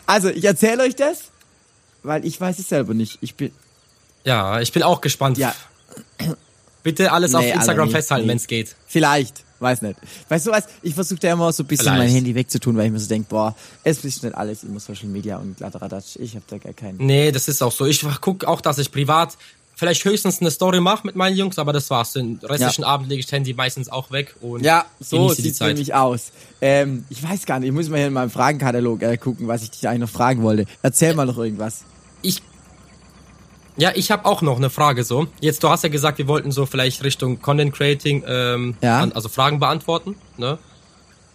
Also, 0.05 0.29
ich 0.29 0.43
erzähle 0.43 0.83
euch 0.83 0.95
das, 0.95 1.25
weil 2.03 2.25
ich 2.25 2.39
weiß 2.41 2.59
es 2.59 2.67
selber 2.67 2.93
nicht. 2.93 3.19
Ich 3.21 3.35
bin, 3.35 3.51
Ja, 4.27 4.59
ich 4.59 4.71
bin 4.73 4.83
auch 4.83 4.99
gespannt. 5.01 5.37
ja, 5.37 5.55
Bitte 6.83 7.11
alles 7.11 7.33
auf 7.33 7.41
Nee, 7.41 7.47
Alter, 7.47 7.59
Instagram 7.59 7.89
festhalten, 7.89 8.27
wenn 8.27 8.37
es 8.37 8.47
geht. 8.47 8.75
Vielleicht. 8.87 9.43
Weiß 9.59 9.81
nicht. 9.81 9.99
Weißt 10.29 10.45
du 10.47 10.51
was? 10.51 10.65
Ich 10.83 10.93
versuche 10.93 11.19
da 11.19 11.33
immer 11.33 11.51
so 11.51 11.63
ein 11.63 11.67
bisschen 11.67 11.85
Vielleicht. 11.85 11.99
mein 11.99 12.09
Handy 12.09 12.35
wegzutun, 12.35 12.77
weil 12.77 12.85
ich 12.85 12.91
mir 12.91 12.99
so 12.99 13.07
denke, 13.07 13.27
boah, 13.29 13.55
es 13.83 14.03
ist 14.05 14.23
nicht 14.23 14.35
alles 14.35 14.63
immer 14.63 14.79
Social 14.79 15.07
Media 15.07 15.37
und 15.37 15.57
Kladderadatsch. 15.57 16.17
Ich 16.17 16.35
habe 16.35 16.45
da 16.47 16.57
gar 16.59 16.73
keinen. 16.73 16.97
Nee, 16.97 17.31
das 17.31 17.47
ist 17.47 17.63
auch 17.63 17.71
so. 17.71 17.85
Ich 17.85 18.05
guck 18.21 18.45
auch, 18.45 18.61
dass 18.61 18.77
ich 18.77 18.91
privat 18.91 19.35
vielleicht 19.75 20.05
höchstens 20.05 20.41
eine 20.41 20.51
Story 20.51 20.79
mache 20.79 21.05
mit 21.07 21.15
meinen 21.15 21.35
Jungs, 21.35 21.57
aber 21.57 21.73
das 21.73 21.89
war's. 21.89 22.13
Den 22.13 22.39
restlichen 22.43 22.83
Abend 22.83 23.09
lege 23.09 23.19
ich 23.19 23.25
das 23.25 23.33
Handy 23.33 23.53
meistens 23.53 23.89
auch 23.89 24.11
weg 24.11 24.35
und 24.41 24.63
Ja, 24.63 24.85
so 24.99 25.29
sieht's 25.29 25.59
nämlich 25.59 25.93
aus. 25.93 26.31
Ähm, 26.61 27.05
ich 27.09 27.23
weiß 27.23 27.45
gar 27.45 27.59
nicht, 27.59 27.67
ich 27.69 27.73
muss 27.73 27.89
mal 27.89 27.97
hier 27.97 28.07
in 28.07 28.13
meinem 28.13 28.29
Fragenkatalog 28.29 29.01
äh, 29.01 29.17
gucken, 29.17 29.47
was 29.47 29.63
ich 29.63 29.71
dich 29.71 29.87
eigentlich 29.87 30.01
noch 30.01 30.09
fragen 30.09 30.43
wollte. 30.43 30.65
Erzähl 30.83 31.13
mal 31.15 31.25
noch 31.25 31.37
irgendwas. 31.37 31.81
Ich 32.21 32.41
ja, 33.77 33.91
ich 33.95 34.11
habe 34.11 34.25
auch 34.25 34.41
noch 34.41 34.57
eine 34.57 34.69
Frage 34.69 35.03
so. 35.03 35.27
Jetzt, 35.39 35.63
du 35.63 35.69
hast 35.69 35.83
ja 35.83 35.89
gesagt, 35.89 36.17
wir 36.17 36.27
wollten 36.27 36.51
so 36.51 36.65
vielleicht 36.65 37.03
Richtung 37.03 37.41
Content 37.41 37.73
Creating, 37.73 38.23
ähm, 38.27 38.75
Ja. 38.81 38.99
an, 39.01 39.11
also 39.13 39.29
Fragen 39.29 39.59
beantworten. 39.59 40.15
Ne? 40.37 40.57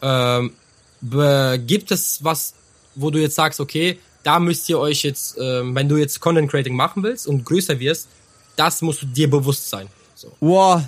Ähm, 0.03 0.53
be, 1.01 1.61
gibt 1.67 1.91
es 1.91 2.23
was, 2.25 2.55
wo 2.95 3.11
du 3.11 3.19
jetzt 3.21 3.35
sagst, 3.37 3.61
okay, 3.61 3.99
da 4.25 4.39
müsst 4.39 4.69
ihr 4.69 4.79
euch 4.79 5.03
jetzt, 5.03 5.37
ähm, 5.41 5.75
wenn 5.75 5.89
du 5.89 5.97
jetzt 5.97 6.21
Content 6.21 6.51
Creating 6.51 6.75
machen 6.77 7.03
willst 7.03 7.27
und 7.27 7.45
größer 7.45 7.79
wirst, 7.81 8.09
das 8.57 8.83
musst 8.83 9.03
du 9.03 9.07
dir 9.07 9.29
bewusst 9.31 9.69
sein. 9.71 9.89
So. 10.15 10.33
Wow, 10.41 10.83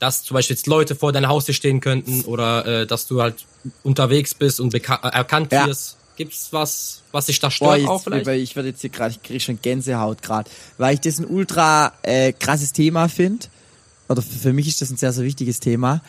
Dass 0.00 0.22
zum 0.24 0.34
Beispiel 0.34 0.56
jetzt 0.56 0.66
Leute 0.66 0.94
vor 0.96 1.12
deiner 1.12 1.28
Haustür 1.28 1.54
stehen 1.54 1.80
könnten 1.80 2.22
oder 2.24 2.66
äh, 2.82 2.86
dass 2.86 3.06
du 3.06 3.22
halt 3.22 3.44
unterwegs 3.84 4.34
bist 4.34 4.60
und 4.60 4.74
äh, 4.74 4.78
erkannt 4.78 5.52
Ja. 5.52 5.66
wirst. 5.66 5.96
Gibt's 6.16 6.48
was, 6.52 7.02
was 7.12 7.26
dich 7.26 7.40
da 7.40 7.48
boah, 7.48 7.50
stört 7.50 7.78
jetzt, 7.78 7.88
auch 7.88 8.02
vielleicht? 8.02 8.26
weil 8.26 8.40
ich 8.40 8.54
werde 8.56 8.68
jetzt 8.68 8.80
hier 8.80 8.90
gerade, 8.90 9.12
ich 9.12 9.22
kriege 9.22 9.40
schon 9.40 9.60
Gänsehaut 9.60 10.22
gerade, 10.22 10.48
weil 10.78 10.94
ich 10.94 11.00
das 11.00 11.18
ein 11.18 11.26
ultra 11.26 11.92
äh, 12.02 12.32
krasses 12.32 12.72
Thema 12.72 13.08
finde. 13.08 13.46
Oder 14.08 14.22
für 14.22 14.52
mich 14.52 14.68
ist 14.68 14.82
das 14.82 14.90
ein 14.90 14.96
sehr, 14.96 15.12
sehr 15.12 15.24
wichtiges 15.24 15.60
Thema. 15.60 16.02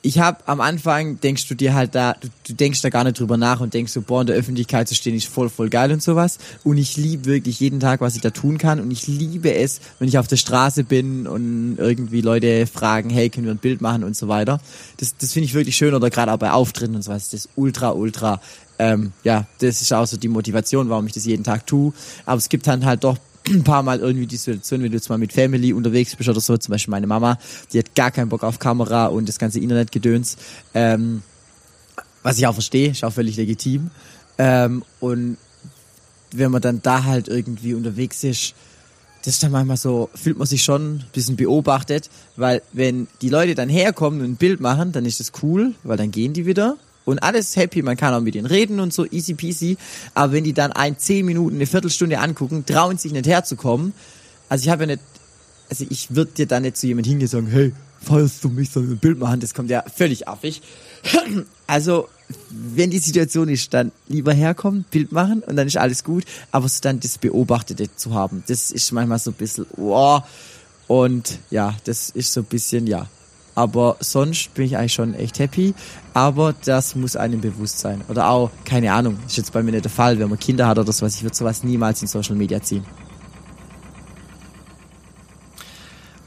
Ich 0.00 0.20
habe 0.20 0.38
am 0.46 0.60
Anfang, 0.60 1.20
denkst 1.20 1.48
du 1.48 1.56
dir 1.56 1.74
halt 1.74 1.96
da, 1.96 2.14
du, 2.46 2.54
denkst 2.54 2.82
da 2.82 2.88
gar 2.88 3.02
nicht 3.02 3.18
drüber 3.18 3.36
nach 3.36 3.60
und 3.60 3.74
denkst 3.74 3.92
so, 3.92 4.00
boah, 4.00 4.20
in 4.20 4.28
der 4.28 4.36
Öffentlichkeit 4.36 4.86
zu 4.86 4.94
stehen 4.94 5.16
ist 5.16 5.26
voll, 5.26 5.48
voll 5.48 5.70
geil 5.70 5.90
und 5.90 6.00
sowas. 6.00 6.38
Und 6.62 6.78
ich 6.78 6.96
liebe 6.96 7.24
wirklich 7.24 7.58
jeden 7.58 7.80
Tag, 7.80 8.00
was 8.00 8.14
ich 8.14 8.22
da 8.22 8.30
tun 8.30 8.58
kann. 8.58 8.78
Und 8.78 8.92
ich 8.92 9.08
liebe 9.08 9.52
es, 9.52 9.80
wenn 9.98 10.06
ich 10.06 10.16
auf 10.16 10.28
der 10.28 10.36
Straße 10.36 10.84
bin 10.84 11.26
und 11.26 11.78
irgendwie 11.78 12.20
Leute 12.20 12.68
fragen, 12.68 13.10
hey, 13.10 13.28
können 13.28 13.46
wir 13.46 13.54
ein 13.54 13.58
Bild 13.58 13.80
machen 13.80 14.04
und 14.04 14.16
so 14.16 14.28
weiter. 14.28 14.60
Das, 14.98 15.16
das 15.16 15.32
finde 15.32 15.46
ich 15.46 15.54
wirklich 15.54 15.76
schön 15.76 15.94
oder 15.94 16.10
gerade 16.10 16.32
auch 16.32 16.38
bei 16.38 16.52
Auftritten 16.52 16.94
und 16.94 17.02
sowas. 17.02 17.30
Das 17.30 17.40
ist 17.40 17.48
ultra, 17.56 17.90
ultra, 17.90 18.40
ähm, 18.78 19.12
ja, 19.24 19.46
das 19.58 19.82
ist 19.82 19.92
auch 19.92 20.06
so 20.06 20.16
die 20.16 20.28
Motivation, 20.28 20.88
warum 20.90 21.08
ich 21.08 21.12
das 21.12 21.24
jeden 21.24 21.42
Tag 21.42 21.66
tue. 21.66 21.92
Aber 22.24 22.38
es 22.38 22.48
gibt 22.48 22.68
dann 22.68 22.84
halt 22.84 23.02
doch 23.02 23.18
ein 23.50 23.64
paar 23.64 23.82
Mal 23.82 24.00
irgendwie 24.00 24.26
die 24.26 24.36
Situation, 24.36 24.82
wenn 24.82 24.90
du 24.90 24.96
jetzt 24.96 25.08
mal 25.08 25.18
mit 25.18 25.32
Family 25.32 25.72
unterwegs 25.72 26.14
bist 26.16 26.28
oder 26.28 26.40
so, 26.40 26.56
zum 26.56 26.72
Beispiel 26.72 26.90
meine 26.90 27.06
Mama, 27.06 27.38
die 27.72 27.78
hat 27.78 27.94
gar 27.94 28.10
keinen 28.10 28.28
Bock 28.28 28.42
auf 28.44 28.58
Kamera 28.58 29.06
und 29.06 29.28
das 29.28 29.38
ganze 29.38 29.60
Internetgedöns, 29.60 30.36
ähm, 30.74 31.22
was 32.22 32.38
ich 32.38 32.46
auch 32.46 32.52
verstehe, 32.52 32.90
ist 32.90 33.04
auch 33.04 33.12
völlig 33.12 33.36
legitim. 33.36 33.90
Ähm, 34.38 34.84
und 35.00 35.36
wenn 36.32 36.50
man 36.50 36.62
dann 36.62 36.82
da 36.82 37.04
halt 37.04 37.28
irgendwie 37.28 37.74
unterwegs 37.74 38.22
ist, 38.24 38.54
das 39.24 39.34
ist 39.34 39.42
dann 39.42 39.52
manchmal 39.52 39.76
so, 39.76 40.10
fühlt 40.14 40.38
man 40.38 40.46
sich 40.46 40.62
schon 40.62 40.96
ein 40.96 41.04
bisschen 41.12 41.36
beobachtet, 41.36 42.08
weil 42.36 42.62
wenn 42.72 43.08
die 43.20 43.28
Leute 43.28 43.54
dann 43.54 43.68
herkommen 43.68 44.20
und 44.20 44.26
ein 44.26 44.36
Bild 44.36 44.60
machen, 44.60 44.92
dann 44.92 45.04
ist 45.04 45.20
das 45.20 45.32
cool, 45.42 45.74
weil 45.82 45.96
dann 45.96 46.10
gehen 46.10 46.32
die 46.32 46.46
wieder 46.46 46.76
und 47.08 47.22
alles 47.22 47.56
happy, 47.56 47.82
man 47.82 47.96
kann 47.96 48.12
auch 48.12 48.20
mit 48.20 48.34
denen 48.34 48.46
reden 48.46 48.80
und 48.80 48.92
so, 48.92 49.06
easy 49.06 49.32
peasy, 49.32 49.78
aber 50.14 50.34
wenn 50.34 50.44
die 50.44 50.52
dann 50.52 50.72
ein, 50.72 50.98
zehn 50.98 51.24
Minuten, 51.24 51.56
eine 51.56 51.66
Viertelstunde 51.66 52.18
angucken, 52.18 52.66
trauen 52.66 52.98
sich 52.98 53.12
nicht 53.12 53.26
herzukommen, 53.26 53.94
also 54.50 54.64
ich 54.64 54.68
habe 54.68 54.82
ja 54.82 54.88
nicht, 54.88 55.00
also 55.70 55.86
ich 55.88 56.14
würde 56.14 56.32
dir 56.32 56.46
dann 56.46 56.62
nicht 56.62 56.76
zu 56.76 56.86
jemand 56.86 57.06
hingehen 57.06 57.28
sagen, 57.28 57.46
hey, 57.46 57.72
feierst 58.02 58.44
du 58.44 58.50
mich, 58.50 58.70
soll 58.70 58.84
ich 58.84 58.90
ein 58.90 58.98
Bild 58.98 59.18
machen, 59.18 59.40
das 59.40 59.54
kommt 59.54 59.70
ja 59.70 59.82
völlig 59.94 60.28
affig. 60.28 60.62
Also, 61.70 62.08
wenn 62.48 62.90
die 62.90 62.98
Situation 62.98 63.50
ist, 63.50 63.74
dann 63.74 63.92
lieber 64.06 64.32
herkommen, 64.32 64.86
Bild 64.90 65.12
machen 65.12 65.42
und 65.42 65.54
dann 65.54 65.66
ist 65.66 65.76
alles 65.76 66.02
gut, 66.02 66.24
aber 66.50 66.66
so 66.66 66.80
dann 66.80 66.98
das 66.98 67.18
Beobachtete 67.18 67.94
zu 67.94 68.14
haben, 68.14 68.42
das 68.46 68.70
ist 68.70 68.90
manchmal 68.92 69.18
so 69.18 69.32
ein 69.32 69.34
bisschen, 69.34 69.66
wow, 69.76 70.22
und 70.86 71.38
ja, 71.50 71.76
das 71.84 72.08
ist 72.08 72.32
so 72.32 72.40
ein 72.40 72.46
bisschen, 72.46 72.86
ja. 72.86 73.06
Aber 73.58 73.96
sonst 73.98 74.54
bin 74.54 74.66
ich 74.66 74.76
eigentlich 74.76 74.92
schon 74.92 75.14
echt 75.14 75.40
happy, 75.40 75.74
aber 76.14 76.54
das 76.64 76.94
muss 76.94 77.16
einem 77.16 77.40
bewusst 77.40 77.80
sein. 77.80 78.02
Oder 78.08 78.30
auch, 78.30 78.52
keine 78.64 78.92
Ahnung, 78.92 79.18
ist 79.26 79.36
jetzt 79.36 79.52
bei 79.52 79.64
mir 79.64 79.72
nicht 79.72 79.84
der 79.84 79.90
Fall, 79.90 80.16
wenn 80.20 80.28
man 80.28 80.38
Kinder 80.38 80.68
hat 80.68 80.78
oder 80.78 80.92
sowas, 80.92 81.16
ich 81.16 81.24
würde 81.24 81.34
sowas 81.34 81.64
niemals 81.64 82.00
in 82.00 82.06
Social 82.06 82.36
Media 82.36 82.62
ziehen. 82.62 82.84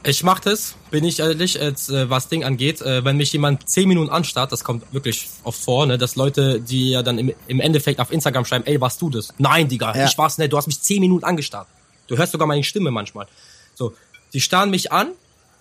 Ich 0.04 0.22
mach 0.24 0.40
das, 0.40 0.74
bin 0.90 1.04
ich 1.04 1.20
ehrlich, 1.20 1.54
jetzt, 1.54 1.88
äh, 1.88 2.10
was 2.10 2.28
Ding 2.28 2.44
angeht, 2.44 2.82
äh, 2.82 3.02
wenn 3.02 3.16
mich 3.16 3.32
jemand 3.32 3.66
zehn 3.66 3.88
Minuten 3.88 4.10
anstarrt, 4.10 4.52
das 4.52 4.62
kommt 4.62 4.84
wirklich 4.92 5.30
oft 5.42 5.58
vor, 5.62 5.86
ne, 5.86 5.96
dass 5.96 6.16
Leute, 6.16 6.60
die 6.60 6.90
ja 6.90 7.02
dann 7.02 7.18
im, 7.18 7.32
im 7.46 7.60
Endeffekt 7.60 7.98
auf 7.98 8.12
Instagram 8.12 8.44
schreiben, 8.44 8.66
ey, 8.66 8.78
warst 8.78 9.00
du 9.00 9.08
das? 9.08 9.32
Nein, 9.38 9.68
Digga, 9.68 9.96
Ja. 9.96 10.04
ich 10.06 10.18
war's 10.18 10.36
nicht, 10.36 10.52
du 10.52 10.58
hast 10.58 10.66
mich 10.66 10.82
zehn 10.82 11.00
Minuten 11.00 11.24
angestarrt. 11.24 11.68
Du 12.08 12.18
hörst 12.18 12.32
sogar 12.32 12.46
meine 12.46 12.62
Stimme 12.62 12.90
manchmal. 12.90 13.26
So, 13.74 13.94
die 14.34 14.40
starren 14.42 14.68
mich 14.70 14.92
an, 14.92 15.12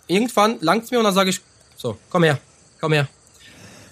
irgendwann 0.08 0.58
langt's 0.60 0.92
mir 0.92 0.98
und 0.98 1.06
dann 1.06 1.14
sage 1.14 1.30
ich, 1.30 1.40
so, 1.82 1.98
komm 2.10 2.24
her, 2.24 2.38
komm 2.80 2.94
her. 2.94 3.08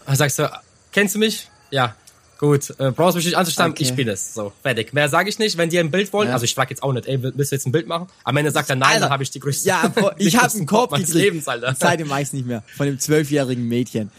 Dann 0.05 0.15
sagst 0.15 0.37
du, 0.39 0.49
kennst 0.91 1.15
du 1.15 1.19
mich? 1.19 1.47
Ja. 1.71 1.95
Gut, 2.37 2.69
äh, 2.79 2.91
brauchst 2.91 3.17
mich 3.17 3.25
nicht 3.25 3.35
anzustarren, 3.35 3.71
Okay. 3.73 3.83
ich 3.83 3.93
bin 3.93 4.07
es. 4.07 4.33
So, 4.33 4.53
fertig. 4.63 4.93
Mehr 4.93 5.09
sage 5.09 5.27
ich 5.27 5.39
nicht, 5.39 5.57
wenn 5.57 5.69
die 5.69 5.77
ein 5.77 5.91
Bild 5.91 6.13
wollen. 6.13 6.29
Ja. 6.29 6.35
Also 6.35 6.45
ich 6.45 6.55
frage 6.55 6.69
jetzt 6.69 6.81
auch 6.83 6.93
nicht, 6.93 7.05
ey, 7.05 7.21
willst 7.21 7.51
du 7.51 7.55
jetzt 7.55 7.65
ein 7.67 7.73
Bild 7.73 7.85
machen? 7.87 8.07
Am 8.23 8.37
Ende 8.37 8.51
sagt 8.51 8.69
er 8.69 8.77
nein, 8.77 8.87
Alter, 8.91 8.99
dann 9.01 9.09
habe 9.09 9.23
ich 9.23 9.31
die 9.31 9.41
größte. 9.41 9.67
Ja, 9.67 9.87
boah, 9.95 10.15
ich 10.17 10.37
habe 10.37 10.53
einen 10.53 10.65
Korb 10.65 10.91
meines. 10.91 11.13
Lebens, 11.13 11.47
Alter. 11.49 11.75
Seitdem 11.77 12.09
weiß 12.09 12.27
ich 12.29 12.33
nicht 12.33 12.47
mehr. 12.47 12.63
Von 12.77 12.85
dem 12.85 12.97
zwölfjährigen 12.99 13.67
Mädchen. 13.67 14.09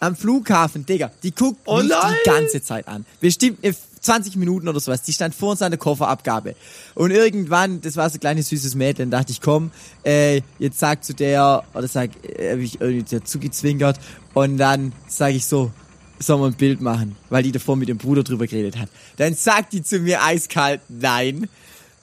Am 0.00 0.16
Flughafen, 0.16 0.86
Digga, 0.86 1.12
die 1.22 1.32
guckt 1.32 1.60
Oh 1.66 1.76
mich 1.78 1.88
nein! 1.90 2.14
die 2.24 2.28
ganze 2.30 2.62
Zeit 2.62 2.88
an. 2.88 3.04
Bestimmt 3.20 3.62
äh, 3.64 3.72
20 4.00 4.36
Minuten 4.36 4.68
oder 4.68 4.80
sowas. 4.80 5.02
Die 5.02 5.12
stand 5.12 5.34
vor 5.34 5.52
uns 5.52 5.62
an 5.62 5.70
der 5.70 5.78
Kofferabgabe. 5.78 6.54
Und 6.94 7.10
irgendwann, 7.10 7.80
das 7.80 7.96
war 7.96 8.08
so 8.10 8.16
ein 8.16 8.20
kleines 8.20 8.48
süßes 8.48 8.74
Mädchen, 8.74 9.10
dachte 9.10 9.32
ich, 9.32 9.40
komm, 9.40 9.70
äh, 10.04 10.40
jetzt 10.58 10.78
sag 10.78 11.04
zu 11.04 11.14
der, 11.14 11.64
oder 11.74 11.88
sag, 11.88 12.10
äh, 12.24 12.52
hab 12.52 12.58
ich 12.58 12.80
irgendwie 12.80 13.16
dazu 13.16 13.38
gezwinkert. 13.38 13.98
Und 14.34 14.58
dann 14.58 14.92
sage 15.08 15.34
ich 15.34 15.46
so, 15.46 15.70
sollen 16.18 16.40
wir 16.40 16.46
ein 16.46 16.54
Bild 16.54 16.80
machen, 16.80 17.16
weil 17.30 17.42
die 17.42 17.52
davor 17.52 17.76
mit 17.76 17.88
dem 17.88 17.98
Bruder 17.98 18.22
drüber 18.24 18.46
geredet 18.46 18.76
hat. 18.78 18.88
Dann 19.18 19.34
sagt 19.34 19.72
die 19.72 19.82
zu 19.82 19.98
mir 20.00 20.22
eiskalt, 20.22 20.80
nein. 20.88 21.48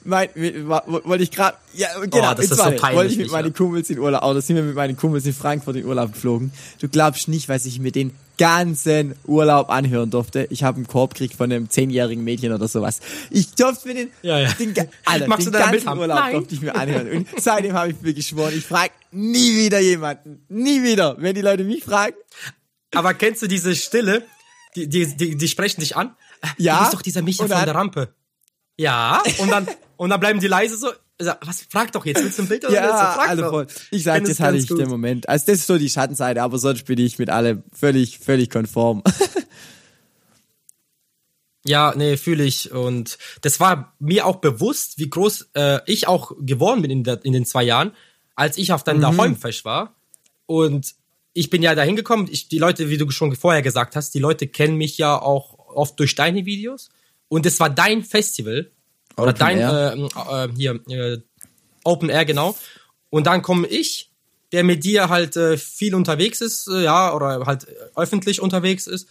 Mein, 0.04 0.28
mit- 0.36 0.66
wollte 0.68 1.24
ich 1.24 1.32
gerade, 1.32 1.56
ja, 1.74 1.88
genau, 1.98 2.32
das 2.32 2.44
jetzt 2.48 2.52
ist 2.52 2.56
so 2.58 2.62
peinlich, 2.62 2.80
wollte 2.96 3.12
ich 3.12 3.18
mit 3.18 3.30
meinen 3.32 3.52
Kumpels 3.52 3.90
in 3.90 3.98
Urlaub, 3.98 4.22
oder 4.22 4.40
sind 4.40 4.54
wir 4.54 4.62
mit 4.62 4.76
meinen 4.76 4.96
Kumpels 4.96 5.26
in 5.26 5.34
Frankfurt 5.34 5.74
in 5.76 5.84
Urlaub 5.84 6.12
geflogen. 6.12 6.52
Du 6.80 6.88
glaubst 6.88 7.26
nicht, 7.26 7.48
was 7.48 7.66
ich 7.66 7.80
mir 7.80 7.90
den 7.90 8.12
ganzen 8.38 9.14
Urlaub 9.24 9.70
anhören 9.70 10.10
durfte. 10.10 10.46
Ich 10.50 10.62
habe 10.62 10.76
einen 10.76 10.86
Korb 10.86 11.14
gekriegt 11.14 11.34
von 11.34 11.50
einem 11.50 11.70
zehnjährigen 11.70 12.22
Mädchen 12.24 12.52
oder 12.52 12.68
sowas. 12.68 13.00
Ich 13.30 13.54
durfte 13.54 13.88
mir 13.88 13.94
den, 13.94 14.10
Ja, 14.22 14.38
ja. 14.38 14.52
den, 14.52 14.74
Alter, 15.04 15.26
Magst 15.28 15.46
den 15.46 15.52
ganzen? 15.52 15.88
Urlaub 15.88 16.18
Nein. 16.18 16.32
durfte 16.34 16.54
ich 16.54 16.60
mir 16.60 16.74
anhören. 16.74 17.10
Und 17.10 17.28
seitdem 17.38 17.72
habe 17.72 17.90
ich 17.90 18.00
mir 18.00 18.14
geschworen, 18.14 18.52
ich 18.56 18.64
frage 18.64 18.92
nie 19.10 19.56
wieder 19.56 19.80
jemanden. 19.80 20.44
Nie 20.48 20.82
wieder. 20.82 21.16
Wenn 21.18 21.34
die 21.34 21.40
Leute 21.42 21.64
mich 21.64 21.84
fragen, 21.84 22.14
Aber 22.94 23.14
kennst 23.14 23.42
du 23.42 23.46
diese 23.46 23.74
Stille? 23.74 24.22
Die, 24.74 24.88
die, 24.88 25.16
die, 25.16 25.36
die 25.36 25.48
sprechen 25.48 25.80
dich 25.80 25.96
an. 25.96 26.14
Ja. 26.58 26.74
Du 26.76 26.80
bist 26.82 26.94
doch 26.94 27.02
dieser 27.02 27.22
Micha 27.22 27.44
Und 27.44 27.52
von 27.52 27.64
der 27.64 27.74
Rampe. 27.74 28.14
Ja. 28.76 29.22
Und 29.38 29.50
dann, 29.50 29.66
und 29.96 30.10
dann 30.10 30.20
bleiben 30.20 30.40
die 30.40 30.48
leise 30.48 30.76
so. 30.76 30.88
Was, 31.18 31.62
frag 31.70 31.92
doch 31.92 32.04
jetzt, 32.04 32.22
willst 32.22 32.38
du 32.38 32.42
ein 32.42 32.48
Bild 32.48 32.64
oder 32.66 32.74
Ja, 32.74 32.82
willst 32.82 32.94
du? 32.94 32.98
Frag 33.20 33.28
also 33.30 33.42
doch. 33.42 33.50
voll. 33.50 33.66
Ich 33.90 34.02
sag, 34.02 34.16
kenn 34.16 34.24
das 34.28 34.38
hatte 34.40 34.58
ich 34.58 34.68
gut. 34.68 34.78
den 34.78 34.88
Moment. 34.90 35.28
Also 35.28 35.46
das 35.46 35.60
ist 35.60 35.66
so 35.66 35.78
die 35.78 35.88
Schattenseite, 35.88 36.42
aber 36.42 36.58
sonst 36.58 36.84
bin 36.84 36.98
ich 36.98 37.18
mit 37.18 37.30
allem 37.30 37.62
völlig, 37.72 38.18
völlig 38.18 38.50
konform. 38.50 39.02
Ja, 41.64 41.94
nee, 41.96 42.16
fühle 42.16 42.44
ich. 42.44 42.70
Und 42.70 43.18
das 43.42 43.58
war 43.58 43.94
mir 43.98 44.24
auch 44.26 44.36
bewusst, 44.36 44.98
wie 44.98 45.10
groß 45.10 45.48
äh, 45.54 45.80
ich 45.86 46.06
auch 46.06 46.32
geworden 46.38 46.82
bin 46.82 46.90
in, 46.92 47.02
der, 47.04 47.24
in 47.24 47.32
den 47.32 47.44
zwei 47.44 47.64
Jahren, 47.64 47.90
als 48.36 48.56
ich 48.56 48.72
auf 48.72 48.82
Mhm. 48.82 48.84
dann 48.84 49.00
der 49.00 49.16
Heumfest 49.16 49.64
war. 49.64 49.96
Und 50.46 50.94
ich 51.32 51.50
bin 51.50 51.62
ja 51.62 51.74
da 51.74 51.82
hingekommen. 51.82 52.28
Ich, 52.30 52.48
die 52.48 52.58
Leute, 52.58 52.88
wie 52.88 52.98
du 52.98 53.10
schon 53.10 53.34
vorher 53.34 53.62
gesagt 53.62 53.96
hast, 53.96 54.14
die 54.14 54.20
Leute 54.20 54.46
kennen 54.46 54.76
mich 54.76 54.96
ja 54.96 55.20
auch 55.20 55.58
oft 55.74 55.98
durch 55.98 56.14
deine 56.14 56.46
Videos. 56.46 56.88
Und 57.28 57.44
es 57.46 57.58
war 57.58 57.68
dein 57.68 58.04
Festival. 58.04 58.70
Oder 59.16 59.30
Open 59.30 59.38
dein, 59.38 59.58
Air. 59.58 59.96
äh, 59.96 60.44
äh, 60.44 60.48
hier, 60.56 60.80
äh, 60.88 61.18
Open 61.84 62.08
Air, 62.08 62.24
genau. 62.24 62.56
Und 63.10 63.26
dann 63.26 63.42
komme 63.42 63.66
ich, 63.66 64.10
der 64.52 64.64
mit 64.64 64.84
dir 64.84 65.08
halt 65.08 65.36
äh, 65.36 65.56
viel 65.56 65.94
unterwegs 65.94 66.40
ist, 66.40 66.68
äh, 66.68 66.84
ja, 66.84 67.14
oder 67.14 67.46
halt 67.46 67.68
äh, 67.68 67.72
öffentlich 67.96 68.40
unterwegs 68.40 68.86
ist, 68.86 69.08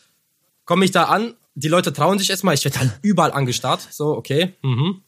komme 0.65 0.86
ich 0.86 0.91
da 0.91 1.05
an, 1.05 1.36
die 1.55 1.67
Leute 1.67 1.93
trauen 1.93 2.19
sich 2.19 2.29
erstmal, 2.29 2.53
ich 2.53 2.65
werde 2.65 2.79
halt 2.79 2.91
überall 3.01 3.32
angestarrt, 3.32 3.88
so, 3.91 4.15
okay, 4.15 4.53
mhm. 4.61 5.01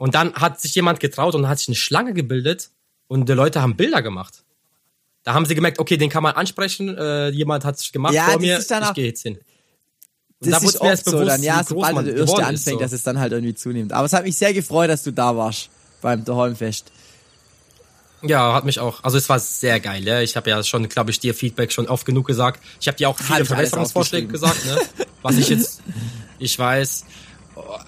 Und 0.00 0.14
dann 0.14 0.32
hat 0.32 0.58
sich 0.58 0.74
jemand 0.74 0.98
getraut 0.98 1.34
und 1.34 1.46
hat 1.46 1.58
sich 1.58 1.68
eine 1.68 1.74
Schlange 1.74 2.14
gebildet 2.14 2.70
und 3.06 3.28
die 3.28 3.34
Leute 3.34 3.60
haben 3.60 3.76
Bilder 3.76 4.00
gemacht. 4.00 4.44
Da 5.24 5.34
haben 5.34 5.44
sie 5.44 5.54
gemerkt, 5.54 5.78
okay, 5.78 5.98
den 5.98 6.08
kann 6.08 6.22
man 6.22 6.34
ansprechen, 6.36 6.96
äh, 6.96 7.28
jemand 7.28 7.66
hat 7.66 7.76
es 7.76 7.92
gemacht 7.92 8.14
Ja, 8.14 8.30
vor 8.30 8.40
mir, 8.40 8.58
ich 8.58 8.92
gehe 8.94 9.04
jetzt 9.04 9.20
hin. 9.20 9.38
Das 10.40 10.60
da 10.60 10.66
ist 10.66 10.80
oft 10.80 11.04
so 11.04 11.10
bewusst, 11.12 11.28
dann, 11.28 11.42
ja, 11.42 11.62
sobald 11.62 11.94
man 11.94 12.04
der 12.06 12.16
erste 12.16 12.44
anfängt, 12.44 12.78
so. 12.78 12.78
dass 12.78 12.92
es 12.92 13.02
dann 13.02 13.18
halt 13.18 13.32
irgendwie 13.32 13.54
zunimmt. 13.54 13.92
Aber 13.92 14.06
es 14.06 14.12
hat 14.14 14.24
mich 14.24 14.36
sehr 14.36 14.54
gefreut, 14.54 14.88
dass 14.88 15.02
du 15.02 15.12
da 15.12 15.36
warst 15.36 15.68
beim 16.00 16.24
Daheimfest. 16.24 16.90
Ja, 18.22 18.54
hat 18.54 18.64
mich 18.64 18.80
auch. 18.80 19.02
Also 19.04 19.18
es 19.18 19.28
war 19.28 19.38
sehr 19.38 19.80
geil. 19.80 20.02
Ja. 20.04 20.20
Ich 20.20 20.36
habe 20.36 20.48
ja 20.48 20.62
schon, 20.62 20.88
glaube 20.88 21.10
ich, 21.10 21.20
dir 21.20 21.34
Feedback 21.34 21.72
schon 21.72 21.88
oft 21.88 22.06
genug 22.06 22.26
gesagt. 22.26 22.62
Ich 22.80 22.88
habe 22.88 22.96
dir 22.96 23.08
auch 23.08 23.18
viele 23.18 23.44
Verbesserungsvorschläge 23.44 24.28
gesagt, 24.28 24.64
ne? 24.64 24.78
was 25.22 25.36
ich 25.36 25.48
jetzt, 25.48 25.82
ich 26.38 26.58
weiß. 26.58 27.04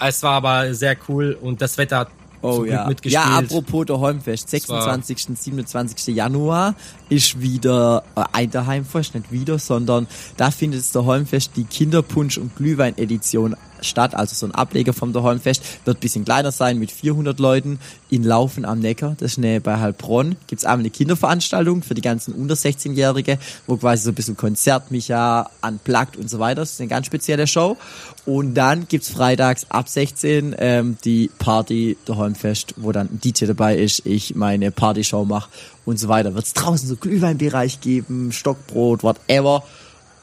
Es 0.00 0.22
war 0.22 0.32
aber 0.32 0.74
sehr 0.74 0.96
cool 1.09 1.36
und 1.40 1.62
das 1.62 1.78
Wetter 1.78 2.00
hat 2.00 2.09
Oh 2.43 2.64
ja. 2.64 2.86
mitgespielt. 2.86 3.12
Ja, 3.24 3.38
apropos 3.38 3.86
der 3.86 4.01
Holmfest, 4.01 4.51
26. 4.51 5.28
und 5.28 5.38
27. 5.40 6.14
Januar 6.14 6.74
ist 7.09 7.40
wieder 7.40 8.03
äh, 8.16 8.24
ein 8.32 8.51
Daheimfest, 8.51 9.14
nicht 9.14 9.30
wieder, 9.30 9.59
sondern 9.59 10.07
da 10.36 10.51
findet 10.51 10.80
es 10.80 10.93
der 10.93 11.05
Holmfest 11.05 11.53
die 11.57 11.64
Kinderpunsch- 11.64 12.38
und 12.38 12.57
Glühwein-Edition 12.57 13.57
statt, 13.80 14.14
also 14.14 14.34
so 14.34 14.47
ein 14.47 14.55
Ableger 14.55 14.93
vom 14.93 15.12
der 15.12 15.22
Holmfest, 15.22 15.62
wird 15.84 16.01
bisschen 16.01 16.24
kleiner 16.24 16.53
sein 16.53 16.78
mit 16.78 16.90
400 16.90 17.38
Leuten 17.38 17.78
in 18.12 18.24
Laufen 18.24 18.66
am 18.66 18.80
Neckar, 18.80 19.16
das 19.18 19.32
ist 19.32 19.38
nähe 19.38 19.62
bei 19.62 19.78
Heilbronn, 19.78 20.36
gibt's 20.46 20.66
einmal 20.66 20.80
eine 20.80 20.90
Kinderveranstaltung 20.90 21.82
für 21.82 21.94
die 21.94 22.02
ganzen 22.02 22.34
unter 22.34 22.54
16-Jährige, 22.54 23.38
wo 23.66 23.78
quasi 23.78 24.04
so 24.04 24.10
ein 24.10 24.14
bisschen 24.14 24.36
Konzert, 24.36 24.90
Micha, 24.90 25.48
unplugged 25.66 26.18
und 26.18 26.28
so 26.28 26.38
weiter, 26.38 26.60
das 26.60 26.72
ist 26.72 26.80
eine 26.80 26.90
ganz 26.90 27.06
spezielle 27.06 27.46
Show 27.46 27.78
und 28.26 28.52
dann 28.52 28.86
gibt's 28.86 29.08
freitags 29.08 29.64
ab 29.70 29.88
16 29.88 30.54
ähm, 30.58 30.98
die 31.06 31.30
Party 31.38 31.96
der 32.06 32.18
Holmfest, 32.18 32.74
wo 32.76 32.92
dann 32.92 33.08
DJ 33.12 33.46
dabei 33.46 33.78
ist, 33.78 34.04
ich 34.04 34.34
meine 34.34 34.70
Partyshow 34.70 35.24
mache 35.24 35.48
und 35.86 35.98
so 35.98 36.08
weiter. 36.08 36.34
Wird's 36.34 36.52
draußen 36.52 36.86
so 36.86 36.96
Glühweinbereich 36.96 37.80
geben, 37.80 38.30
Stockbrot, 38.30 39.02
whatever. 39.02 39.64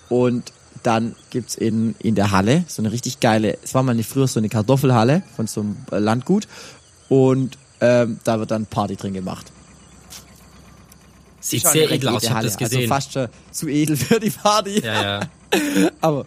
Und 0.09 0.53
dann 0.83 1.15
gibt's 1.31 1.55
in, 1.55 1.95
in 1.99 2.13
der 2.13 2.29
Halle 2.29 2.65
so 2.67 2.83
eine 2.83 2.91
richtig 2.91 3.19
geile, 3.19 3.57
es 3.63 3.73
war 3.73 3.81
mal 3.81 3.93
eine, 3.93 4.03
früher 4.03 4.27
so 4.27 4.39
eine 4.39 4.49
Kartoffelhalle 4.49 5.23
von 5.35 5.47
so 5.47 5.61
einem 5.61 5.77
Landgut. 5.89 6.47
Und 7.09 7.57
ähm, 7.81 8.19
da 8.23 8.39
wird 8.39 8.51
dann 8.51 8.65
Party 8.65 8.95
drin 8.95 9.13
gemacht. 9.13 9.51
Sieht 11.41 11.61
Schon 11.61 11.71
sehr 11.71 11.89
edel 11.91 12.09
aus, 12.09 12.23
ich 12.23 12.29
habe 12.29 12.43
das 12.43 12.57
Also 12.57 12.65
gesehen. 12.75 12.89
fast 12.89 13.13
schon 13.13 13.27
zu 13.51 13.67
edel 13.69 13.95
für 13.95 14.19
die 14.19 14.29
Party. 14.29 14.81
ja, 14.83 15.01
ja. 15.19 15.19
Aber 16.01 16.25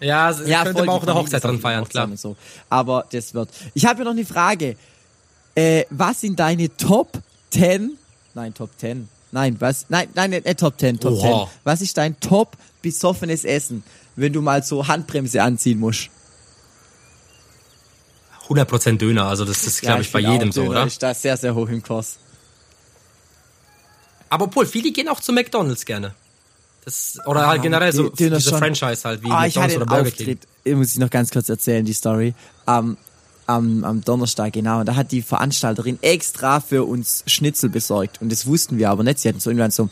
Ja, 0.00 0.30
ja, 0.30 0.62
könnte 0.64 0.84
man 0.84 0.88
auch 0.90 1.02
eine 1.02 1.14
Hochzeit 1.14 1.42
dran 1.44 1.58
feiern, 1.60 1.80
Hochzeit 1.80 1.90
klar. 1.92 2.04
Und 2.08 2.18
so. 2.18 2.36
Aber 2.68 3.04
das 3.10 3.34
wird. 3.34 3.50
Ich 3.74 3.84
habe 3.84 3.98
ja 3.98 4.04
noch 4.04 4.12
eine 4.12 4.24
Frage. 4.24 4.76
Äh, 5.54 5.84
was 5.90 6.20
sind 6.20 6.38
deine 6.38 6.74
Top 6.76 7.20
10? 7.50 7.98
Nein, 8.34 8.54
Top 8.54 8.70
10. 8.78 9.08
Nein, 9.32 9.56
was? 9.58 9.86
Nein, 9.88 10.08
nein, 10.14 10.30
nicht, 10.30 10.46
nicht 10.46 10.60
Top 10.60 10.78
10, 10.78 11.00
Top 11.00 11.12
Oha. 11.14 11.44
10. 11.46 11.58
Was 11.64 11.80
ist 11.82 11.96
dein 11.98 12.18
Top 12.20 12.56
besoffenes 12.82 13.44
Essen, 13.44 13.82
wenn 14.16 14.32
du 14.32 14.40
mal 14.40 14.62
so 14.62 14.86
Handbremse 14.86 15.42
anziehen 15.42 15.80
musst? 15.80 16.08
100% 18.50 18.98
Döner, 18.98 19.26
also 19.26 19.44
das 19.44 19.64
ist, 19.66 19.80
glaube 19.80 19.96
Ja, 19.98 20.00
ich, 20.02 20.12
bei 20.12 20.18
jedem 20.20 20.52
so, 20.52 20.62
Döner 20.62 20.70
oder? 20.72 20.86
Ist 20.86 21.02
da 21.02 21.14
sehr, 21.14 21.36
sehr 21.36 21.54
hoch 21.54 21.68
im 21.68 21.82
Kurs. 21.82 22.18
Aber 24.28 24.46
Paul, 24.48 24.66
viele 24.66 24.92
gehen 24.92 25.08
auch 25.08 25.20
zu 25.20 25.32
McDonalds 25.32 25.84
gerne. 25.84 26.14
Das, 26.84 27.18
oder 27.26 27.46
halt 27.46 27.60
Ah, 27.60 27.62
generell 27.62 27.92
so 27.92 28.08
die- 28.08 28.30
diese 28.30 28.40
schon. 28.50 28.58
Franchise 28.58 29.02
halt, 29.04 29.22
wie 29.22 29.30
Ah, 29.30 29.46
ich 29.46 29.54
McDonalds 29.56 29.76
oder 29.76 29.86
Burger 29.86 30.10
King. 30.10 30.38
Äh, 30.64 30.74
muss 30.74 30.92
ich 30.92 30.98
noch 30.98 31.10
ganz 31.10 31.30
kurz 31.30 31.48
erzählen, 31.48 31.84
die 31.84 31.92
Story. 31.92 32.34
Am, 32.66 32.96
am, 33.46 33.84
am 33.84 34.00
Donnerstag, 34.02 34.52
genau. 34.52 34.80
Und 34.80 34.86
da 34.86 34.94
hat 34.96 35.12
die 35.12 35.22
Veranstalterin 35.22 35.98
extra 36.02 36.60
für 36.60 36.84
uns 36.84 37.22
Schnitzel 37.26 37.68
besorgt. 37.68 38.20
Und 38.22 38.30
das 38.32 38.46
wussten 38.46 38.78
wir 38.78 38.88
aber 38.90 39.02
nicht. 39.02 39.18
Sie 39.18 39.28
hatten 39.28 39.40
so 39.40 39.50
irgendwann 39.50 39.70
so, 39.72 39.88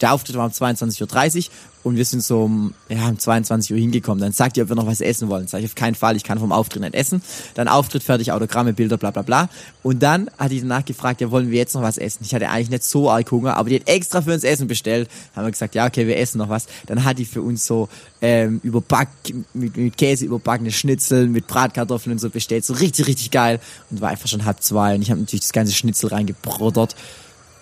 der 0.00 0.12
Auftritt 0.12 0.36
war 0.36 0.46
um 0.46 0.52
22.30 0.52 1.36
Uhr 1.38 1.52
und 1.84 1.96
wir 1.96 2.04
sind 2.04 2.22
so 2.22 2.42
um, 2.44 2.74
ja, 2.88 3.08
um 3.08 3.18
22 3.18 3.72
Uhr 3.72 3.78
hingekommen. 3.78 4.20
Dann 4.20 4.32
sagt 4.32 4.56
ihr, 4.56 4.64
ob 4.64 4.68
wir 4.68 4.76
noch 4.76 4.86
was 4.86 5.00
essen 5.00 5.28
wollen. 5.28 5.46
Sag 5.46 5.60
ich, 5.60 5.66
auf 5.66 5.74
keinen 5.74 5.94
Fall, 5.94 6.16
ich 6.16 6.24
kann 6.24 6.38
vom 6.38 6.52
Auftritt 6.52 6.82
nicht 6.82 6.94
essen. 6.94 7.22
Dann 7.54 7.68
Auftritt 7.68 8.02
fertig, 8.02 8.32
Autogramme, 8.32 8.72
Bilder, 8.72 8.98
bla 8.98 9.10
bla 9.10 9.22
bla. 9.22 9.48
Und 9.82 10.02
dann 10.02 10.28
hat 10.38 10.50
die 10.50 10.60
danach 10.60 10.84
gefragt, 10.84 11.20
ja, 11.20 11.30
wollen 11.30 11.50
wir 11.50 11.58
jetzt 11.58 11.74
noch 11.74 11.82
was 11.82 11.96
essen? 11.96 12.24
Ich 12.24 12.34
hatte 12.34 12.50
eigentlich 12.50 12.70
nicht 12.70 12.84
so 12.84 13.10
arg 13.10 13.30
Hunger, 13.30 13.56
aber 13.56 13.70
die 13.70 13.76
hat 13.76 13.88
extra 13.88 14.22
für 14.22 14.34
uns 14.34 14.44
Essen 14.44 14.66
bestellt. 14.66 15.08
Haben 15.34 15.46
wir 15.46 15.50
gesagt, 15.50 15.74
ja, 15.74 15.86
okay, 15.86 16.06
wir 16.06 16.18
essen 16.18 16.38
noch 16.38 16.48
was. 16.48 16.66
Dann 16.86 17.04
hat 17.04 17.18
die 17.18 17.24
für 17.24 17.42
uns 17.42 17.66
so 17.66 17.88
ähm, 18.20 18.60
überback, 18.62 19.08
mit, 19.54 19.76
mit 19.76 19.96
Käse 19.96 20.24
überbackene 20.24 20.72
Schnitzel 20.72 21.28
mit 21.28 21.46
Bratkartoffeln 21.46 22.12
und 22.12 22.18
so 22.18 22.28
bestellt. 22.28 22.64
So 22.64 22.74
richtig, 22.74 23.06
richtig 23.06 23.30
geil. 23.30 23.60
Und 23.90 24.00
war 24.00 24.10
einfach 24.10 24.28
schon 24.28 24.44
halb 24.44 24.62
zwei 24.62 24.94
und 24.94 25.02
ich 25.02 25.10
habe 25.10 25.20
natürlich 25.20 25.42
das 25.42 25.52
ganze 25.52 25.72
Schnitzel 25.72 26.08
reingebroddert. 26.08 26.96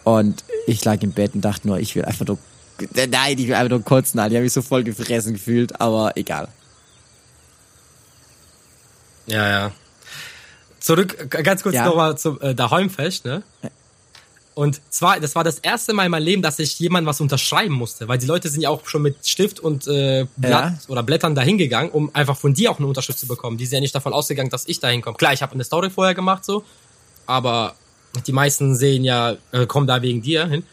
Und 0.06 0.44
ich 0.68 0.84
lag 0.84 1.02
im 1.02 1.10
Bett 1.10 1.34
und 1.34 1.40
dachte 1.40 1.66
nur, 1.66 1.80
ich 1.80 1.96
will 1.96 2.04
einfach 2.04 2.24
nur, 2.24 2.38
nein, 2.94 3.36
ich 3.38 3.48
will 3.48 3.54
einfach 3.54 3.70
nur 3.70 3.82
kotzen, 3.82 4.20
Alter. 4.20 4.34
Ich 4.34 4.36
habe 4.36 4.44
mich 4.44 4.52
so 4.52 4.62
voll 4.62 4.84
gefressen 4.84 5.32
gefühlt, 5.32 5.80
aber 5.80 6.16
egal. 6.16 6.46
Ja, 9.26 9.48
ja. 9.48 9.72
Zurück, 10.78 11.28
ganz 11.30 11.64
kurz 11.64 11.74
Ja. 11.74 11.86
nochmal 11.86 12.16
zum 12.16 12.40
äh, 12.40 12.54
Daheimfest, 12.54 13.24
ne? 13.24 13.42
Und 14.54 14.80
zwar, 14.90 15.18
das 15.18 15.34
war 15.34 15.42
das 15.42 15.58
erste 15.58 15.92
Mal 15.92 16.04
in 16.04 16.12
meinem 16.12 16.22
Leben, 16.22 16.40
dass 16.40 16.60
ich 16.60 16.78
jemand 16.78 17.04
was 17.08 17.20
unterschreiben 17.20 17.74
musste, 17.74 18.06
weil 18.06 18.18
die 18.18 18.26
Leute 18.26 18.48
sind 18.48 18.60
ja 18.60 18.70
auch 18.70 18.86
schon 18.86 19.02
mit 19.02 19.26
Stift 19.26 19.58
und 19.58 19.88
äh, 19.88 20.26
Blatt 20.36 20.72
Ja. 20.72 20.78
oder 20.86 21.02
Blättern 21.02 21.34
dahin 21.34 21.58
gegangen, 21.58 21.90
um 21.90 22.14
einfach 22.14 22.36
von 22.36 22.54
dir 22.54 22.70
auch 22.70 22.78
eine 22.78 22.86
Unterschrift 22.86 23.18
zu 23.18 23.26
bekommen. 23.26 23.58
Die 23.58 23.66
sind 23.66 23.74
ja 23.78 23.80
nicht 23.80 23.94
davon 23.94 24.12
ausgegangen, 24.12 24.50
dass 24.50 24.68
ich 24.68 24.78
dahin 24.78 25.02
komme. 25.02 25.16
Klar, 25.16 25.32
ich 25.32 25.42
habe 25.42 25.52
eine 25.52 25.64
Story 25.64 25.90
vorher 25.90 26.14
gemacht 26.14 26.44
so, 26.44 26.64
aber 27.26 27.74
die 28.20 28.32
meisten 28.32 28.74
sehen 28.74 29.04
ja, 29.04 29.36
äh, 29.52 29.66
kommen 29.66 29.86
da 29.86 30.02
wegen 30.02 30.22
dir 30.22 30.46
hin. 30.46 30.64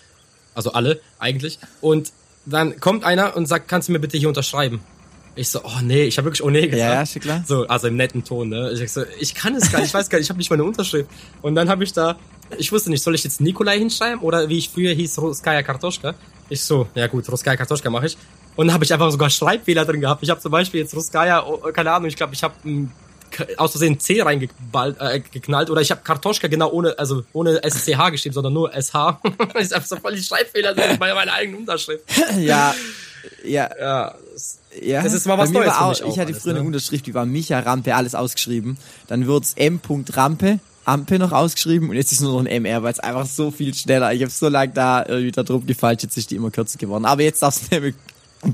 Also 0.56 0.74
alle 0.74 1.02
eigentlich. 1.20 1.60
Und 1.82 2.12
dann 2.46 2.80
kommt 2.80 3.04
einer 3.04 3.36
und 3.36 3.48
sagt, 3.48 3.68
kannst 3.68 3.88
du 3.88 3.94
mir 3.94 4.00
bitte 4.00 4.18
hier 4.18 4.28
unterschreiben? 4.28 4.82
Ich 5.36 5.50
so, 5.50 5.62
oh 5.64 5.82
nee, 5.82 6.04
ich 6.04 6.18
habe 6.18 6.26
wirklich 6.26 6.44
oh 6.44 6.50
nee 6.52 6.68
gesagt. 6.68 6.78
Ja, 6.80 6.94
ja, 6.94 7.06
schon 7.06 7.22
klar. 7.22 7.44
So, 7.48 7.66
also 7.68 7.88
im 7.88 7.96
netten 7.96 8.24
Ton, 8.24 8.50
ne? 8.50 8.72
Ich 8.72 8.92
so, 8.92 9.04
ich 9.20 9.34
kann 9.34 9.56
es 9.56 9.72
gar 9.72 9.80
nicht, 9.80 9.88
ich 9.88 9.94
weiß 9.94 10.10
gar 10.10 10.20
nicht, 10.20 10.26
ich 10.26 10.30
habe 10.30 10.38
nicht 10.38 10.52
mal 10.52 10.58
eine 10.58 10.64
Unterschrift. 10.64 11.10
Und 11.42 11.56
dann 11.56 11.70
habe 11.70 11.84
ich 11.84 11.92
da, 11.92 12.18
ich 12.58 12.72
wusste 12.72 12.92
nicht, 12.92 13.02
soll 13.02 13.16
ich 13.16 13.24
jetzt 13.24 13.42
Nikolai 13.42 13.80
hinschreiben 13.80 14.20
oder 14.20 14.48
wie 14.48 14.60
ich 14.60 14.70
früher 14.70 14.94
hieß, 14.94 15.18
Ruskaya 15.18 15.64
Kartoschka? 15.64 16.14
Ich 16.50 16.62
so, 16.62 16.88
ja 16.94 17.08
gut, 17.08 17.28
Ruskaya 17.30 17.58
Kartoschka 17.58 17.90
mache 17.90 18.06
ich. 18.08 18.18
Und 18.56 18.68
dann 18.68 18.76
habe 18.76 18.86
ich 18.86 18.94
einfach 18.94 19.10
sogar 19.10 19.32
Schreibfehler 19.32 19.86
drin 19.86 20.02
gehabt. 20.02 20.22
Ich 20.22 20.30
habe 20.30 20.40
zum 20.40 20.52
Beispiel 20.52 20.82
jetzt 20.82 20.96
Ruskaya, 20.96 21.44
oh, 21.44 21.58
keine 21.74 21.92
Ahnung, 21.92 22.10
ich 22.10 22.16
glaube, 22.16 22.36
ich 22.36 22.44
habe 22.44 22.54
aus 23.58 23.72
Versehen 23.72 24.00
C 24.00 24.22
reingeknallt 24.22 24.98
äh, 25.00 25.20
geknallt, 25.20 25.70
oder 25.70 25.82
ich 25.82 25.92
habe 25.92 26.02
Kartoschka 26.04 26.48
genau 26.48 26.72
ohne, 26.72 26.98
also 26.98 27.24
ohne 27.34 27.62
SCH 27.64 28.12
geschrieben, 28.12 28.34
sondern 28.34 28.54
nur 28.54 28.72
SH. 28.72 29.20
ist 29.56 29.74
einfach 29.74 29.88
so 29.88 29.98
voll 29.98 30.16
die 30.16 30.24
Schreibfehler 30.24 30.74
bei 30.76 31.14
meiner 31.14 31.34
eigenen 31.34 31.62
Unterschrift. 31.62 32.04
Ja, 32.38 32.74
ja, 33.44 33.70
Ja, 33.80 34.16
ja. 34.82 35.04
Das 35.04 35.14
ist 35.14 35.26
mal 35.26 35.38
was 35.38 35.52
Neues 35.52 35.74
auch, 35.74 35.90
mich 35.90 36.04
auch 36.04 36.10
Ich 36.10 36.20
hatte 36.20 36.32
alles, 36.32 36.42
früher 36.42 36.54
eine 36.54 36.62
ne? 36.62 36.68
Unterschrift, 36.68 37.06
die 37.06 37.14
war 37.14 37.26
Micha 37.26 37.60
Rampe, 37.60 37.96
alles 37.96 38.16
ausgeschrieben. 38.16 38.78
Dann 39.08 39.28
wird's 39.28 39.54
M. 39.56 39.80
Rampe, 40.12 40.60
Ampe 40.86 41.20
noch 41.20 41.32
ausgeschrieben 41.32 41.90
und 41.90 41.96
jetzt 41.96 42.12
ist 42.12 42.22
nur 42.22 42.34
noch 42.34 42.40
ein 42.50 42.64
MR, 42.64 42.84
weil 42.84 42.92
es 42.92 43.00
einfach 43.00 43.26
so 43.26 43.52
viel 43.52 43.74
schneller. 43.74 44.14
Ich 44.14 44.22
habe 44.22 44.32
so 44.32 44.50
lange 44.50 44.74
da 44.74 45.06
irgendwie 45.06 45.32
da 45.32 45.44
drum 45.44 45.66
gefalscht, 45.66 46.04
jetzt 46.04 46.18
ist 46.18 46.32
die 46.32 46.36
immer 46.36 46.52
kürzer 46.52 46.78
geworden. 46.78 47.06
Aber 47.06 47.22
jetzt 47.22 47.42
darf 47.42 47.56
es 47.62 47.72
mehr 47.82 47.94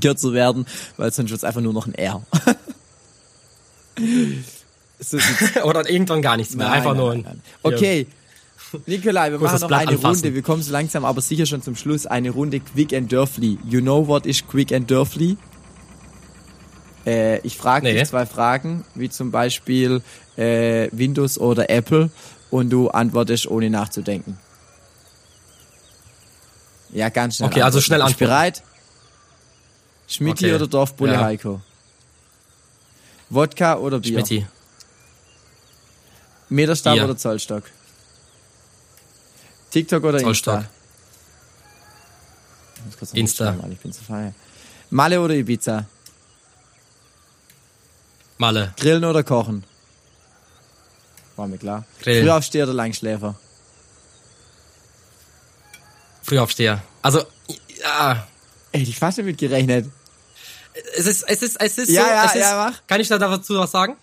kürzer 0.00 0.32
werden, 0.32 0.66
weil 0.96 1.12
sonst 1.12 1.30
wird's 1.30 1.44
einfach 1.44 1.60
nur 1.60 1.72
noch 1.72 1.86
ein 1.86 1.94
R. 1.94 2.22
oder 5.64 5.88
irgendwann 5.88 6.22
gar 6.22 6.36
nichts 6.36 6.54
mehr, 6.54 6.66
Nein, 6.68 6.76
einfach 6.78 6.90
nein, 6.92 6.96
nur 6.98 7.12
ein. 7.12 7.20
nein. 7.22 7.42
Okay. 7.62 8.06
Nikolai, 8.86 9.32
wir 9.32 9.38
machen 9.40 9.60
noch 9.60 9.66
Blatt 9.68 9.80
eine 9.80 9.90
anfassen. 9.92 10.22
Runde. 10.24 10.34
Wir 10.34 10.42
kommen 10.42 10.62
so 10.62 10.70
langsam, 10.72 11.04
aber 11.04 11.20
sicher 11.20 11.44
schon 11.46 11.60
zum 11.62 11.74
Schluss. 11.74 12.06
Eine 12.06 12.30
Runde 12.30 12.60
Quick 12.60 12.92
and 12.92 13.10
Dirty. 13.10 13.58
You 13.66 13.80
know 13.80 14.06
what 14.06 14.26
is 14.26 14.46
Quick 14.46 14.72
and 14.72 14.88
Dirty? 14.88 15.36
Äh, 17.06 17.38
ich 17.40 17.56
frage 17.56 17.86
Nee. 17.86 17.98
dich 17.98 18.08
zwei 18.08 18.26
Fragen, 18.26 18.84
wie 18.94 19.08
zum 19.10 19.30
Beispiel 19.32 20.02
äh, 20.36 20.88
Windows 20.92 21.38
oder 21.38 21.68
Apple, 21.70 22.10
und 22.50 22.70
du 22.70 22.88
antwortest 22.90 23.46
ohne 23.48 23.70
nachzudenken. 23.70 24.38
Ja, 26.92 27.08
ganz 27.08 27.36
schnell. 27.36 27.48
Okay, 27.48 27.62
also 27.62 27.78
antworten. 27.78 27.84
schnell 27.86 27.98
Bist 28.04 28.20
du 28.20 28.24
antworten. 28.24 28.30
bereit? 28.30 28.62
Schmidti 30.08 30.46
Okay. 30.46 30.54
oder 30.54 30.66
Dorfbulle 30.66 31.12
Ja. 31.12 31.20
Heiko? 31.24 31.60
Wodka 33.30 33.76
oder 33.78 34.00
Bier? 34.00 34.12
Schmitti. 34.12 34.46
Meterstab 36.50 36.94
Bier. 36.94 37.04
oder 37.04 37.16
Zollstock? 37.16 37.62
TikTok 39.70 40.04
oder 40.04 40.18
Zollstock. 40.18 40.64
Insta? 43.12 43.16
Insta. 43.16 43.52
Mann, 43.52 43.72
Ich 43.72 43.78
bin 43.78 43.92
zu 43.92 44.02
feier. 44.04 44.34
Malle 44.90 45.20
oder 45.20 45.34
Ibiza? 45.34 45.86
Malle. 48.38 48.74
Grillen 48.78 49.04
oder 49.04 49.22
kochen? 49.22 49.64
War 51.36 51.46
mir 51.46 51.58
klar. 51.58 51.84
Grillen. 52.02 52.24
Frühaufsteher 52.26 52.64
oder 52.64 52.74
Langschläfer? 52.74 53.38
Frühaufsteher. 56.22 56.82
Also, 57.02 57.24
ja, 57.80 58.26
Ey, 58.72 58.82
ich 58.82 58.98
fast 58.98 59.18
damit 59.18 59.38
gerechnet. 59.38 59.86
es 60.96 61.06
ist, 61.06 61.22
es 61.28 61.42
ist, 61.42 61.60
es 61.60 61.78
ist 61.78 61.88
Ja, 61.90 62.02
so, 62.04 62.08
ja, 62.08 62.24
es 62.26 62.34
ist, 62.34 62.40
ja, 62.40 62.56
mach. 62.70 62.86
Kann 62.86 63.00
ich 63.00 63.08
da 63.08 63.18
dazu 63.18 63.58
was 63.58 63.70
sagen? 63.70 63.96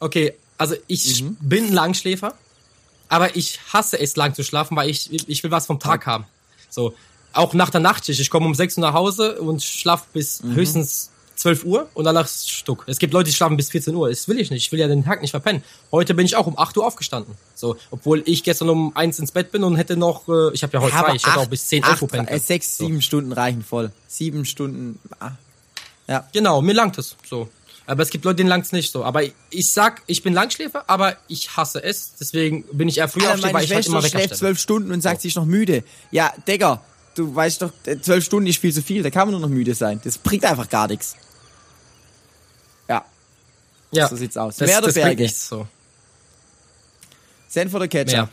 Okay, 0.00 0.34
also 0.58 0.74
ich 0.86 1.22
Mhm. 1.22 1.36
bin 1.40 1.72
Langschläfer, 1.72 2.34
aber 3.08 3.36
ich 3.36 3.58
hasse 3.72 3.98
es, 3.98 4.16
lang 4.16 4.34
zu 4.34 4.42
schlafen, 4.44 4.76
weil 4.76 4.90
ich, 4.90 5.10
ich 5.28 5.42
will 5.42 5.50
was 5.50 5.66
vom 5.66 5.80
Tag 5.80 6.06
haben. 6.06 6.24
So, 6.68 6.94
auch 7.32 7.54
nach 7.54 7.70
der 7.70 7.80
Nachtschicht. 7.80 8.20
Ich 8.20 8.30
komme 8.30 8.46
um 8.46 8.54
6 8.54 8.76
Uhr 8.78 8.82
nach 8.82 8.92
Hause 8.94 9.40
und 9.40 9.62
schlaf 9.62 10.06
bis 10.08 10.42
Mhm. 10.42 10.54
höchstens 10.54 11.10
12 11.36 11.64
Uhr 11.64 11.88
und 11.94 12.04
danach 12.04 12.26
Stuck. 12.28 12.82
Es 12.88 12.98
gibt 12.98 13.12
Leute, 13.12 13.30
die 13.30 13.36
schlafen 13.36 13.56
bis 13.56 13.70
14 13.70 13.94
Uhr. 13.94 14.08
Das 14.10 14.26
will 14.26 14.40
ich 14.40 14.50
nicht. 14.50 14.64
Ich 14.64 14.72
will 14.72 14.80
ja 14.80 14.88
den 14.88 15.04
Tag 15.04 15.22
nicht 15.22 15.30
verpennen. 15.30 15.62
Heute 15.92 16.14
bin 16.14 16.26
ich 16.26 16.34
auch 16.34 16.48
um 16.48 16.58
8 16.58 16.76
Uhr 16.76 16.84
aufgestanden. 16.84 17.34
So, 17.54 17.76
obwohl 17.92 18.24
ich 18.26 18.42
gestern 18.42 18.68
um 18.70 18.96
1 18.96 19.20
ins 19.20 19.30
Bett 19.30 19.52
bin 19.52 19.62
und 19.62 19.76
hätte 19.76 19.96
noch, 19.96 20.26
äh, 20.28 20.52
ich 20.52 20.64
habe 20.64 20.72
ja 20.76 20.80
heute 20.82 20.96
frei, 20.96 21.14
ich 21.14 21.24
hätte 21.24 21.38
auch 21.38 21.46
bis 21.46 21.68
10 21.68 21.84
Uhr 21.84 22.08
pennen 22.08 22.26
können. 22.26 22.40
Sechs, 22.40 22.76
So. 22.76 22.84
sieben 22.86 23.00
Stunden 23.02 23.32
reichen 23.32 23.62
voll. 23.62 23.92
Sieben 24.08 24.44
Stunden. 24.44 24.98
Ah. 25.20 25.32
Ja. 26.08 26.26
Genau, 26.32 26.60
mir 26.60 26.72
langt 26.74 26.98
es 26.98 27.14
so. 27.28 27.48
Aber 27.88 28.02
es 28.02 28.10
gibt 28.10 28.26
Leute, 28.26 28.36
denen 28.36 28.50
langt 28.50 28.66
es 28.66 28.72
nicht 28.72 28.92
so. 28.92 29.02
Aber 29.02 29.22
ich 29.22 29.72
sag, 29.72 30.02
ich 30.06 30.22
bin 30.22 30.34
Langschläfer, 30.34 30.84
aber 30.88 31.16
ich 31.26 31.56
hasse 31.56 31.82
es. 31.82 32.12
Deswegen 32.20 32.64
bin 32.70 32.86
ich 32.86 32.98
eher 32.98 33.08
früh 33.08 33.20
Alter, 33.20 33.32
aufstehen, 33.32 33.46
meine 33.52 33.58
weil 33.58 33.64
ich 33.64 33.74
halt 33.74 33.86
immer 33.86 34.02
schläft 34.02 34.36
zwölf 34.36 34.58
Stunden 34.58 34.92
und 34.92 35.00
sagt, 35.00 35.22
sie 35.22 35.28
ist 35.28 35.36
noch 35.36 35.46
müde. 35.46 35.82
Ja, 36.10 36.34
Digga, 36.46 36.82
du 37.14 37.34
weißt 37.34 37.62
doch, 37.62 37.72
äh, 37.86 37.98
zwölf 37.98 38.22
Stunden 38.26 38.46
ist 38.46 38.58
viel 38.58 38.74
zu 38.74 38.82
viel. 38.82 39.02
Da 39.02 39.08
kann 39.08 39.26
man 39.26 39.32
nur 39.32 39.40
noch 39.40 39.48
müde 39.48 39.74
sein. 39.74 40.02
Das 40.04 40.18
bringt 40.18 40.44
einfach 40.44 40.68
gar 40.68 40.86
nichts. 40.86 41.16
Ja, 42.90 43.06
Ja, 43.90 44.06
so 44.06 44.16
sieht's 44.16 44.36
aus. 44.36 44.56
Das, 44.56 44.68
Meer 44.68 44.78
oder 44.78 44.88
das 44.88 44.94
Berge? 44.94 45.22
nichts 45.22 45.48
so. 45.48 45.66
Senf 47.48 47.72
oder 47.72 47.88
Ketchup? 47.88 48.12
Mehr. 48.12 48.28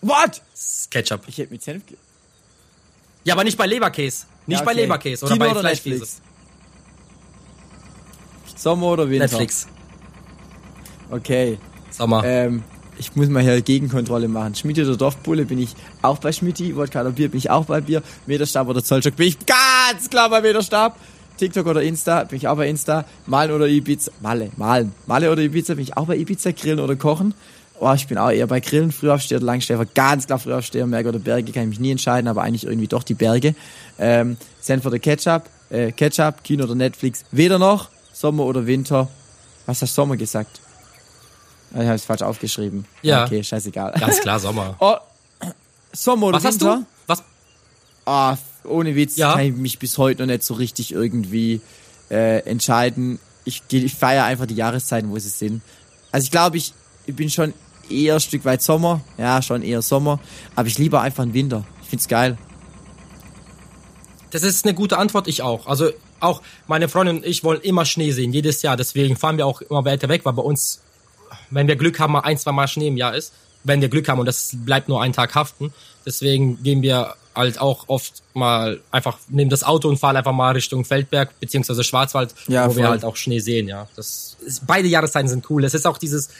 What? 0.00 0.40
Ketchup. 0.90 1.20
Ich 1.26 1.36
hätte 1.36 1.52
mit 1.52 1.62
Senf... 1.62 1.82
Ja, 3.24 3.34
aber 3.34 3.44
nicht 3.44 3.58
bei 3.58 3.66
Leberkäse. 3.66 4.24
Nicht 4.46 4.60
Ja, 4.60 4.64
bei 4.64 4.72
okay. 4.72 4.80
Leberkäse 4.80 5.26
oder 5.26 5.34
Kino 5.34 5.44
bei 5.44 5.50
oder 5.50 5.60
Fleischkäse. 5.60 5.98
Netflix? 6.00 6.22
Sommer 8.58 8.88
oder 8.88 9.08
Winter? 9.08 9.26
Netflix. 9.26 9.68
Okay. 11.10 11.58
Sommer. 11.90 12.24
Ähm, 12.24 12.64
ich 12.98 13.14
muss 13.14 13.28
mal 13.28 13.42
hier 13.42 13.60
Gegenkontrolle 13.62 14.26
machen. 14.26 14.56
Schmiede 14.56 14.82
oder 14.82 14.96
Dorfbulle 14.96 15.44
bin 15.44 15.58
ich 15.60 15.74
auch 16.02 16.18
bei 16.18 16.32
Schmidti. 16.32 16.74
Wodka 16.74 17.00
oder 17.02 17.10
Bier 17.10 17.28
bin 17.28 17.38
ich 17.38 17.50
auch 17.50 17.66
bei 17.66 17.80
Bier. 17.80 18.02
Meterstab 18.26 18.68
oder 18.68 18.82
Zollstock 18.82 19.14
bin 19.14 19.28
ich 19.28 19.38
ganz 19.46 20.10
klar 20.10 20.28
bei 20.28 20.40
Meterstab. 20.40 20.98
TikTok 21.38 21.66
oder 21.66 21.82
Insta 21.82 22.24
bin 22.24 22.38
ich 22.38 22.48
auch 22.48 22.56
bei 22.56 22.68
Insta. 22.68 23.04
Malen 23.26 23.52
oder 23.52 23.68
Ibiza. 23.68 24.10
Malle, 24.20 24.50
malen. 24.56 24.92
Malle 25.06 25.30
oder 25.30 25.42
Ibiza 25.42 25.74
bin 25.74 25.84
ich 25.84 25.96
auch 25.96 26.06
bei 26.06 26.16
Ibiza. 26.16 26.50
Grillen 26.50 26.80
oder 26.80 26.96
Kochen. 26.96 27.34
Oh, 27.78 27.92
ich 27.94 28.08
bin 28.08 28.18
auch 28.18 28.30
eher 28.30 28.48
bei 28.48 28.58
Grillen. 28.58 28.90
Frühaufsteher 28.90 29.38
oder 29.38 29.46
Langschläfer. 29.46 29.86
Ganz 29.86 30.26
klar 30.26 30.40
Frühaufsteher. 30.40 30.84
Berge 30.88 31.10
oder 31.10 31.20
Berge 31.20 31.52
kann 31.52 31.62
ich 31.64 31.68
mich 31.68 31.80
nie 31.80 31.92
entscheiden, 31.92 32.26
aber 32.26 32.42
eigentlich 32.42 32.64
irgendwie 32.64 32.88
doch 32.88 33.04
die 33.04 33.14
Berge. 33.14 33.54
Ähm, 34.00 34.36
Senf 34.60 34.84
oder 34.84 34.98
Ketchup. 34.98 35.44
Äh, 35.70 35.92
Ketchup, 35.92 36.42
Kino 36.42 36.64
oder 36.64 36.74
Netflix. 36.74 37.24
Weder 37.30 37.60
noch. 37.60 37.90
Sommer 38.18 38.44
oder 38.44 38.66
Winter. 38.66 39.08
Was 39.66 39.82
hast 39.82 39.92
du 39.92 40.02
Sommer 40.02 40.16
gesagt? 40.16 40.60
Ah, 41.72 41.80
Ich 41.80 41.86
habe 41.86 41.94
es 41.94 42.04
falsch 42.04 42.22
aufgeschrieben. 42.22 42.84
Ja. 43.02 43.24
Okay, 43.24 43.44
scheißegal. 43.44 43.92
Ganz 43.98 44.20
klar 44.20 44.40
Sommer. 44.46 44.76
Oh, 44.80 44.96
Sommer 45.92 46.26
oder 46.28 46.36
Was 46.38 46.44
hast 46.44 46.60
Winter? 46.60 46.76
du? 46.78 46.86
Was? 47.06 47.22
Ah, 48.06 48.36
ohne 48.64 48.94
Witz 48.96 49.16
Ja. 49.16 49.32
kann 49.34 49.42
ich 49.44 49.54
mich 49.54 49.78
bis 49.78 49.98
heute 49.98 50.22
noch 50.22 50.26
nicht 50.32 50.42
so 50.42 50.54
richtig 50.54 50.92
irgendwie 50.92 51.60
äh, 52.10 52.40
entscheiden. 52.40 53.18
Ich, 53.44 53.62
ich 53.70 53.94
feiere 53.94 54.24
einfach 54.24 54.46
die 54.46 54.54
Jahreszeiten, 54.54 55.10
wo 55.10 55.18
sie 55.18 55.28
sind. 55.28 55.62
Also 56.10 56.24
ich 56.24 56.30
glaube, 56.30 56.56
ich, 56.56 56.72
ich 57.06 57.14
bin 57.14 57.30
schon 57.30 57.54
eher 57.88 58.14
ein 58.14 58.20
Stück 58.20 58.44
weit 58.44 58.62
Sommer. 58.62 59.00
Ja, 59.16 59.40
schon 59.42 59.62
eher 59.62 59.80
Sommer. 59.82 60.18
Aber 60.56 60.66
ich 60.68 60.76
liebe 60.78 61.00
einfach 61.00 61.24
den 61.24 61.34
Winter. 61.34 61.64
Ich 61.82 61.88
find's 61.88 62.08
geil. 62.08 62.36
Das 64.30 64.42
ist 64.42 64.64
eine 64.66 64.74
gute 64.74 64.98
Antwort, 64.98 65.28
ich 65.28 65.42
auch. 65.42 65.66
Also 65.66 65.90
auch 66.20 66.42
meine 66.66 66.88
Freundin 66.88 67.18
und 67.18 67.26
ich 67.26 67.44
wollen 67.44 67.60
immer 67.60 67.84
Schnee 67.84 68.10
sehen, 68.12 68.32
jedes 68.32 68.62
Jahr. 68.62 68.76
Deswegen 68.76 69.16
fahren 69.16 69.36
wir 69.36 69.46
auch 69.46 69.60
immer 69.60 69.84
weiter 69.84 70.08
weg, 70.08 70.22
weil 70.24 70.32
bei 70.32 70.42
uns, 70.42 70.80
wenn 71.50 71.68
wir 71.68 71.76
Glück 71.76 71.98
haben, 72.00 72.12
mal 72.12 72.20
ein, 72.20 72.38
zwei 72.38 72.52
Mal 72.52 72.68
Schnee 72.68 72.88
im 72.88 72.96
Jahr 72.96 73.14
ist. 73.14 73.32
Wenn 73.64 73.80
wir 73.80 73.88
Glück 73.88 74.08
haben 74.08 74.20
und 74.20 74.26
das 74.26 74.50
bleibt 74.54 74.88
nur 74.88 75.02
einen 75.02 75.12
Tag 75.12 75.34
haften. 75.34 75.72
Deswegen 76.06 76.62
gehen 76.62 76.80
wir 76.80 77.14
halt 77.34 77.60
auch 77.60 77.84
oft 77.88 78.22
mal 78.34 78.80
einfach, 78.90 79.18
nehmen 79.28 79.50
das 79.50 79.62
Auto 79.64 79.88
und 79.88 79.98
fahren 79.98 80.16
einfach 80.16 80.32
mal 80.32 80.52
Richtung 80.52 80.84
Feldberg 80.84 81.38
beziehungsweise 81.40 81.84
Schwarzwald, 81.84 82.34
Ja, 82.46 82.66
wo 82.66 82.76
wir 82.76 82.82
voll. 82.84 82.90
halt 82.90 83.04
auch 83.04 83.16
Schnee 83.16 83.40
sehen, 83.40 83.68
ja. 83.68 83.88
Das 83.96 84.36
ist, 84.44 84.66
beide 84.66 84.88
Jahreszeiten 84.88 85.28
sind 85.28 85.48
cool. 85.50 85.64
Es 85.64 85.74
ist 85.74 85.86
auch 85.86 85.98
dieses, 85.98 86.30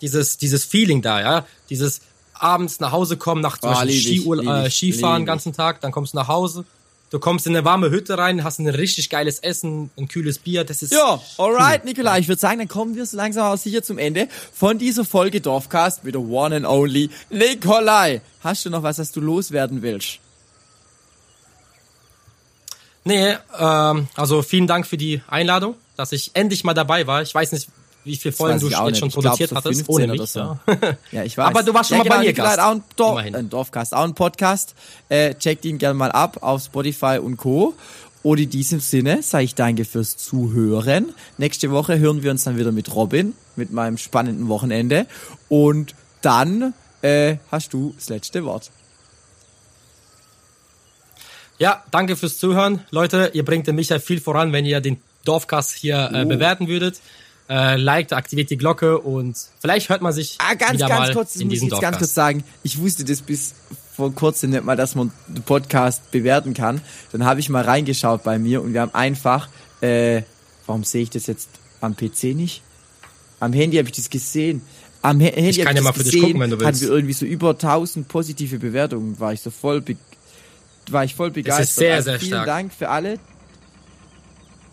dieses, 0.00 0.38
dieses 0.38 0.64
Feeling 0.64 1.02
da, 1.02 1.20
ja. 1.20 1.46
Dieses 1.70 2.00
abends 2.34 2.78
nach 2.80 2.92
Hause 2.92 3.16
kommen, 3.16 3.42
nach 3.42 3.58
zum 3.58 3.70
Oh, 3.70 3.74
Beispiel 3.74 4.20
Skiur 4.20 4.44
äh, 4.44 4.70
Skifahren 4.70 5.22
den 5.22 5.26
ganzen 5.26 5.52
Tag, 5.52 5.80
dann 5.80 5.90
kommst 5.92 6.14
du 6.14 6.18
nach 6.18 6.28
Hause, 6.28 6.64
du 7.10 7.18
kommst 7.18 7.46
in 7.46 7.56
eine 7.56 7.64
warme 7.64 7.90
Hütte 7.90 8.18
rein, 8.18 8.44
hast 8.44 8.58
ein 8.58 8.68
richtig 8.68 9.10
geiles 9.10 9.38
Essen, 9.38 9.90
ein 9.96 10.08
kühles 10.08 10.38
Bier, 10.38 10.64
das 10.64 10.82
ist 10.82 10.92
Ja, 10.92 11.20
alright, 11.38 11.84
Nikolai. 11.84 12.20
Ich 12.20 12.28
würde 12.28 12.40
sagen, 12.40 12.58
dann 12.58 12.68
kommen 12.68 12.94
wir 12.94 13.06
so 13.06 13.16
langsam 13.16 13.52
auch 13.52 13.58
sicher 13.58 13.82
zum 13.82 13.98
Ende 13.98 14.28
von 14.52 14.78
dieser 14.78 15.04
Folge 15.04 15.40
Dorfcast 15.40 16.04
mit 16.04 16.14
der 16.14 16.22
One 16.22 16.56
and 16.56 16.66
Only 16.66 17.10
Nikolai. 17.30 18.20
Hast 18.40 18.64
du 18.64 18.70
noch 18.70 18.82
was, 18.82 18.98
was 18.98 19.12
du 19.12 19.20
loswerden 19.20 19.82
willst? 19.82 20.18
Nee, 23.04 23.36
ähm, 23.58 24.08
also 24.16 24.42
vielen 24.42 24.66
Dank 24.66 24.86
für 24.86 24.98
die 24.98 25.22
Einladung, 25.28 25.76
dass 25.96 26.12
ich 26.12 26.32
endlich 26.34 26.62
mal 26.64 26.74
dabei 26.74 27.06
war. 27.06 27.22
Ich 27.22 27.34
weiß 27.34 27.52
nicht, 27.52 27.68
wie 28.08 28.16
viele 28.16 28.32
Folgen 28.32 28.58
du 28.58 28.68
jetzt 28.68 28.76
schon 28.98 29.08
Ich 29.08 29.14
glaub, 29.14 29.24
produziert 29.24 29.50
so 29.50 29.56
hattest, 29.56 29.86
15 29.86 29.94
ohne 29.94 30.06
mich. 30.08 30.30
so. 30.30 30.40
Ja. 30.40 30.58
Ja, 31.12 31.22
ich 31.22 31.38
weiß. 31.38 31.46
Aber 31.46 31.62
du 31.62 31.72
warst 31.72 31.90
schon 31.90 31.98
ja, 31.98 32.04
mal 32.04 32.08
bei 32.08 32.14
genau, 32.16 32.22
mir 32.24 32.28
Nikolai 32.30 32.56
Gast. 32.56 32.60
auch 32.60 32.70
ein, 32.72 32.82
Dorf, 32.96 33.12
Immerhin. 33.12 33.36
ein 33.36 33.50
Dorfcast, 33.50 33.94
auch 33.94 34.02
ein 34.04 34.14
Podcast. 34.14 34.74
Äh, 35.08 35.34
checkt 35.36 35.64
ihn 35.64 35.78
gerne 35.78 35.94
mal 35.94 36.10
ab 36.10 36.38
auf 36.42 36.64
Spotify 36.64 37.18
und 37.22 37.36
Co. 37.36 37.74
Und 38.24 38.40
in 38.40 38.50
diesem 38.50 38.80
Sinne 38.80 39.22
sage 39.22 39.44
ich 39.44 39.54
danke 39.54 39.84
fürs 39.84 40.16
Zuhören. 40.16 41.14
Nächste 41.36 41.70
Woche 41.70 41.98
hören 42.00 42.22
wir 42.24 42.32
uns 42.32 42.42
dann 42.44 42.58
wieder 42.58 42.72
mit 42.72 42.92
Robin, 42.94 43.34
mit 43.54 43.70
meinem 43.72 43.96
spannenden 43.96 44.48
Wochenende. 44.48 45.06
Und 45.48 45.94
dann 46.20 46.74
äh, 47.02 47.36
hast 47.52 47.72
du 47.72 47.92
das 47.96 48.08
letzte 48.08 48.44
Wort. 48.44 48.70
Ja, 51.58 51.82
danke 51.90 52.16
fürs 52.16 52.38
Zuhören. 52.38 52.80
Leute, 52.90 53.30
ihr 53.34 53.44
bringt 53.44 53.66
den 53.66 53.74
Michael 53.76 54.00
viel 54.00 54.20
voran, 54.20 54.52
wenn 54.52 54.64
ihr 54.64 54.80
den 54.80 55.00
Dorfcast 55.24 55.74
hier 55.74 56.10
äh, 56.12 56.22
Oh. 56.24 56.28
bewerten 56.28 56.68
würdet. 56.68 57.00
Äh, 57.48 57.76
liked, 57.76 58.12
aktiviert 58.12 58.50
die 58.50 58.58
Glocke 58.58 58.98
und 58.98 59.36
vielleicht 59.60 59.88
hört 59.88 60.02
man 60.02 60.12
sich 60.12 60.36
Ah, 60.38 60.54
ganz, 60.54 60.74
wieder 60.74 60.88
ganz 60.88 61.08
mal 61.08 61.14
kurz, 61.14 61.32
das 61.32 61.40
in 61.42 61.46
muss 61.48 61.54
ich 61.54 61.60
diesem 61.60 61.68
jetzt 61.74 61.80
ganz 61.80 61.96
kurz 61.98 62.12
sagen. 62.14 62.44
Ich 62.62 62.78
wusste 62.78 63.04
das 63.04 63.22
bis 63.22 63.54
vor 63.96 64.14
kurzem 64.14 64.50
nicht 64.50 64.64
mal, 64.64 64.76
dass 64.76 64.94
man 64.94 65.10
den 65.28 65.42
Podcast 65.42 66.10
bewerten 66.10 66.52
kann. 66.52 66.80
Dann 67.10 67.24
habe 67.24 67.40
ich 67.40 67.48
mal 67.48 67.64
reingeschaut 67.64 68.22
bei 68.22 68.38
mir 68.38 68.62
und 68.62 68.74
wir 68.74 68.82
haben 68.82 68.94
einfach, 68.94 69.48
äh, 69.80 70.22
warum 70.66 70.84
sehe 70.84 71.02
ich 71.02 71.10
das 71.10 71.26
jetzt 71.26 71.48
am 71.80 71.96
PC 71.96 72.34
nicht? 72.34 72.62
Am 73.40 73.52
Handy 73.54 73.78
habe 73.78 73.88
ich 73.88 73.94
das 73.96 74.10
gesehen. 74.10 74.60
Am 75.00 75.18
Handy 75.20 75.48
Ich 75.48 75.58
kann 75.58 75.68
ja 75.68 75.74
das 75.74 75.84
mal 75.84 75.92
für 75.92 76.02
dich 76.04 76.12
gesehen, 76.12 76.26
gucken, 76.26 76.40
wenn 76.40 76.50
du 76.50 76.56
Hatten 76.56 76.66
willst. 76.66 76.82
wir 76.82 76.90
irgendwie 76.90 77.12
so 77.14 77.24
über 77.24 77.50
1000 77.50 78.08
positive 78.08 78.58
Bewertungen. 78.58 79.18
War 79.20 79.32
ich 79.32 79.40
so 79.40 79.50
voll, 79.50 79.82
war 80.90 81.04
ich 81.04 81.14
voll 81.14 81.30
begeistert. 81.30 81.76
sehr, 81.78 81.94
also 81.94 82.10
sehr 82.10 82.20
vielen 82.20 82.30
stark. 82.32 82.46
Dank 82.46 82.72
für 82.74 82.88
alle, 82.90 83.18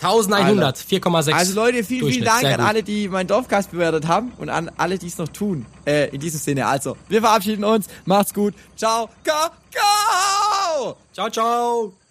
1100, 0.01 0.77
4,6. 0.77 1.31
Also 1.33 1.55
Leute, 1.55 1.83
vielen, 1.83 2.11
vielen 2.11 2.25
Dank 2.25 2.43
an 2.45 2.59
alle, 2.59 2.83
die 2.83 3.07
meinen 3.07 3.27
Dorfcast 3.27 3.71
bewertet 3.71 4.07
haben 4.07 4.31
und 4.37 4.49
an 4.49 4.69
alle, 4.77 4.97
die 4.97 5.07
es 5.07 5.17
noch 5.17 5.29
tun. 5.29 5.65
Äh, 5.85 6.09
in 6.09 6.19
diesem 6.19 6.39
Sinne, 6.39 6.67
also, 6.67 6.97
wir 7.07 7.21
verabschieden 7.21 7.63
uns. 7.63 7.87
Macht's 8.05 8.33
gut. 8.33 8.53
Ciao. 8.75 9.09
Go, 9.23 9.31
go! 9.73 10.95
Ciao, 11.13 11.29
ciao. 11.29 12.04